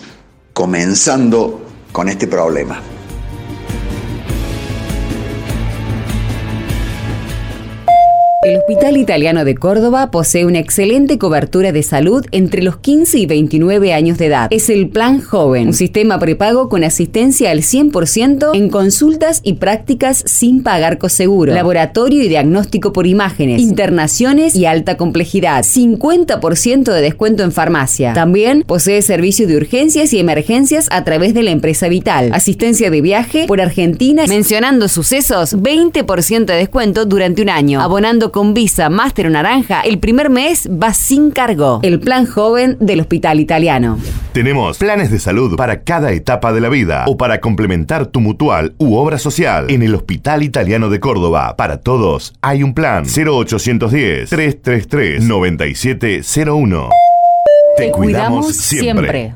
comenzando 0.54 1.66
con 1.92 2.10
este 2.10 2.28
problema. 2.28 2.82
El 8.42 8.56
Hospital 8.56 8.96
Italiano 8.96 9.44
de 9.44 9.54
Córdoba 9.54 10.12
posee 10.12 10.46
una 10.46 10.60
excelente 10.60 11.18
cobertura 11.18 11.74
de 11.74 11.84
salud 11.84 12.26
entre 12.32 12.64
los 12.64 12.78
15 12.78 13.20
y 13.20 13.26
29 13.26 13.94
años 13.94 14.18
de 14.18 14.28
edad. 14.28 14.48
Es 14.50 14.70
el 14.70 14.88
Plan 14.88 15.20
Joven, 15.20 15.68
un 15.68 15.74
sistema 15.74 16.20
prepago 16.20 16.70
con 16.70 16.86
asistencia 16.86 17.52
al 17.52 17.64
100% 17.64 18.56
en 18.56 18.70
consultas 18.70 19.42
y 19.44 19.56
prácticas 19.56 20.24
sin 20.26 20.64
pagar 20.64 21.00
coseguro, 21.00 21.54
laboratorio 21.54 22.24
y 22.24 22.30
diagnóstico 22.30 22.94
por 22.94 23.08
imágenes, 23.08 23.60
internaciones 23.62 24.56
y 24.56 24.66
alta 24.66 24.96
complejidad, 24.96 25.66
50% 25.66 26.94
de 26.94 27.02
descuento 27.02 27.44
en 27.44 27.52
farmacia. 27.52 28.14
También 28.14 28.64
posee 28.66 29.02
servicio 29.02 29.48
de 29.48 29.58
urgencias 29.58 30.14
y 30.14 30.20
emergencias 30.20 30.88
a 30.92 31.04
través 31.04 31.34
de 31.34 31.44
la 31.44 31.52
empresa 31.52 31.90
Vital, 31.90 32.32
asistencia 32.32 32.90
de 32.90 33.02
viaje 33.02 33.48
por 33.48 33.60
Argentina, 33.60 34.24
mencionando 34.30 34.88
sucesos, 34.88 35.58
20% 35.58 36.46
de 36.46 36.56
descuento 36.56 37.04
durante 37.04 37.42
un 37.42 37.50
año, 37.50 37.82
abonando 37.82 38.29
con 38.32 38.54
Visa 38.54 38.90
Master 38.90 39.30
Naranja, 39.32 39.82
el 39.82 40.00
primer 40.00 40.30
mes 40.30 40.70
va 40.70 40.94
sin 40.94 41.32
cargo. 41.32 41.80
El 41.84 42.00
plan 42.00 42.26
joven 42.26 42.78
del 42.80 43.00
Hospital 43.00 43.40
Italiano. 43.40 43.98
Tenemos 44.34 44.78
planes 44.78 45.12
de 45.12 45.20
salud 45.20 45.56
para 45.56 45.84
cada 45.84 46.12
etapa 46.12 46.54
de 46.54 46.62
la 46.62 46.70
vida 46.70 47.06
o 47.08 47.18
para 47.18 47.40
complementar 47.40 48.08
tu 48.08 48.22
mutual 48.22 48.74
u 48.78 48.96
obra 48.96 49.18
social. 49.18 49.70
En 49.70 49.82
el 49.82 49.96
Hospital 49.96 50.44
Italiano 50.44 50.90
de 50.90 51.00
Córdoba, 51.00 51.56
para 51.58 51.82
todos 51.82 52.34
hay 52.42 52.64
un 52.64 52.74
plan 52.74 53.06
0810 53.06 54.30
333 54.30 55.24
9701. 55.24 56.90
Te, 57.78 57.92
cuidamos, 57.92 58.56
siempre. 58.56 59.36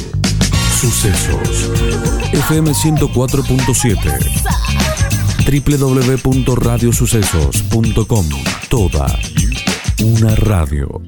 Sucesos. 0.79 1.67
FM 2.31 2.71
104.7. 2.71 5.67
www.radiosucesos.com. 5.67 8.25
Toda 8.69 9.19
una 10.01 10.33
radio. 10.35 11.01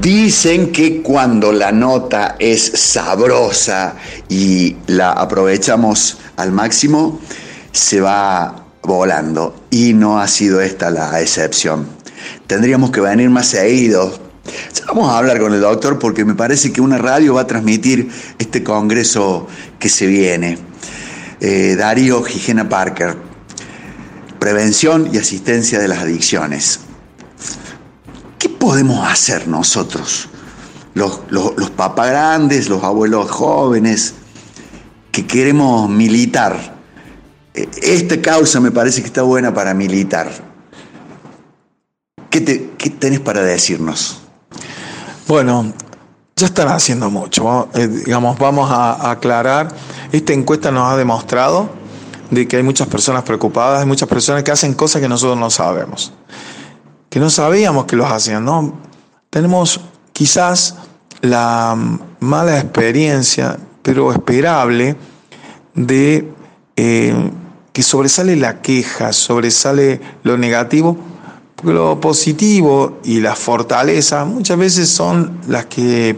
Dicen 0.00 0.72
que 0.72 1.02
cuando 1.02 1.52
la 1.52 1.72
nota 1.72 2.36
es 2.38 2.62
sabrosa 2.62 3.96
y 4.30 4.76
la 4.86 5.12
aprovechamos 5.12 6.16
al 6.36 6.52
máximo, 6.52 7.20
se 7.72 8.00
va 8.00 8.64
volando. 8.80 9.54
Y 9.70 9.92
no 9.92 10.18
ha 10.18 10.26
sido 10.26 10.62
esta 10.62 10.90
la 10.90 11.20
excepción. 11.20 11.86
Tendríamos 12.46 12.92
que 12.92 13.02
venir 13.02 13.28
más 13.28 13.48
seguidos. 13.48 14.22
Vamos 14.86 15.10
a 15.10 15.18
hablar 15.18 15.38
con 15.38 15.52
el 15.52 15.60
doctor 15.60 15.98
porque 15.98 16.24
me 16.24 16.34
parece 16.34 16.72
que 16.72 16.80
una 16.80 16.96
radio 16.96 17.34
va 17.34 17.42
a 17.42 17.46
transmitir 17.46 18.08
este 18.38 18.64
congreso 18.64 19.48
que 19.78 19.90
se 19.90 20.06
viene. 20.06 20.56
Eh, 21.42 21.76
Darío 21.78 22.22
Gijena 22.22 22.70
Parker, 22.70 23.18
Prevención 24.38 25.10
y 25.12 25.18
Asistencia 25.18 25.78
de 25.78 25.88
las 25.88 25.98
Adicciones 25.98 26.79
podemos 28.80 29.06
hacer 29.06 29.46
nosotros, 29.46 30.26
los, 30.94 31.20
los, 31.28 31.70
papás 31.70 32.08
grandes, 32.08 32.70
los 32.70 32.82
abuelos 32.82 33.30
jóvenes, 33.30 34.14
que 35.12 35.26
queremos 35.26 35.90
militar? 35.90 36.78
Eh, 37.52 37.68
esta 37.82 38.22
causa 38.22 38.58
me 38.58 38.70
parece 38.70 39.02
que 39.02 39.08
está 39.08 39.20
buena 39.20 39.52
para 39.52 39.74
militar. 39.74 40.30
¿Qué, 42.30 42.40
te, 42.40 42.56
tenés 42.98 43.20
para 43.20 43.42
decirnos? 43.42 44.18
Bueno, 45.28 45.74
ya 46.36 46.46
están 46.46 46.68
haciendo 46.68 47.10
mucho. 47.10 47.68
Eh, 47.74 47.86
digamos, 47.86 48.38
vamos 48.38 48.70
a, 48.70 49.10
aclarar. 49.10 49.68
Esta 50.10 50.32
encuesta 50.32 50.70
nos 50.70 50.90
ha 50.90 50.96
demostrado 50.96 51.68
de 52.30 52.48
que 52.48 52.56
hay 52.56 52.62
muchas 52.62 52.88
personas 52.88 53.24
preocupadas, 53.24 53.80
hay 53.80 53.86
muchas 53.86 54.08
personas 54.08 54.42
que 54.42 54.52
hacen 54.52 54.72
cosas 54.72 55.02
que 55.02 55.08
nosotros 55.08 55.36
no 55.38 55.50
sabemos 55.50 56.14
que 57.10 57.20
no 57.20 57.28
sabíamos 57.28 57.84
que 57.84 57.96
los 57.96 58.10
hacían, 58.10 58.44
¿no? 58.44 58.72
Tenemos 59.28 59.80
quizás 60.12 60.76
la 61.20 61.76
mala 62.20 62.58
experiencia, 62.58 63.58
pero 63.82 64.12
esperable, 64.12 64.96
de 65.74 66.32
eh, 66.76 67.30
que 67.72 67.82
sobresale 67.82 68.36
la 68.36 68.62
queja, 68.62 69.12
sobresale 69.12 70.00
lo 70.22 70.38
negativo, 70.38 70.96
porque 71.56 71.72
lo 71.72 72.00
positivo 72.00 73.00
y 73.04 73.20
la 73.20 73.34
fortaleza 73.34 74.24
muchas 74.24 74.56
veces 74.56 74.88
son 74.88 75.40
las 75.48 75.66
que 75.66 76.16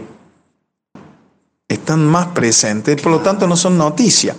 están 1.67 2.05
más 2.05 2.27
presentes, 2.27 3.01
por 3.01 3.11
lo 3.11 3.19
tanto 3.19 3.47
no 3.47 3.57
son 3.57 3.77
noticias. 3.77 4.37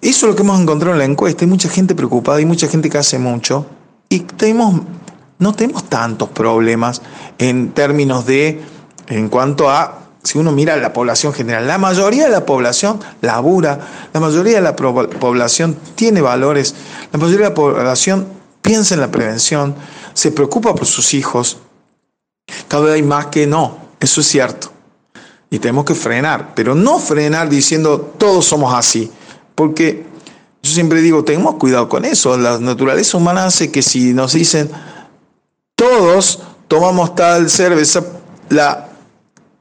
Eso 0.00 0.26
es 0.26 0.30
lo 0.30 0.36
que 0.36 0.42
hemos 0.42 0.60
encontrado 0.60 0.92
en 0.94 0.98
la 0.98 1.04
encuesta. 1.04 1.44
Hay 1.44 1.50
mucha 1.50 1.68
gente 1.68 1.94
preocupada, 1.94 2.40
y 2.40 2.44
mucha 2.44 2.68
gente 2.68 2.90
que 2.90 2.98
hace 2.98 3.18
mucho. 3.18 3.66
Y 4.08 4.20
tenemos 4.20 4.82
no 5.42 5.52
tenemos 5.52 5.84
tantos 5.88 6.28
problemas 6.28 7.02
en 7.38 7.72
términos 7.72 8.24
de, 8.24 8.62
en 9.08 9.28
cuanto 9.28 9.68
a, 9.68 9.98
si 10.22 10.38
uno 10.38 10.52
mira 10.52 10.76
la 10.76 10.92
población 10.92 11.32
general, 11.32 11.66
la 11.66 11.78
mayoría 11.78 12.24
de 12.24 12.30
la 12.30 12.46
población 12.46 13.00
labura, 13.20 13.80
la 14.12 14.20
mayoría 14.20 14.54
de 14.54 14.60
la 14.62 14.76
población 14.76 15.76
tiene 15.96 16.20
valores, 16.20 16.76
la 17.12 17.18
mayoría 17.18 17.46
de 17.46 17.50
la 17.50 17.54
población 17.54 18.26
piensa 18.62 18.94
en 18.94 19.00
la 19.00 19.10
prevención, 19.10 19.74
se 20.14 20.30
preocupa 20.30 20.74
por 20.74 20.86
sus 20.86 21.12
hijos. 21.12 21.58
Cada 22.68 22.84
vez 22.84 22.94
hay 22.94 23.02
más 23.02 23.26
que 23.26 23.46
no, 23.46 23.78
eso 23.98 24.20
es 24.20 24.28
cierto. 24.28 24.70
Y 25.50 25.58
tenemos 25.58 25.84
que 25.84 25.94
frenar, 25.94 26.54
pero 26.54 26.74
no 26.74 26.98
frenar 27.00 27.48
diciendo 27.48 28.14
todos 28.16 28.46
somos 28.46 28.72
así, 28.72 29.10
porque 29.56 30.06
yo 30.62 30.70
siempre 30.70 31.00
digo, 31.00 31.24
tenemos 31.24 31.56
cuidado 31.56 31.88
con 31.88 32.04
eso. 32.04 32.36
La 32.38 32.58
naturaleza 32.58 33.16
humana 33.16 33.46
hace 33.46 33.72
que 33.72 33.82
si 33.82 34.14
nos 34.14 34.34
dicen, 34.34 34.70
todos 35.82 36.38
tomamos 36.68 37.16
tal 37.16 37.50
cerveza, 37.50 38.04
la 38.50 38.88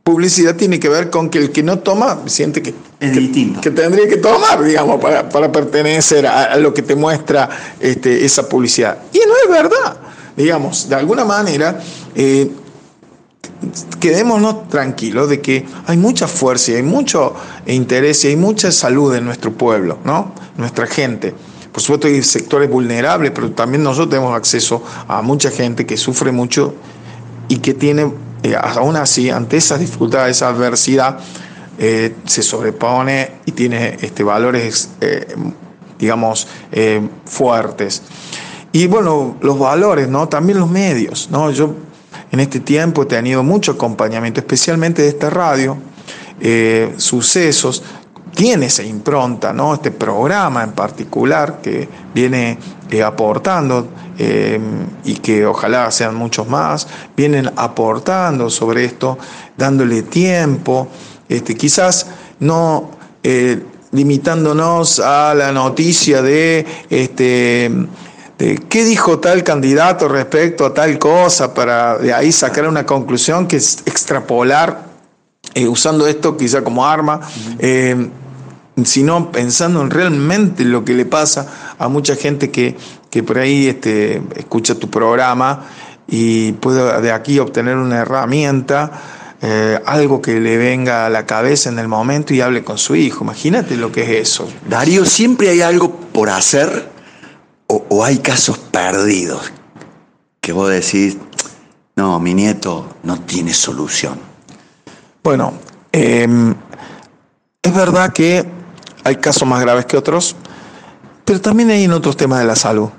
publicidad 0.03 0.55
tiene 0.55 0.79
que 0.79 0.87
ver 0.87 1.09
con 1.09 1.31
que 1.31 1.39
el 1.39 1.51
que 1.51 1.63
no 1.63 1.79
toma 1.79 2.19
siente 2.27 2.61
que, 2.61 2.75
que, 2.99 3.71
tendría 3.71 4.07
que 4.07 4.17
tomar, 4.17 4.63
digamos, 4.63 5.01
para, 5.01 5.51
pertenecer 5.51 6.27
a, 6.27 6.55
lo 6.57 6.75
que 6.75 6.83
te 6.83 6.95
muestra 6.95 7.49
este, 7.79 8.23
esa 8.23 8.47
publicidad. 8.47 8.99
Y 9.11 9.17
no 9.17 9.33
es 9.43 9.49
verdad, 9.49 9.97
digamos, 10.37 10.87
de 10.89 10.95
alguna 10.95 11.25
manera. 11.25 11.79
Eh, 12.13 12.51
quedémonos 13.99 14.69
tranquilos 14.69 15.29
de 15.29 15.41
que 15.41 15.65
hay 15.87 15.97
mucha 15.97 16.27
fuerza 16.27 16.71
y 16.71 16.75
hay 16.75 16.83
mucho 16.83 17.33
interés 17.65 18.23
y 18.25 18.29
hay 18.29 18.35
mucha 18.35 18.71
salud 18.71 19.13
en 19.15 19.25
nuestro 19.25 19.53
pueblo, 19.53 19.97
¿no? 20.03 20.33
Nuestra 20.57 20.85
gente. 20.85 21.33
Por 21.71 21.81
supuesto 21.81 22.07
hay 22.07 22.21
sectores 22.21 22.69
vulnerables, 22.69 23.31
pero 23.31 23.51
también 23.51 23.83
nosotros 23.83 24.09
tenemos 24.09 24.35
acceso 24.35 24.83
a 25.07 25.21
mucha 25.21 25.51
gente 25.51 25.85
que 25.85 25.95
sufre 25.95 26.31
mucho 26.31 26.75
y 27.47 27.57
que 27.57 27.73
tiene, 27.73 28.11
eh, 28.43 28.55
aún 28.55 28.97
así, 28.97 29.29
ante 29.29 29.57
esa 29.57 29.77
dificultad, 29.77 30.29
esa 30.29 30.49
adversidad, 30.49 31.19
eh, 31.79 32.15
se 32.25 32.43
sobrepone 32.43 33.31
y 33.45 33.53
tiene 33.53 33.97
este, 34.01 34.23
valores, 34.23 34.89
eh, 34.99 35.35
digamos, 35.97 36.47
fuertes. 37.25 38.01
Y 38.73 38.87
bueno, 38.87 39.37
los 39.41 39.59
valores, 39.59 40.07
¿no? 40.09 40.27
También 40.27 40.59
los 40.59 40.69
medios, 40.69 41.29
¿no? 41.29 41.51
Yo 41.51 41.75
en 42.31 42.39
este 42.39 42.59
tiempo 42.59 43.03
he 43.03 43.05
tenido 43.05 43.43
mucho 43.43 43.73
acompañamiento, 43.73 44.39
especialmente 44.39 45.03
de 45.03 45.09
esta 45.09 45.29
radio, 45.29 45.77
sucesos 46.97 47.83
tiene 48.33 48.67
esa 48.67 48.83
impronta, 48.83 49.53
¿no? 49.53 49.73
Este 49.73 49.91
programa 49.91 50.63
en 50.63 50.71
particular 50.71 51.61
que 51.61 51.87
viene 52.13 52.57
eh, 52.89 53.03
aportando 53.03 53.87
eh, 54.17 54.59
y 55.03 55.15
que 55.15 55.45
ojalá 55.45 55.91
sean 55.91 56.15
muchos 56.15 56.47
más, 56.47 56.87
vienen 57.15 57.51
aportando 57.55 58.49
sobre 58.49 58.85
esto, 58.85 59.17
dándole 59.57 60.03
tiempo, 60.03 60.87
este, 61.29 61.55
quizás 61.55 62.07
no 62.39 62.91
eh, 63.23 63.63
limitándonos 63.91 64.99
a 64.99 65.33
la 65.33 65.51
noticia 65.51 66.21
de 66.21 66.65
este 66.89 67.71
de 68.37 68.57
qué 68.67 68.83
dijo 68.85 69.19
tal 69.19 69.43
candidato 69.43 70.07
respecto 70.07 70.65
a 70.65 70.73
tal 70.73 70.97
cosa 70.97 71.53
para 71.53 71.97
de 71.97 72.13
ahí 72.13 72.31
sacar 72.31 72.67
una 72.67 72.85
conclusión 72.85 73.47
que 73.47 73.57
es 73.57 73.83
extrapolar 73.85 74.89
usando 75.67 76.07
esto 76.07 76.37
quizá 76.37 76.63
como 76.63 76.87
arma, 76.87 77.19
sino 78.83 79.31
pensando 79.31 79.81
en 79.81 79.89
realmente 79.89 80.63
lo 80.63 80.85
que 80.85 80.93
le 80.93 81.05
pasa 81.05 81.75
a 81.77 81.87
mucha 81.87 82.15
gente 82.15 82.51
que, 82.51 82.77
que 83.09 83.23
por 83.23 83.37
ahí 83.37 83.67
este, 83.67 84.21
escucha 84.35 84.75
tu 84.75 84.89
programa 84.89 85.65
y 86.07 86.53
puede 86.53 87.01
de 87.01 87.11
aquí 87.11 87.39
obtener 87.39 87.77
una 87.77 87.99
herramienta 87.99 88.91
eh, 89.43 89.81
algo 89.87 90.21
que 90.21 90.39
le 90.39 90.55
venga 90.57 91.07
a 91.07 91.09
la 91.09 91.25
cabeza 91.25 91.69
en 91.69 91.79
el 91.79 91.87
momento 91.87 92.31
y 92.31 92.41
hable 92.41 92.63
con 92.63 92.77
su 92.77 92.95
hijo. 92.95 93.23
Imagínate 93.23 93.75
lo 93.75 93.91
que 93.91 94.03
es 94.03 94.29
eso. 94.29 94.47
Darío, 94.69 95.03
siempre 95.03 95.49
hay 95.49 95.61
algo 95.61 95.95
por 95.95 96.29
hacer 96.29 96.91
o, 97.65 98.03
hay 98.03 98.19
casos 98.19 98.59
perdidos 98.59 99.51
que 100.41 100.51
vos 100.51 100.69
decís, 100.69 101.17
no, 101.95 102.19
mi 102.19 102.33
nieto 102.33 102.97
no 103.03 103.19
tiene 103.21 103.53
solución. 103.53 104.19
Bueno, 105.23 105.53
em, 105.91 106.53
es 107.63 107.73
verdad 107.73 108.11
que 108.13 108.45
hay 109.03 109.15
casos 109.17 109.47
más 109.47 109.61
graves 109.61 109.85
que 109.85 109.97
otros, 109.97 110.35
pero 111.25 111.41
también 111.41 111.69
hay 111.69 111.83
en 111.83 111.91
otros 111.91 112.17
temas 112.17 112.39
de 112.39 112.45
la 112.45 112.55
salud. 112.55 112.89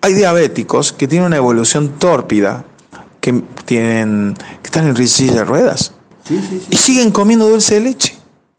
Hay 0.00 0.12
diabéticos 0.12 0.92
que 0.92 1.08
tienen 1.08 1.26
una 1.26 1.36
evolución 1.36 1.98
tórpida, 1.98 2.64
que, 3.20 3.42
tienen, 3.64 4.34
que 4.62 4.66
están 4.66 4.86
en 4.86 5.08
silla 5.08 5.32
de 5.32 5.44
ruedas 5.44 5.92
y 6.70 6.76
siguen 6.76 7.10
comiendo 7.10 7.48
dulce 7.48 7.74
de 7.74 7.80
leche. 7.80 8.16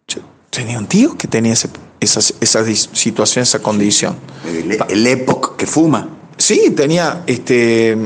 Yo 0.07 0.21
tenía 0.49 0.79
un 0.79 0.87
tío 0.87 1.15
que 1.17 1.27
tenía 1.27 1.53
esa, 1.53 1.69
esa 1.99 2.65
situación, 2.93 3.43
esa 3.43 3.59
condición. 3.59 4.15
El, 4.45 5.05
el 5.05 5.25
que 5.57 5.67
fuma. 5.67 6.09
Sí, 6.37 6.73
tenía 6.75 7.23
este 7.27 7.97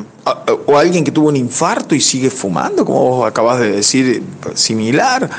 o 0.65 0.77
alguien 0.77 1.03
que 1.03 1.11
tuvo 1.11 1.29
un 1.29 1.35
infarto 1.35 1.95
y 1.95 2.01
sigue 2.01 2.29
fumando, 2.29 2.85
como 2.85 2.99
vos 3.09 3.27
acabas 3.27 3.59
de 3.59 3.71
decir, 3.71 4.23
similar, 4.53 5.29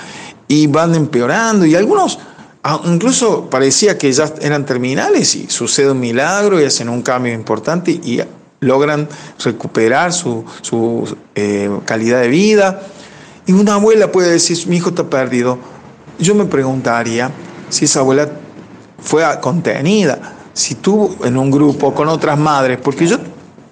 y 0.50 0.66
van 0.66 0.96
empeorando, 0.96 1.64
y 1.64 1.76
algunos 1.76 2.18
ah, 2.64 2.80
incluso 2.84 3.48
parecía 3.48 3.96
que 3.96 4.10
ya 4.12 4.34
eran 4.40 4.66
terminales 4.66 5.36
y 5.36 5.48
sucede 5.48 5.92
un 5.92 6.00
milagro 6.00 6.60
y 6.60 6.64
hacen 6.64 6.88
un 6.88 7.02
cambio 7.02 7.32
importante 7.32 7.92
y 7.92 8.20
logran 8.58 9.08
recuperar 9.38 10.12
su, 10.12 10.44
eh, 11.36 11.70
calidad 11.84 12.22
de 12.22 12.28
vida. 12.28 12.82
Y 13.46 13.52
una 13.52 13.74
abuela 13.74 14.10
puede 14.10 14.32
decir, 14.32 14.66
mi 14.66 14.78
hijo 14.78 14.88
está 14.88 15.08
perdido. 15.08 15.56
Yo 16.18 16.34
me 16.34 16.46
preguntaría 16.46 17.30
si 17.68 17.84
esa 17.84 18.00
abuela 18.00 18.28
fue 18.98 19.22
contenida 19.40 20.34
si 20.52 20.74
tú 20.74 21.16
en 21.22 21.38
un 21.38 21.48
grupo 21.52 21.94
con 21.94 22.08
otras 22.08 22.36
madres, 22.36 22.80
porque 22.82 23.06
yo, 23.06 23.18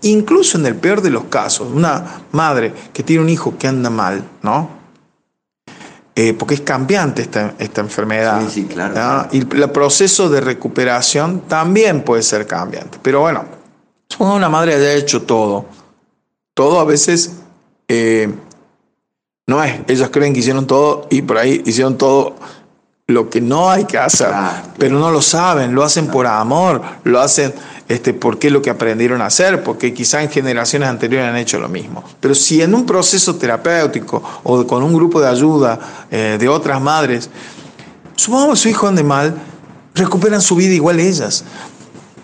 incluso 0.03 0.59
en 0.59 0.67
el 0.67 0.77
peor 0.77 1.03
de 1.03 1.11
los 1.11 1.25
casos, 1.25 1.67
una 1.75 2.23
madre 2.31 2.73
que 2.93 3.03
tiene 3.03 3.25
un 3.25 3.29
hijo 3.29 3.59
que 3.59 3.67
anda 3.67 3.91
mal, 3.91 4.23
¿no? 4.43 4.78
Eh, 6.21 6.35
porque 6.35 6.55
es 6.55 6.63
cambiante 6.63 7.23
esta, 7.23 7.55
esta 7.61 7.81
enfermedad. 7.81 8.41
Sí, 8.49 8.63
sí, 8.63 8.65
claro, 8.65 9.29
Y 9.31 9.39
el 9.39 9.71
proceso 9.71 10.29
de 10.29 10.41
recuperación 10.41 11.43
también 11.43 12.03
puede 12.03 12.25
ser 12.25 12.45
cambiante. 12.45 12.99
Pero 13.01 13.21
bueno, 13.21 13.45
una 14.19 14.49
madre 14.49 14.75
haya 14.75 14.95
hecho 14.95 15.23
todo. 15.23 15.67
Todo 16.55 16.81
a 16.81 16.85
veces 16.85 17.37
eh, 17.87 18.35
no 19.47 19.63
es. 19.63 19.81
Ellos 19.87 20.11
creen 20.11 20.33
que 20.33 20.41
hicieron 20.41 20.67
todo 20.67 21.07
y 21.09 21.23
por 21.23 21.39
ahí 21.39 21.63
hicieron 21.65 21.97
todo 21.97 22.35
lo 23.07 23.31
que 23.31 23.41
no 23.41 23.71
hay 23.71 23.85
que 23.85 23.99
hacer, 23.99 24.35
pero 24.77 24.99
no 24.99 25.13
lo 25.13 25.23
saben, 25.23 25.73
lo 25.73 25.85
hacen 25.85 26.09
por 26.09 26.27
amor, 26.27 26.83
lo 27.05 27.21
hacen 27.21 27.55
este, 27.89 28.13
porque 28.13 28.49
es 28.49 28.53
lo 28.53 28.61
que 28.61 28.69
aprendieron 28.69 29.23
a 29.23 29.27
hacer, 29.27 29.63
porque 29.63 29.95
quizás 29.95 30.23
en 30.23 30.31
generaciones 30.31 30.89
anteriores 30.89 31.29
han 31.29 31.37
hecho 31.37 31.59
lo 31.59 31.69
mismo. 31.69 32.05
Pero 32.21 32.35
si 32.35 32.61
en 32.61 32.75
un 32.75 32.85
proceso 32.85 33.37
terapéutico 33.37 34.23
o 34.45 34.67
con 34.67 34.83
un 34.83 34.93
grupo 34.93 35.21
de 35.21 35.29
ayuda 35.29 36.07
eh, 36.11 36.37
de 36.39 36.49
otras 36.49 36.81
madres, 36.83 37.31
supongamos 38.15 38.59
que 38.59 38.63
su 38.65 38.69
hijo 38.69 38.87
ande 38.89 39.03
mal, 39.03 39.35
recuperan 39.95 40.43
su 40.43 40.55
vida 40.55 40.75
igual 40.75 41.01
ellas. 41.01 41.45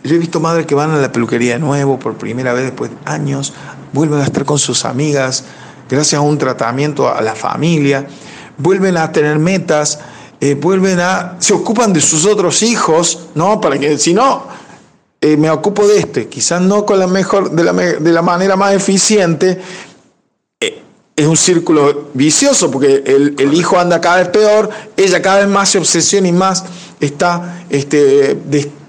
Yo 0.04 0.14
he 0.14 0.18
visto 0.18 0.38
madres 0.38 0.66
que 0.66 0.74
van 0.74 0.90
a 0.90 0.98
la 0.98 1.10
peluquería 1.10 1.54
de 1.54 1.60
nuevo 1.60 1.98
por 1.98 2.14
primera 2.14 2.52
vez 2.52 2.64
después 2.64 2.90
de 2.90 2.96
años, 3.06 3.54
vuelven 3.94 4.20
a 4.20 4.24
estar 4.24 4.44
con 4.44 4.58
sus 4.58 4.84
amigas, 4.84 5.44
gracias 5.88 6.18
a 6.18 6.20
un 6.20 6.36
tratamiento 6.36 7.08
a 7.08 7.22
la 7.22 7.34
familia, 7.34 8.06
vuelven 8.58 8.98
a 8.98 9.10
tener 9.12 9.38
metas, 9.38 9.98
eh, 10.40 10.54
vuelven 10.54 11.00
a, 11.00 11.36
se 11.38 11.54
ocupan 11.54 11.94
de 11.94 12.02
sus 12.02 12.26
otros 12.26 12.62
hijos, 12.62 13.28
¿no? 13.34 13.62
Para 13.62 13.78
que, 13.78 13.96
si 13.96 14.12
no, 14.12 14.46
eh, 15.24 15.38
me 15.38 15.48
ocupo 15.48 15.88
de 15.88 16.00
este, 16.00 16.28
quizás 16.28 16.60
no 16.60 16.84
con 16.84 16.98
la 16.98 17.06
mejor, 17.06 17.50
de 17.52 17.64
la, 17.64 17.72
de 17.72 18.12
la 18.12 18.20
manera 18.20 18.56
más 18.56 18.74
eficiente, 18.74 19.58
eh, 20.60 20.82
es 21.16 21.26
un 21.26 21.38
círculo 21.38 22.10
vicioso 22.12 22.70
porque 22.70 23.02
el, 23.06 23.54
hijo 23.54 23.78
anda 23.78 24.02
cada 24.02 24.18
vez 24.18 24.28
peor, 24.28 24.68
ella 24.98 25.22
cada 25.22 25.38
vez 25.38 25.48
más 25.48 25.70
se 25.70 25.78
obsesiona 25.78 26.28
y 26.28 26.32
más 26.32 26.64
está, 27.00 27.64
este, 27.70 28.36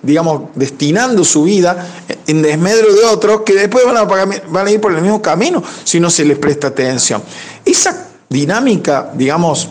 digamos, 0.01 0.49
destinando 0.55 1.23
su 1.23 1.43
vida 1.43 1.87
en 2.27 2.41
desmedro 2.41 2.93
de 2.93 3.05
otros 3.05 3.43
que 3.43 3.53
después 3.53 3.85
van 3.85 3.95
a, 3.95 4.03
van 4.03 4.67
a 4.67 4.69
ir 4.69 4.81
por 4.81 4.93
el 4.93 5.01
mismo 5.01 5.21
camino 5.21 5.63
si 5.85 6.01
no 6.01 6.09
se 6.09 6.25
les 6.25 6.37
presta 6.37 6.67
atención. 6.67 7.23
Esa 7.63 8.09
dinámica, 8.27 9.09
digamos, 9.13 9.69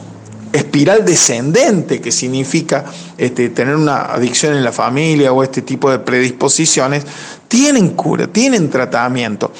espiral 0.55 1.05
descendente, 1.05 2.01
que 2.01 2.13
significa 2.13 2.85
este, 3.19 3.49
tener 3.49 3.75
una 3.75 4.13
adicción 4.15 4.55
en 4.55 4.63
la 4.63 4.71
familia 4.71 5.33
o 5.33 5.43
este 5.43 5.63
tipo 5.63 5.91
de 5.91 5.99
predisposiciones, 5.99 7.05
tienen 7.49 7.91
cura, 7.91 8.29
tienen 8.29 8.71
tratamiento, 8.71 9.53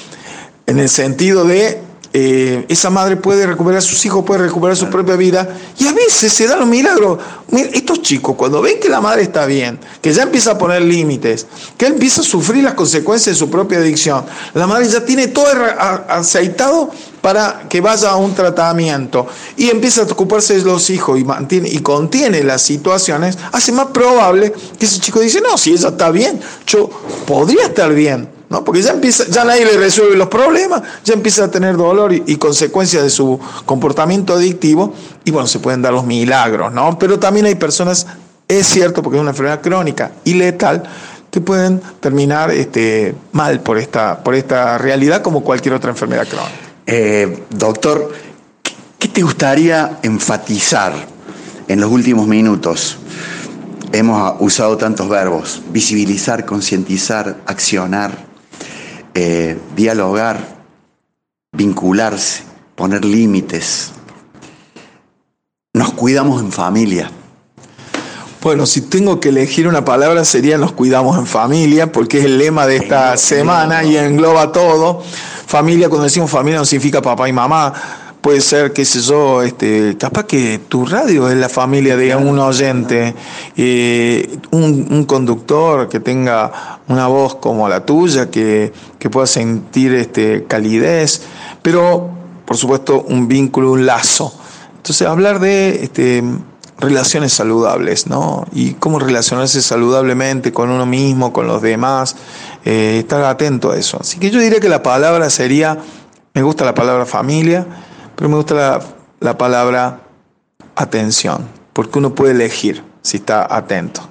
en 0.65 0.79
el 0.79 0.87
sentido 0.87 1.43
de 1.43 1.81
eh, 2.17 2.65
esa 2.69 2.89
madre 2.89 3.17
puede 3.17 3.45
recuperar 3.45 3.79
a 3.79 3.81
sus 3.81 4.05
hijos, 4.05 4.23
puede 4.23 4.43
recuperar 4.43 4.77
su 4.77 4.89
propia 4.89 5.17
vida, 5.17 5.49
y 5.77 5.85
a 5.85 5.91
veces 5.91 6.31
se 6.31 6.47
dan 6.47 6.59
los 6.59 6.67
milagros. 6.69 7.19
estos 7.51 8.01
chicos, 8.03 8.37
cuando 8.37 8.61
ven 8.61 8.79
que 8.79 8.87
la 8.87 9.01
madre 9.01 9.23
está 9.23 9.45
bien, 9.45 9.77
que 10.01 10.13
ya 10.13 10.23
empieza 10.23 10.51
a 10.51 10.57
poner 10.57 10.81
límites, 10.81 11.45
que 11.77 11.87
empieza 11.87 12.21
a 12.21 12.23
sufrir 12.23 12.63
las 12.63 12.75
consecuencias 12.75 13.35
de 13.35 13.37
su 13.37 13.49
propia 13.49 13.79
adicción, 13.79 14.23
la 14.53 14.65
madre 14.65 14.87
ya 14.87 15.03
tiene 15.03 15.27
todo 15.27 15.47
aceitado 16.07 16.89
para 17.19 17.65
que 17.67 17.81
vaya 17.81 18.11
a 18.11 18.15
un 18.15 18.33
tratamiento 18.33 19.27
y 19.57 19.69
empieza 19.69 20.03
a 20.03 20.05
ocuparse 20.05 20.55
de 20.57 20.63
los 20.63 20.89
hijos 20.89 21.19
y, 21.19 21.25
mantiene, 21.25 21.67
y 21.67 21.79
contiene 21.79 22.45
las 22.45 22.61
situaciones, 22.61 23.37
hace 23.51 23.73
más 23.73 23.87
probable 23.87 24.53
que 24.79 24.85
ese 24.85 25.01
chico 25.01 25.19
dice, 25.19 25.41
no, 25.41 25.57
si 25.57 25.73
ella 25.73 25.89
está 25.89 26.11
bien, 26.11 26.39
yo 26.65 26.89
podría 27.27 27.65
estar 27.65 27.93
bien. 27.93 28.34
¿No? 28.55 28.63
Porque 28.63 28.81
ya 28.81 28.91
empieza, 28.91 29.25
ya 29.29 29.43
nadie 29.43 29.65
le 29.65 29.77
resuelve 29.77 30.15
los 30.15 30.29
problemas, 30.29 30.81
ya 31.03 31.13
empieza 31.13 31.43
a 31.43 31.51
tener 31.51 31.75
dolor 31.75 32.13
y, 32.13 32.35
consecuencias 32.37 33.03
de 33.03 33.09
su 33.09 33.37
comportamiento 33.65 34.33
adictivo, 34.33 34.93
y 35.25 35.31
bueno, 35.31 35.45
se 35.47 35.59
pueden 35.59 35.81
dar 35.81 35.91
los 35.91 36.05
milagros, 36.05 36.71
¿no? 36.71 36.97
Pero 36.97 37.19
también 37.19 37.47
hay 37.47 37.55
personas, 37.55 38.07
es 38.47 38.65
cierto, 38.65 39.03
porque 39.03 39.17
es 39.17 39.21
una 39.21 39.31
enfermedad 39.31 39.61
crónica 39.61 40.11
y 40.23 40.35
letal, 40.35 40.83
que 41.31 41.41
pueden 41.41 41.81
terminar 41.99 42.51
este, 42.51 43.13
mal 43.33 43.59
por 43.59 43.77
esta, 43.77 44.23
por 44.23 44.35
esta 44.35 44.77
realidad 44.77 45.21
como 45.21 45.43
cualquier 45.43 45.73
otra 45.73 45.89
enfermedad 45.89 46.25
crónica. 46.25 46.51
Eh, 46.87 47.43
doctor, 47.49 48.09
¿qué 48.97 49.07
te 49.09 49.21
gustaría 49.21 49.99
enfatizar 50.01 50.93
en 51.67 51.81
los 51.81 51.91
últimos 51.91 52.25
minutos? 52.25 52.97
Hemos 53.91 54.35
usado 54.39 54.77
tantos 54.77 55.09
verbos, 55.09 55.61
visibilizar, 55.71 56.45
concientizar, 56.45 57.37
accionar. 57.45 58.24
Eh, 59.17 59.57
dialogar, 59.77 60.57
vincularse, 61.53 62.43
poner 62.75 63.05
límites. 63.05 63.93
Nos 65.73 65.93
cuidamos 65.93 66.41
en 66.41 66.51
familia. 66.51 67.09
Bueno, 68.41 68.65
si 68.65 68.81
tengo 68.81 69.21
que 69.21 69.29
elegir 69.29 69.69
una 69.69 69.85
palabra 69.85 70.25
sería 70.25 70.57
nos 70.57 70.73
cuidamos 70.73 71.17
en 71.17 71.27
familia, 71.27 71.93
porque 71.93 72.19
es 72.19 72.25
el 72.25 72.37
lema 72.37 72.67
de 72.67 72.75
esta 72.75 73.15
semana 73.15 73.85
y 73.85 73.95
engloba 73.95 74.51
todo. 74.51 75.01
Familia, 75.47 75.87
cuando 75.87 76.03
decimos 76.03 76.29
familia 76.29 76.59
no 76.59 76.65
significa 76.65 77.01
papá 77.01 77.29
y 77.29 77.33
mamá, 77.33 77.73
puede 78.25 78.41
ser, 78.41 78.73
qué 78.73 78.85
sé 78.85 79.01
yo, 79.01 79.43
este, 79.43 79.95
capaz 79.99 80.23
que 80.23 80.59
tu 80.67 80.83
radio 80.83 81.29
es 81.29 81.37
la 81.37 81.47
familia 81.47 81.95
de 81.95 82.15
un 82.15 82.39
oyente, 82.39 83.13
eh, 83.55 84.39
un, 84.49 85.05
conductor 85.05 85.87
que 85.89 85.99
tenga 85.99 86.79
una 86.87 87.05
voz 87.05 87.35
como 87.35 87.69
la 87.69 87.85
tuya, 87.85 88.31
que, 88.31 88.73
pueda 89.11 89.27
sentir 89.27 89.93
este, 89.93 90.45
calidez, 90.45 91.21
pero 91.61 92.09
por 92.45 92.57
supuesto 92.57 93.05
un 93.07 93.27
vínculo, 93.27 93.73
un 93.73 93.85
lazo. 93.85 94.33
Entonces, 94.77 95.07
hablar 95.07 95.39
de 95.39 95.83
este, 95.83 96.23
relaciones 96.79 97.31
saludables, 97.31 98.07
¿no? 98.07 98.47
Y 98.51 98.73
cómo 98.73 98.97
relacionarse 98.97 99.61
saludablemente 99.61 100.51
con 100.51 100.71
uno 100.71 100.87
mismo, 100.87 101.31
con 101.31 101.45
los 101.45 101.61
demás, 101.61 102.15
eh, 102.65 102.97
estar 103.01 103.23
atento 103.23 103.69
a 103.69 103.77
eso. 103.77 103.99
Así 104.01 104.17
que 104.17 104.31
yo 104.31 104.39
diría 104.39 104.59
que 104.59 104.69
la 104.69 104.81
palabra 104.81 105.29
sería, 105.29 105.77
me 106.33 106.41
gusta 106.41 106.65
la 106.65 106.73
palabra 106.73 107.05
familia, 107.05 107.67
pero 108.15 108.29
me 108.29 108.35
gusta 108.37 108.79
la, 109.19 109.37
palabra 109.37 110.01
atención, 110.75 111.47
porque 111.73 111.99
uno 111.99 112.15
puede 112.15 112.31
elegir 112.33 112.83
si 113.01 113.17
está 113.17 113.53
atento. 113.53 114.09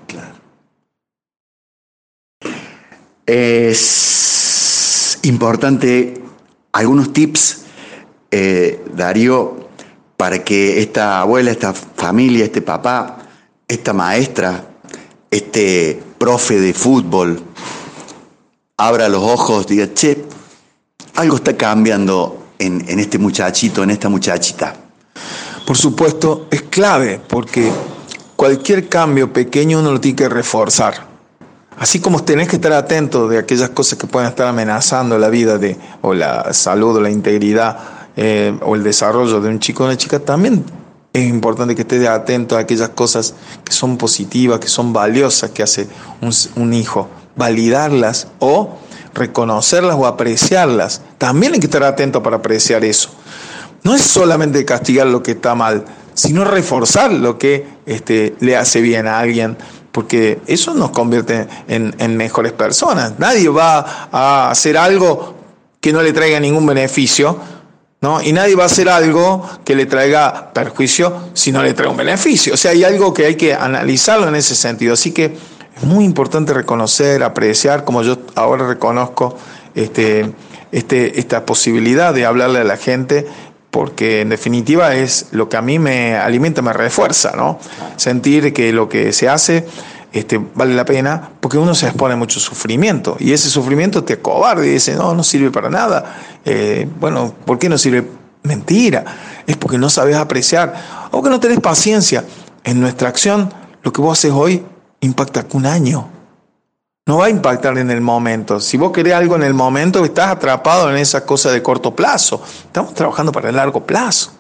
Es 3.27 5.19
importante 5.23 6.23
algunos 6.73 7.13
tips, 7.15 7.65
eh, 8.31 8.85
Darío, 8.95 9.69
para 10.17 10.45
que 10.45 10.81
esta 10.81 11.21
abuela, 11.21 11.51
esta 11.51 11.73
familia, 11.73 12.45
este 12.45 12.61
papá, 12.61 13.19
esta 13.67 13.95
maestra, 13.95 14.67
este 15.31 16.03
profe 16.19 16.61
de 16.61 16.75
fútbol, 16.75 17.43
abra 18.77 19.09
los 19.09 19.23
ojos, 19.23 19.67
diga, 19.67 19.93
che, 19.95 20.25
algo 21.15 21.37
está 21.37 21.57
cambiando 21.57 22.44
en, 22.59 22.99
este 22.99 23.19
muchachito, 23.19 23.83
en 23.83 23.91
esta 23.91 24.09
muchachita? 24.09 24.75
Por 25.67 25.77
supuesto, 25.77 26.47
es 26.51 26.63
clave 26.63 27.21
porque 27.27 27.71
cualquier 28.37 28.89
cambio 28.89 29.33
pequeño 29.33 29.81
uno 29.81 29.93
lo 29.93 30.01
tiene 30.01 30.17
que 30.17 30.29
reforzar. 30.29 31.07
Así 31.79 32.01
como 32.01 32.23
tenés 32.23 32.49
que 32.49 32.57
estar 32.57 32.73
atento 32.73 33.29
de 33.29 33.39
aquellas 33.39 33.71
cosas 33.71 33.99
que 33.99 34.07
pueden 34.07 34.29
estar 34.29 34.47
amenazando 34.47 35.19
la 35.19 35.29
vida 35.29 35.59
de, 35.59 35.77
o 36.03 36.15
la 36.15 36.53
salud 36.53 36.97
o 36.97 37.01
la 37.01 37.11
integridad 37.11 37.79
eh, 38.17 38.57
o 38.63 38.77
el 38.77 38.85
desarrollo 38.85 39.41
de 39.41 39.49
un 39.49 39.59
chico 39.59 39.83
o 39.83 39.87
una 39.87 39.97
chica, 39.97 40.21
también 40.21 40.65
es 41.13 41.29
importante 41.29 41.75
que 41.75 41.83
estés 41.83 42.07
atento 42.09 42.57
a 42.57 42.61
aquellas 42.61 42.91
cosas 42.91 43.35
que 43.65 43.73
son 43.73 43.97
positivas, 43.97 44.61
que 44.61 44.69
son 44.69 44.93
valiosas 44.93 45.51
que 45.51 45.63
hace 45.63 45.89
un 46.57 46.75
hijo. 46.75 47.09
Validarlas 47.37 48.29
o 48.39 48.79
reconocerlas 49.15 49.97
o 49.97 50.07
apreciarlas. 50.07 51.03
También 51.19 51.55
hay 51.55 51.61
que 51.61 51.67
estar 51.67 51.85
atento 51.85 52.23
para 52.23 52.37
apreciar 52.37 52.85
eso. 52.85 53.11
No 53.83 53.95
es 53.95 54.03
solamente 54.03 54.65
castigar 54.65 55.07
lo 55.07 55.23
que 55.23 55.33
está 55.33 55.55
mal, 55.55 55.85
sino 56.15 56.45
reforzar 56.45 57.13
lo 57.13 57.39
que 57.39 57.67
este, 57.87 58.35
le 58.41 58.57
hace 58.57 58.81
bien 58.81 59.07
a 59.07 59.19
alguien, 59.19 59.57
porque 59.93 60.41
eso 60.47 60.75
nos 60.75 60.91
convierte 60.91 61.47
en, 61.69 62.17
mejores 62.17 62.53
personas. 62.53 63.19
Nadie 63.19 63.49
va 63.49 64.09
a 64.11 64.51
hacer 64.51 64.77
algo 64.77 65.35
que 65.81 65.93
no 65.93 66.03
le 66.03 66.13
traiga 66.13 66.41
ningún 66.41 66.67
beneficio, 66.67 67.39
¿no? 68.01 68.23
Y 68.23 68.33
nadie 68.33 68.55
va 68.55 68.65
a 68.65 68.67
hacer 68.67 68.89
algo 68.89 69.49
que 69.65 69.75
le 69.75 69.87
traiga 69.87 70.53
perjuicio 70.53 71.31
si 71.35 71.53
no 71.53 71.63
le 71.63 71.75
trae 71.75 71.89
un 71.89 71.97
beneficio. 71.97 72.55
O 72.55 72.57
sea, 72.57 72.73
hay 72.73 72.85
algo 72.85 73.13
que 73.13 73.27
hay 73.27 73.37
que 73.37 73.55
analizarlo 73.55 74.29
en 74.29 74.35
ese 74.35 74.55
sentido. 74.55 74.95
Así 74.95 75.13
que 75.13 75.37
es 75.77 75.85
muy 75.85 76.05
importante 76.05 76.53
reconocer, 76.53 77.23
apreciar, 77.23 77.85
como 77.85 78.03
yo 78.03 78.19
ahora 78.35 78.67
reconozco 78.67 79.37
este, 79.75 80.33
este, 80.73 81.19
esta 81.19 81.45
posibilidad 81.45 82.15
de 82.15 82.27
hablarle 82.27 82.61
a 82.61 82.65
la 82.65 82.77
gente 82.77 83.27
porque 83.71 84.21
en 84.21 84.29
definitiva 84.29 84.95
es 84.95 85.27
lo 85.33 85.49
que 85.49 85.57
a 85.57 85.63
mí 85.63 85.81
me 85.81 86.17
alimenta, 86.17 86.63
me 86.63 86.73
refuerza, 86.73 87.33
¿no? 87.35 87.59
Sentir 87.97 88.53
que 88.53 88.73
lo 88.73 88.89
que 88.89 89.13
se 89.13 89.29
hace 89.29 89.67
este, 90.13 90.41
vale 90.55 90.75
la 90.75 90.85
pena, 90.85 91.31
porque 91.41 91.59
uno 91.59 91.75
se 91.75 91.87
expone 91.87 92.15
a 92.15 92.17
mucho 92.17 92.39
sufrimiento 92.39 93.17
y 93.19 93.33
ese 93.33 93.51
sufrimiento 93.51 94.05
te 94.05 94.21
cobarde 94.21 94.69
y 94.69 94.71
dice, 94.75 94.95
no, 94.95 95.13
no 95.13 95.25
sirve 95.25 95.51
para 95.51 95.71
nada. 95.71 96.19
Eh, 96.45 96.89
bueno, 97.01 97.35
¿por 97.45 97.59
qué 97.59 97.69
no 97.69 97.77
sirve? 97.77 98.09
Mentira, 98.45 99.05
es 99.45 99.57
porque 99.57 99.77
no 99.77 99.91
sabes 99.91 100.15
apreciar 100.15 101.09
o 101.11 101.21
que 101.21 101.31
no 101.31 101.41
tenés 101.41 101.59
paciencia. 101.59 102.25
En 102.63 102.81
nuestra 102.81 103.09
acción, 103.09 103.53
lo 103.83 103.93
que 103.93 104.01
vos 104.01 104.17
haces 104.17 104.31
hoy 104.31 104.63
impacta 105.05 105.47
un 105.53 105.67
año, 105.67 106.09
no 107.07 107.19
va 107.19 107.27
a 107.27 107.31
impactar 107.31 107.77
en 107.77 107.91
el 107.91 108.01
momento. 108.01 108.61
Si 108.61 108.79
vos 108.79 108.91
querés 108.91 109.13
algo 109.13 109.37
en 109.37 109.43
el 109.43 109.53
momento, 109.53 110.05
estás 110.05 110.31
atrapado 110.31 110.91
en 110.91 110.97
esa 110.97 111.27
cosa 111.27 111.53
de 111.53 111.63
corto 111.63 111.95
plazo. 111.95 112.43
Estamos 112.65 112.95
trabajando 112.95 113.31
para 113.31 113.51
el 113.51 113.57
largo 113.57 113.85
plazo. 113.85 114.33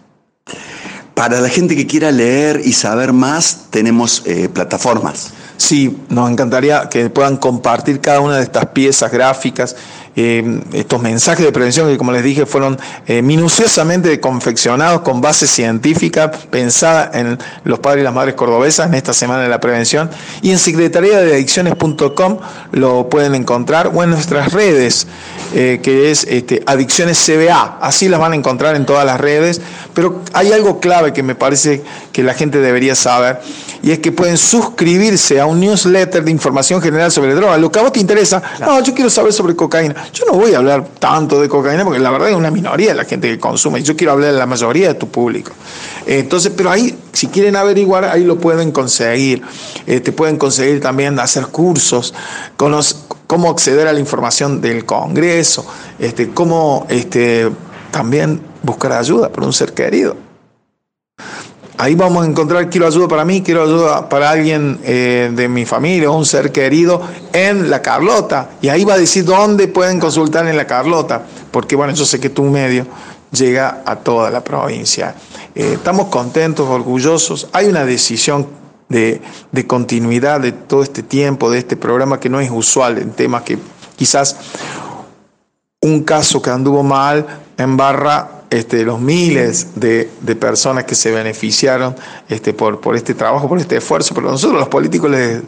Para 1.12 1.41
la 1.41 1.49
gente 1.49 1.77
que 1.77 1.87
quiera 1.87 2.11
leer 2.11 2.62
y 2.65 2.73
saber 2.73 3.12
más, 3.12 3.67
tenemos 3.71 4.23
eh, 4.25 4.49
plataformas. 4.49 5.35
Sí, 5.59 5.99
nos 6.09 6.31
encantaría 6.31 6.89
que 6.89 7.11
puedan 7.11 7.37
compartir 7.37 8.01
cada 8.01 8.21
una 8.21 8.37
de 8.37 8.43
estas 8.43 8.67
piezas 8.67 9.12
gráficas 9.12 9.77
eh, 10.17 10.61
estos 10.73 11.03
mensajes 11.03 11.45
de 11.45 11.51
prevención 11.51 11.89
que, 11.89 11.99
como 11.99 12.12
les 12.12 12.23
dije, 12.23 12.47
fueron 12.47 12.79
eh, 13.07 13.23
minuciosamente 13.23 14.21
confeccionados 14.21 15.01
con 15.01 15.21
base 15.21 15.47
científica, 15.47 16.31
pensada 16.31 17.11
en 17.15 17.39
los 17.65 17.81
padres 17.81 18.03
y 18.03 18.05
las 18.05 18.15
madres 18.15 18.35
cordobesas 18.35 18.87
en 18.87 18.95
esta 18.95 19.12
semana 19.12 19.43
de 19.43 19.49
la 19.49 19.61
prevención. 19.61 20.11
Y 20.43 20.51
en 20.51 20.59
secretaría 20.59 21.19
de 21.21 21.35
adicciones.com 21.35 22.39
lo 22.73 23.09
pueden 23.09 23.35
encontrar 23.35 23.91
o 23.93 24.03
en 24.03 24.11
nuestras 24.11 24.53
redes, 24.53 25.07
eh, 25.55 25.81
que 25.83 26.11
es 26.11 26.25
este, 26.25 26.62
Adicciones 26.67 27.19
CBA. 27.19 27.79
Así 27.81 28.09
las 28.09 28.21
van 28.21 28.33
a 28.33 28.37
encontrar 28.37 28.77
en 28.77 28.87
todas 28.87 29.05
las 29.05 29.21
redes. 29.21 29.61
Pero 29.95 30.23
hay 30.33 30.53
algo 30.53 30.81
clave 30.81 31.12
que 31.12 31.23
me 31.23 31.35
parece 31.35 31.83
que 32.15 32.23
la 32.23 32.33
gente 32.33 32.61
debería 32.61 32.95
saber 32.95 33.41
y 33.83 33.91
es 33.91 33.99
que 33.99 34.12
pueden 34.12 34.39
suscribirse 34.39 35.41
a 35.41 35.47
un 35.47 35.59
newsletter 35.59 36.23
de 36.23 36.31
información 36.31 36.81
general 36.81 37.11
sobre 37.11 37.35
drogas. 37.35 37.61
Lo 37.61 37.73
que 37.73 37.81
a 37.81 37.83
vos 37.83 37.93
te 37.93 37.99
interesa, 37.99 38.41
no, 38.61 38.81
yo 38.81 38.95
quiero 38.95 39.11
saber 39.11 39.33
sobre 39.33 39.57
cocaína. 39.57 39.97
Yo 40.12 40.25
no 40.25 40.35
voy 40.35 40.55
a 40.55 40.59
hablar 40.59 40.87
tanto 41.01 41.41
de 41.41 41.49
cocaína 41.49 41.85
porque 41.85 41.99
la 41.99 42.11
verdad 42.11 42.31
es 42.31 42.37
una 42.37 42.53
minoría 42.53 42.91
de 42.91 42.95
la 42.95 43.05
gente 43.05 43.29
que 43.29 43.41
consume. 43.41 43.83
Yo 43.83 43.97
quiero 43.97 44.12
hablar 44.12 44.33
de 44.33 44.39
la 44.39 44.47
mayoría 44.47 44.87
de 44.87 44.95
tu 44.95 45.09
público. 45.09 45.51
Entonces, 46.07 46.53
pero 46.57 46.71
ahí, 46.71 46.97
si 47.12 47.27
quieren 47.27 47.57
averiguar, 47.57 48.05
ahí 48.05 48.23
lo 48.23 48.39
pueden 48.39 48.71
conseguir. 48.71 49.43
te 49.85 49.97
este, 49.97 50.12
pueden 50.12 50.39
conseguir 50.39 50.81
también 50.81 51.19
hacer 51.19 51.49
cursos, 51.49 52.15
cómo 52.57 53.51
acceder 53.51 53.89
a 53.89 53.93
la 53.93 53.99
información 53.99 54.61
del 54.61 54.85
Congreso, 54.87 55.67
este, 55.99 56.31
cómo 56.31 56.87
este, 56.89 57.51
también 57.91 58.41
buscar 58.62 58.93
ayuda 58.93 59.31
por 59.31 59.43
un 59.43 59.53
ser 59.53 59.73
querido. 59.73 60.24
Ahí 61.77 61.97
vamos 61.97 62.25
a 62.25 62.29
encontrar, 62.29 62.70
quiero 62.70 62.87
ayuda 62.87 63.09
para 63.09 63.25
mí, 63.25 63.43
quiero 63.43 63.64
ayuda 63.64 64.09
para 64.09 64.31
alguien 64.31 64.79
eh, 64.85 65.33
de 65.35 65.49
mi 65.49 65.66
familia 65.66 66.09
un 66.09 66.25
ser 66.25 66.53
querido 66.53 67.03
en 67.33 67.68
La 67.68 67.83
Carlota. 67.83 68.51
Y 68.62 68.68
ahí 68.68 68.85
va 68.85 68.95
a 68.95 68.99
decir 68.99 69.25
dónde 69.25 69.66
pueden 69.66 69.99
consultar 69.99 70.47
en 70.47 70.57
La 70.57 70.68
Carlota, 70.68 71.22
porque 71.51 71.75
bueno, 71.75 71.93
yo 71.93 72.05
sé 72.05 72.20
que 72.20 72.31
tu 72.31 72.45
medio 72.45 72.87
llega 73.33 73.83
a 73.85 73.97
toda 73.97 74.31
la 74.31 74.45
provincia. 74.45 75.16
Eh, 75.55 75.72
estamos 75.75 76.07
contentos, 76.07 76.68
orgullosos. 76.68 77.49
Hay 77.53 77.66
una 77.66 77.85
decisión 77.85 78.47
de, 78.89 79.20
de 79.51 79.66
continuidad 79.66 80.41
de 80.41 80.53
todo 80.53 80.85
este 80.85 81.03
tiempo, 81.03 81.51
de 81.51 81.59
este 81.59 81.77
programa 81.77 82.20
que 82.20 82.29
no 82.29 82.39
es 82.39 82.53
usual 82.53 82.99
en 82.99 83.11
temas 83.11 83.43
que 83.43 83.59
quizás 83.97 84.37
un 85.81 86.05
caso 86.05 86.41
que 86.41 86.51
anduvo 86.51 86.85
mal 86.85 87.27
en 87.59 87.77
barra 87.77 88.43
este, 88.55 88.85
los 88.85 89.01
miles 89.01 89.69
de, 89.75 90.09
personas 90.39 90.85
que 90.85 90.95
se 90.95 91.11
beneficiaron 91.11 91.97
este, 92.29 92.53
por, 92.53 92.81
por 92.81 92.95
este 92.95 93.15
trabajo, 93.15 93.49
por 93.49 93.59
este 93.59 93.79
esfuerzo, 93.79 94.15
pero 94.15 94.31
nosotros 94.31 94.61
los 94.61 94.69
políticos 94.69 95.11
les, 95.11 95.43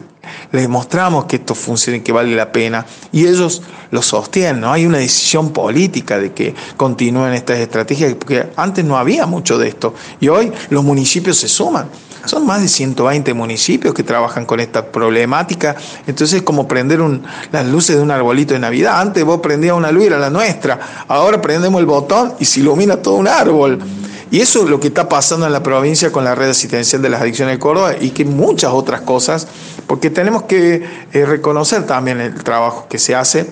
les 0.51 0.67
mostramos 0.67 1.23
que 1.23 1.37
esto 1.37 1.55
funciona 1.55 1.99
y 1.99 2.01
que 2.01 2.11
vale 2.11 2.35
la 2.35 2.51
pena, 2.51 2.85
y 3.13 3.25
ellos 3.25 3.61
lo 3.91 4.01
sostienen, 4.01 4.59
¿no? 4.59 4.73
Hay 4.73 4.85
una 4.85 4.97
decisión 4.97 5.51
política 5.51 6.19
de 6.19 6.33
que 6.33 6.53
continúen 6.75 7.33
estas 7.33 7.59
estrategias, 7.59 8.13
porque 8.15 8.47
antes 8.57 8.83
no 8.83 8.97
había 8.97 9.25
mucho 9.25 9.57
de 9.57 9.69
esto, 9.69 9.93
y 10.19 10.27
hoy 10.27 10.51
los 10.69 10.83
municipios 10.83 11.37
se 11.37 11.47
suman. 11.47 11.87
Son 12.27 12.45
más 12.45 12.61
de 12.61 12.67
120 12.67 13.33
municipios 13.33 13.93
que 13.93 14.03
trabajan 14.03 14.45
con 14.45 14.59
esta 14.59 14.91
problemática. 14.91 15.77
Entonces 16.05 16.37
es 16.37 16.41
como 16.43 16.67
prender 16.67 16.99
las 17.51 17.65
luces 17.65 17.95
de 17.95 18.01
un 18.01 18.11
arbolito 18.11 18.53
de 18.53 18.59
Navidad. 18.59 18.99
Antes 18.99 19.23
vos 19.23 19.39
prendías 19.39 19.77
una 19.77 19.91
luz 19.91 20.05
era 20.05 20.19
la 20.19 20.29
nuestra. 20.29 21.05
Ahora 21.07 21.41
prendemos 21.41 21.79
el 21.79 21.85
botón 21.85 22.33
y 22.37 22.45
se 22.45 22.59
ilumina 22.59 22.97
todo 22.97 23.15
un 23.15 23.29
árbol. 23.29 23.79
Y 24.29 24.41
eso 24.41 24.63
es 24.63 24.69
lo 24.69 24.77
que 24.77 24.89
está 24.89 25.07
pasando 25.07 25.45
en 25.45 25.53
la 25.53 25.63
provincia 25.63 26.11
con 26.11 26.25
la 26.25 26.35
red 26.35 26.49
asistencial 26.49 27.01
de 27.01 27.09
las 27.09 27.21
adicciones 27.21 27.55
de 27.55 27.59
Córdoba 27.59 27.93
y 27.97 28.09
que 28.09 28.25
muchas 28.25 28.73
otras 28.73 28.99
cosas, 29.01 29.47
porque 29.87 30.09
tenemos 30.09 30.43
que 30.43 30.85
eh, 31.13 31.25
reconocer 31.25 31.85
también 31.85 32.19
el 32.19 32.33
trabajo 32.43 32.87
que 32.89 32.99
se 32.99 33.15
hace, 33.15 33.49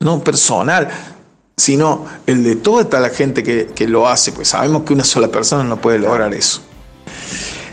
no 0.00 0.24
personal, 0.24 0.88
sino 1.58 2.06
el 2.26 2.42
de 2.42 2.56
toda 2.56 3.00
la 3.00 3.10
gente 3.10 3.42
que, 3.42 3.66
que 3.66 3.86
lo 3.86 4.08
hace, 4.08 4.32
pues 4.32 4.48
sabemos 4.48 4.84
que 4.84 4.94
una 4.94 5.04
sola 5.04 5.28
persona 5.28 5.62
no 5.62 5.76
puede 5.76 5.98
lograr 5.98 6.32
eso. 6.32 6.62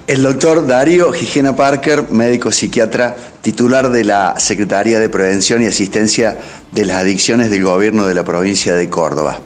El 0.07 0.21
doctor 0.21 0.67
Darío 0.67 1.11
Gigena 1.11 1.55
Parker, 1.55 2.11
médico 2.11 2.51
psiquiatra, 2.51 3.15
titular 3.41 3.89
de 3.89 4.03
la 4.03 4.39
Secretaría 4.39 4.99
de 4.99 5.09
Prevención 5.09 5.63
y 5.63 5.65
Asistencia 5.65 6.37
de 6.71 6.85
las 6.85 6.97
Adicciones 6.97 7.49
del 7.49 7.63
Gobierno 7.63 8.05
de 8.05 8.13
la 8.13 8.23
provincia 8.23 8.75
de 8.75 8.87
Córdoba. 8.87 9.39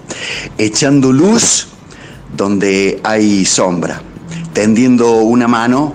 Echando 0.58 1.14
luz 1.14 1.70
donde 2.36 3.00
hay 3.06 3.46
sombra, 3.46 4.02
tendiendo 4.52 5.20
una 5.20 5.48
mano 5.48 5.94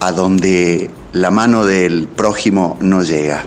a 0.00 0.10
donde 0.10 0.90
la 1.12 1.30
mano 1.30 1.64
del 1.64 2.08
prójimo 2.08 2.78
no 2.80 3.04
llega. 3.04 3.44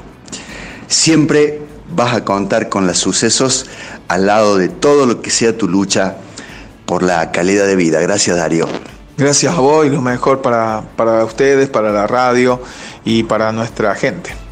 Siempre 0.87 1.63
vas 1.93 2.15
a 2.15 2.23
contar 2.23 2.69
con 2.69 2.87
los 2.87 2.97
sucesos 2.97 3.65
al 4.07 4.27
lado 4.27 4.57
de 4.57 4.69
todo 4.69 5.05
lo 5.05 5.21
que 5.21 5.31
sea 5.31 5.57
tu 5.57 5.67
lucha 5.67 6.15
por 6.85 7.03
la 7.03 7.33
calidad 7.33 7.67
de 7.67 7.75
vida. 7.75 7.99
Gracias, 7.99 8.37
Darío. 8.37 8.69
Gracias 9.18 9.53
a 9.53 9.59
vos 9.59 9.86
y 9.86 9.89
lo 9.89 10.01
mejor 10.01 10.41
para, 10.41 10.84
para 10.95 11.24
ustedes, 11.24 11.70
para 11.70 11.91
la 11.91 12.05
radio 12.05 12.61
y 13.05 13.24
para 13.24 13.51
nuestra 13.51 13.95
gente. 13.95 14.44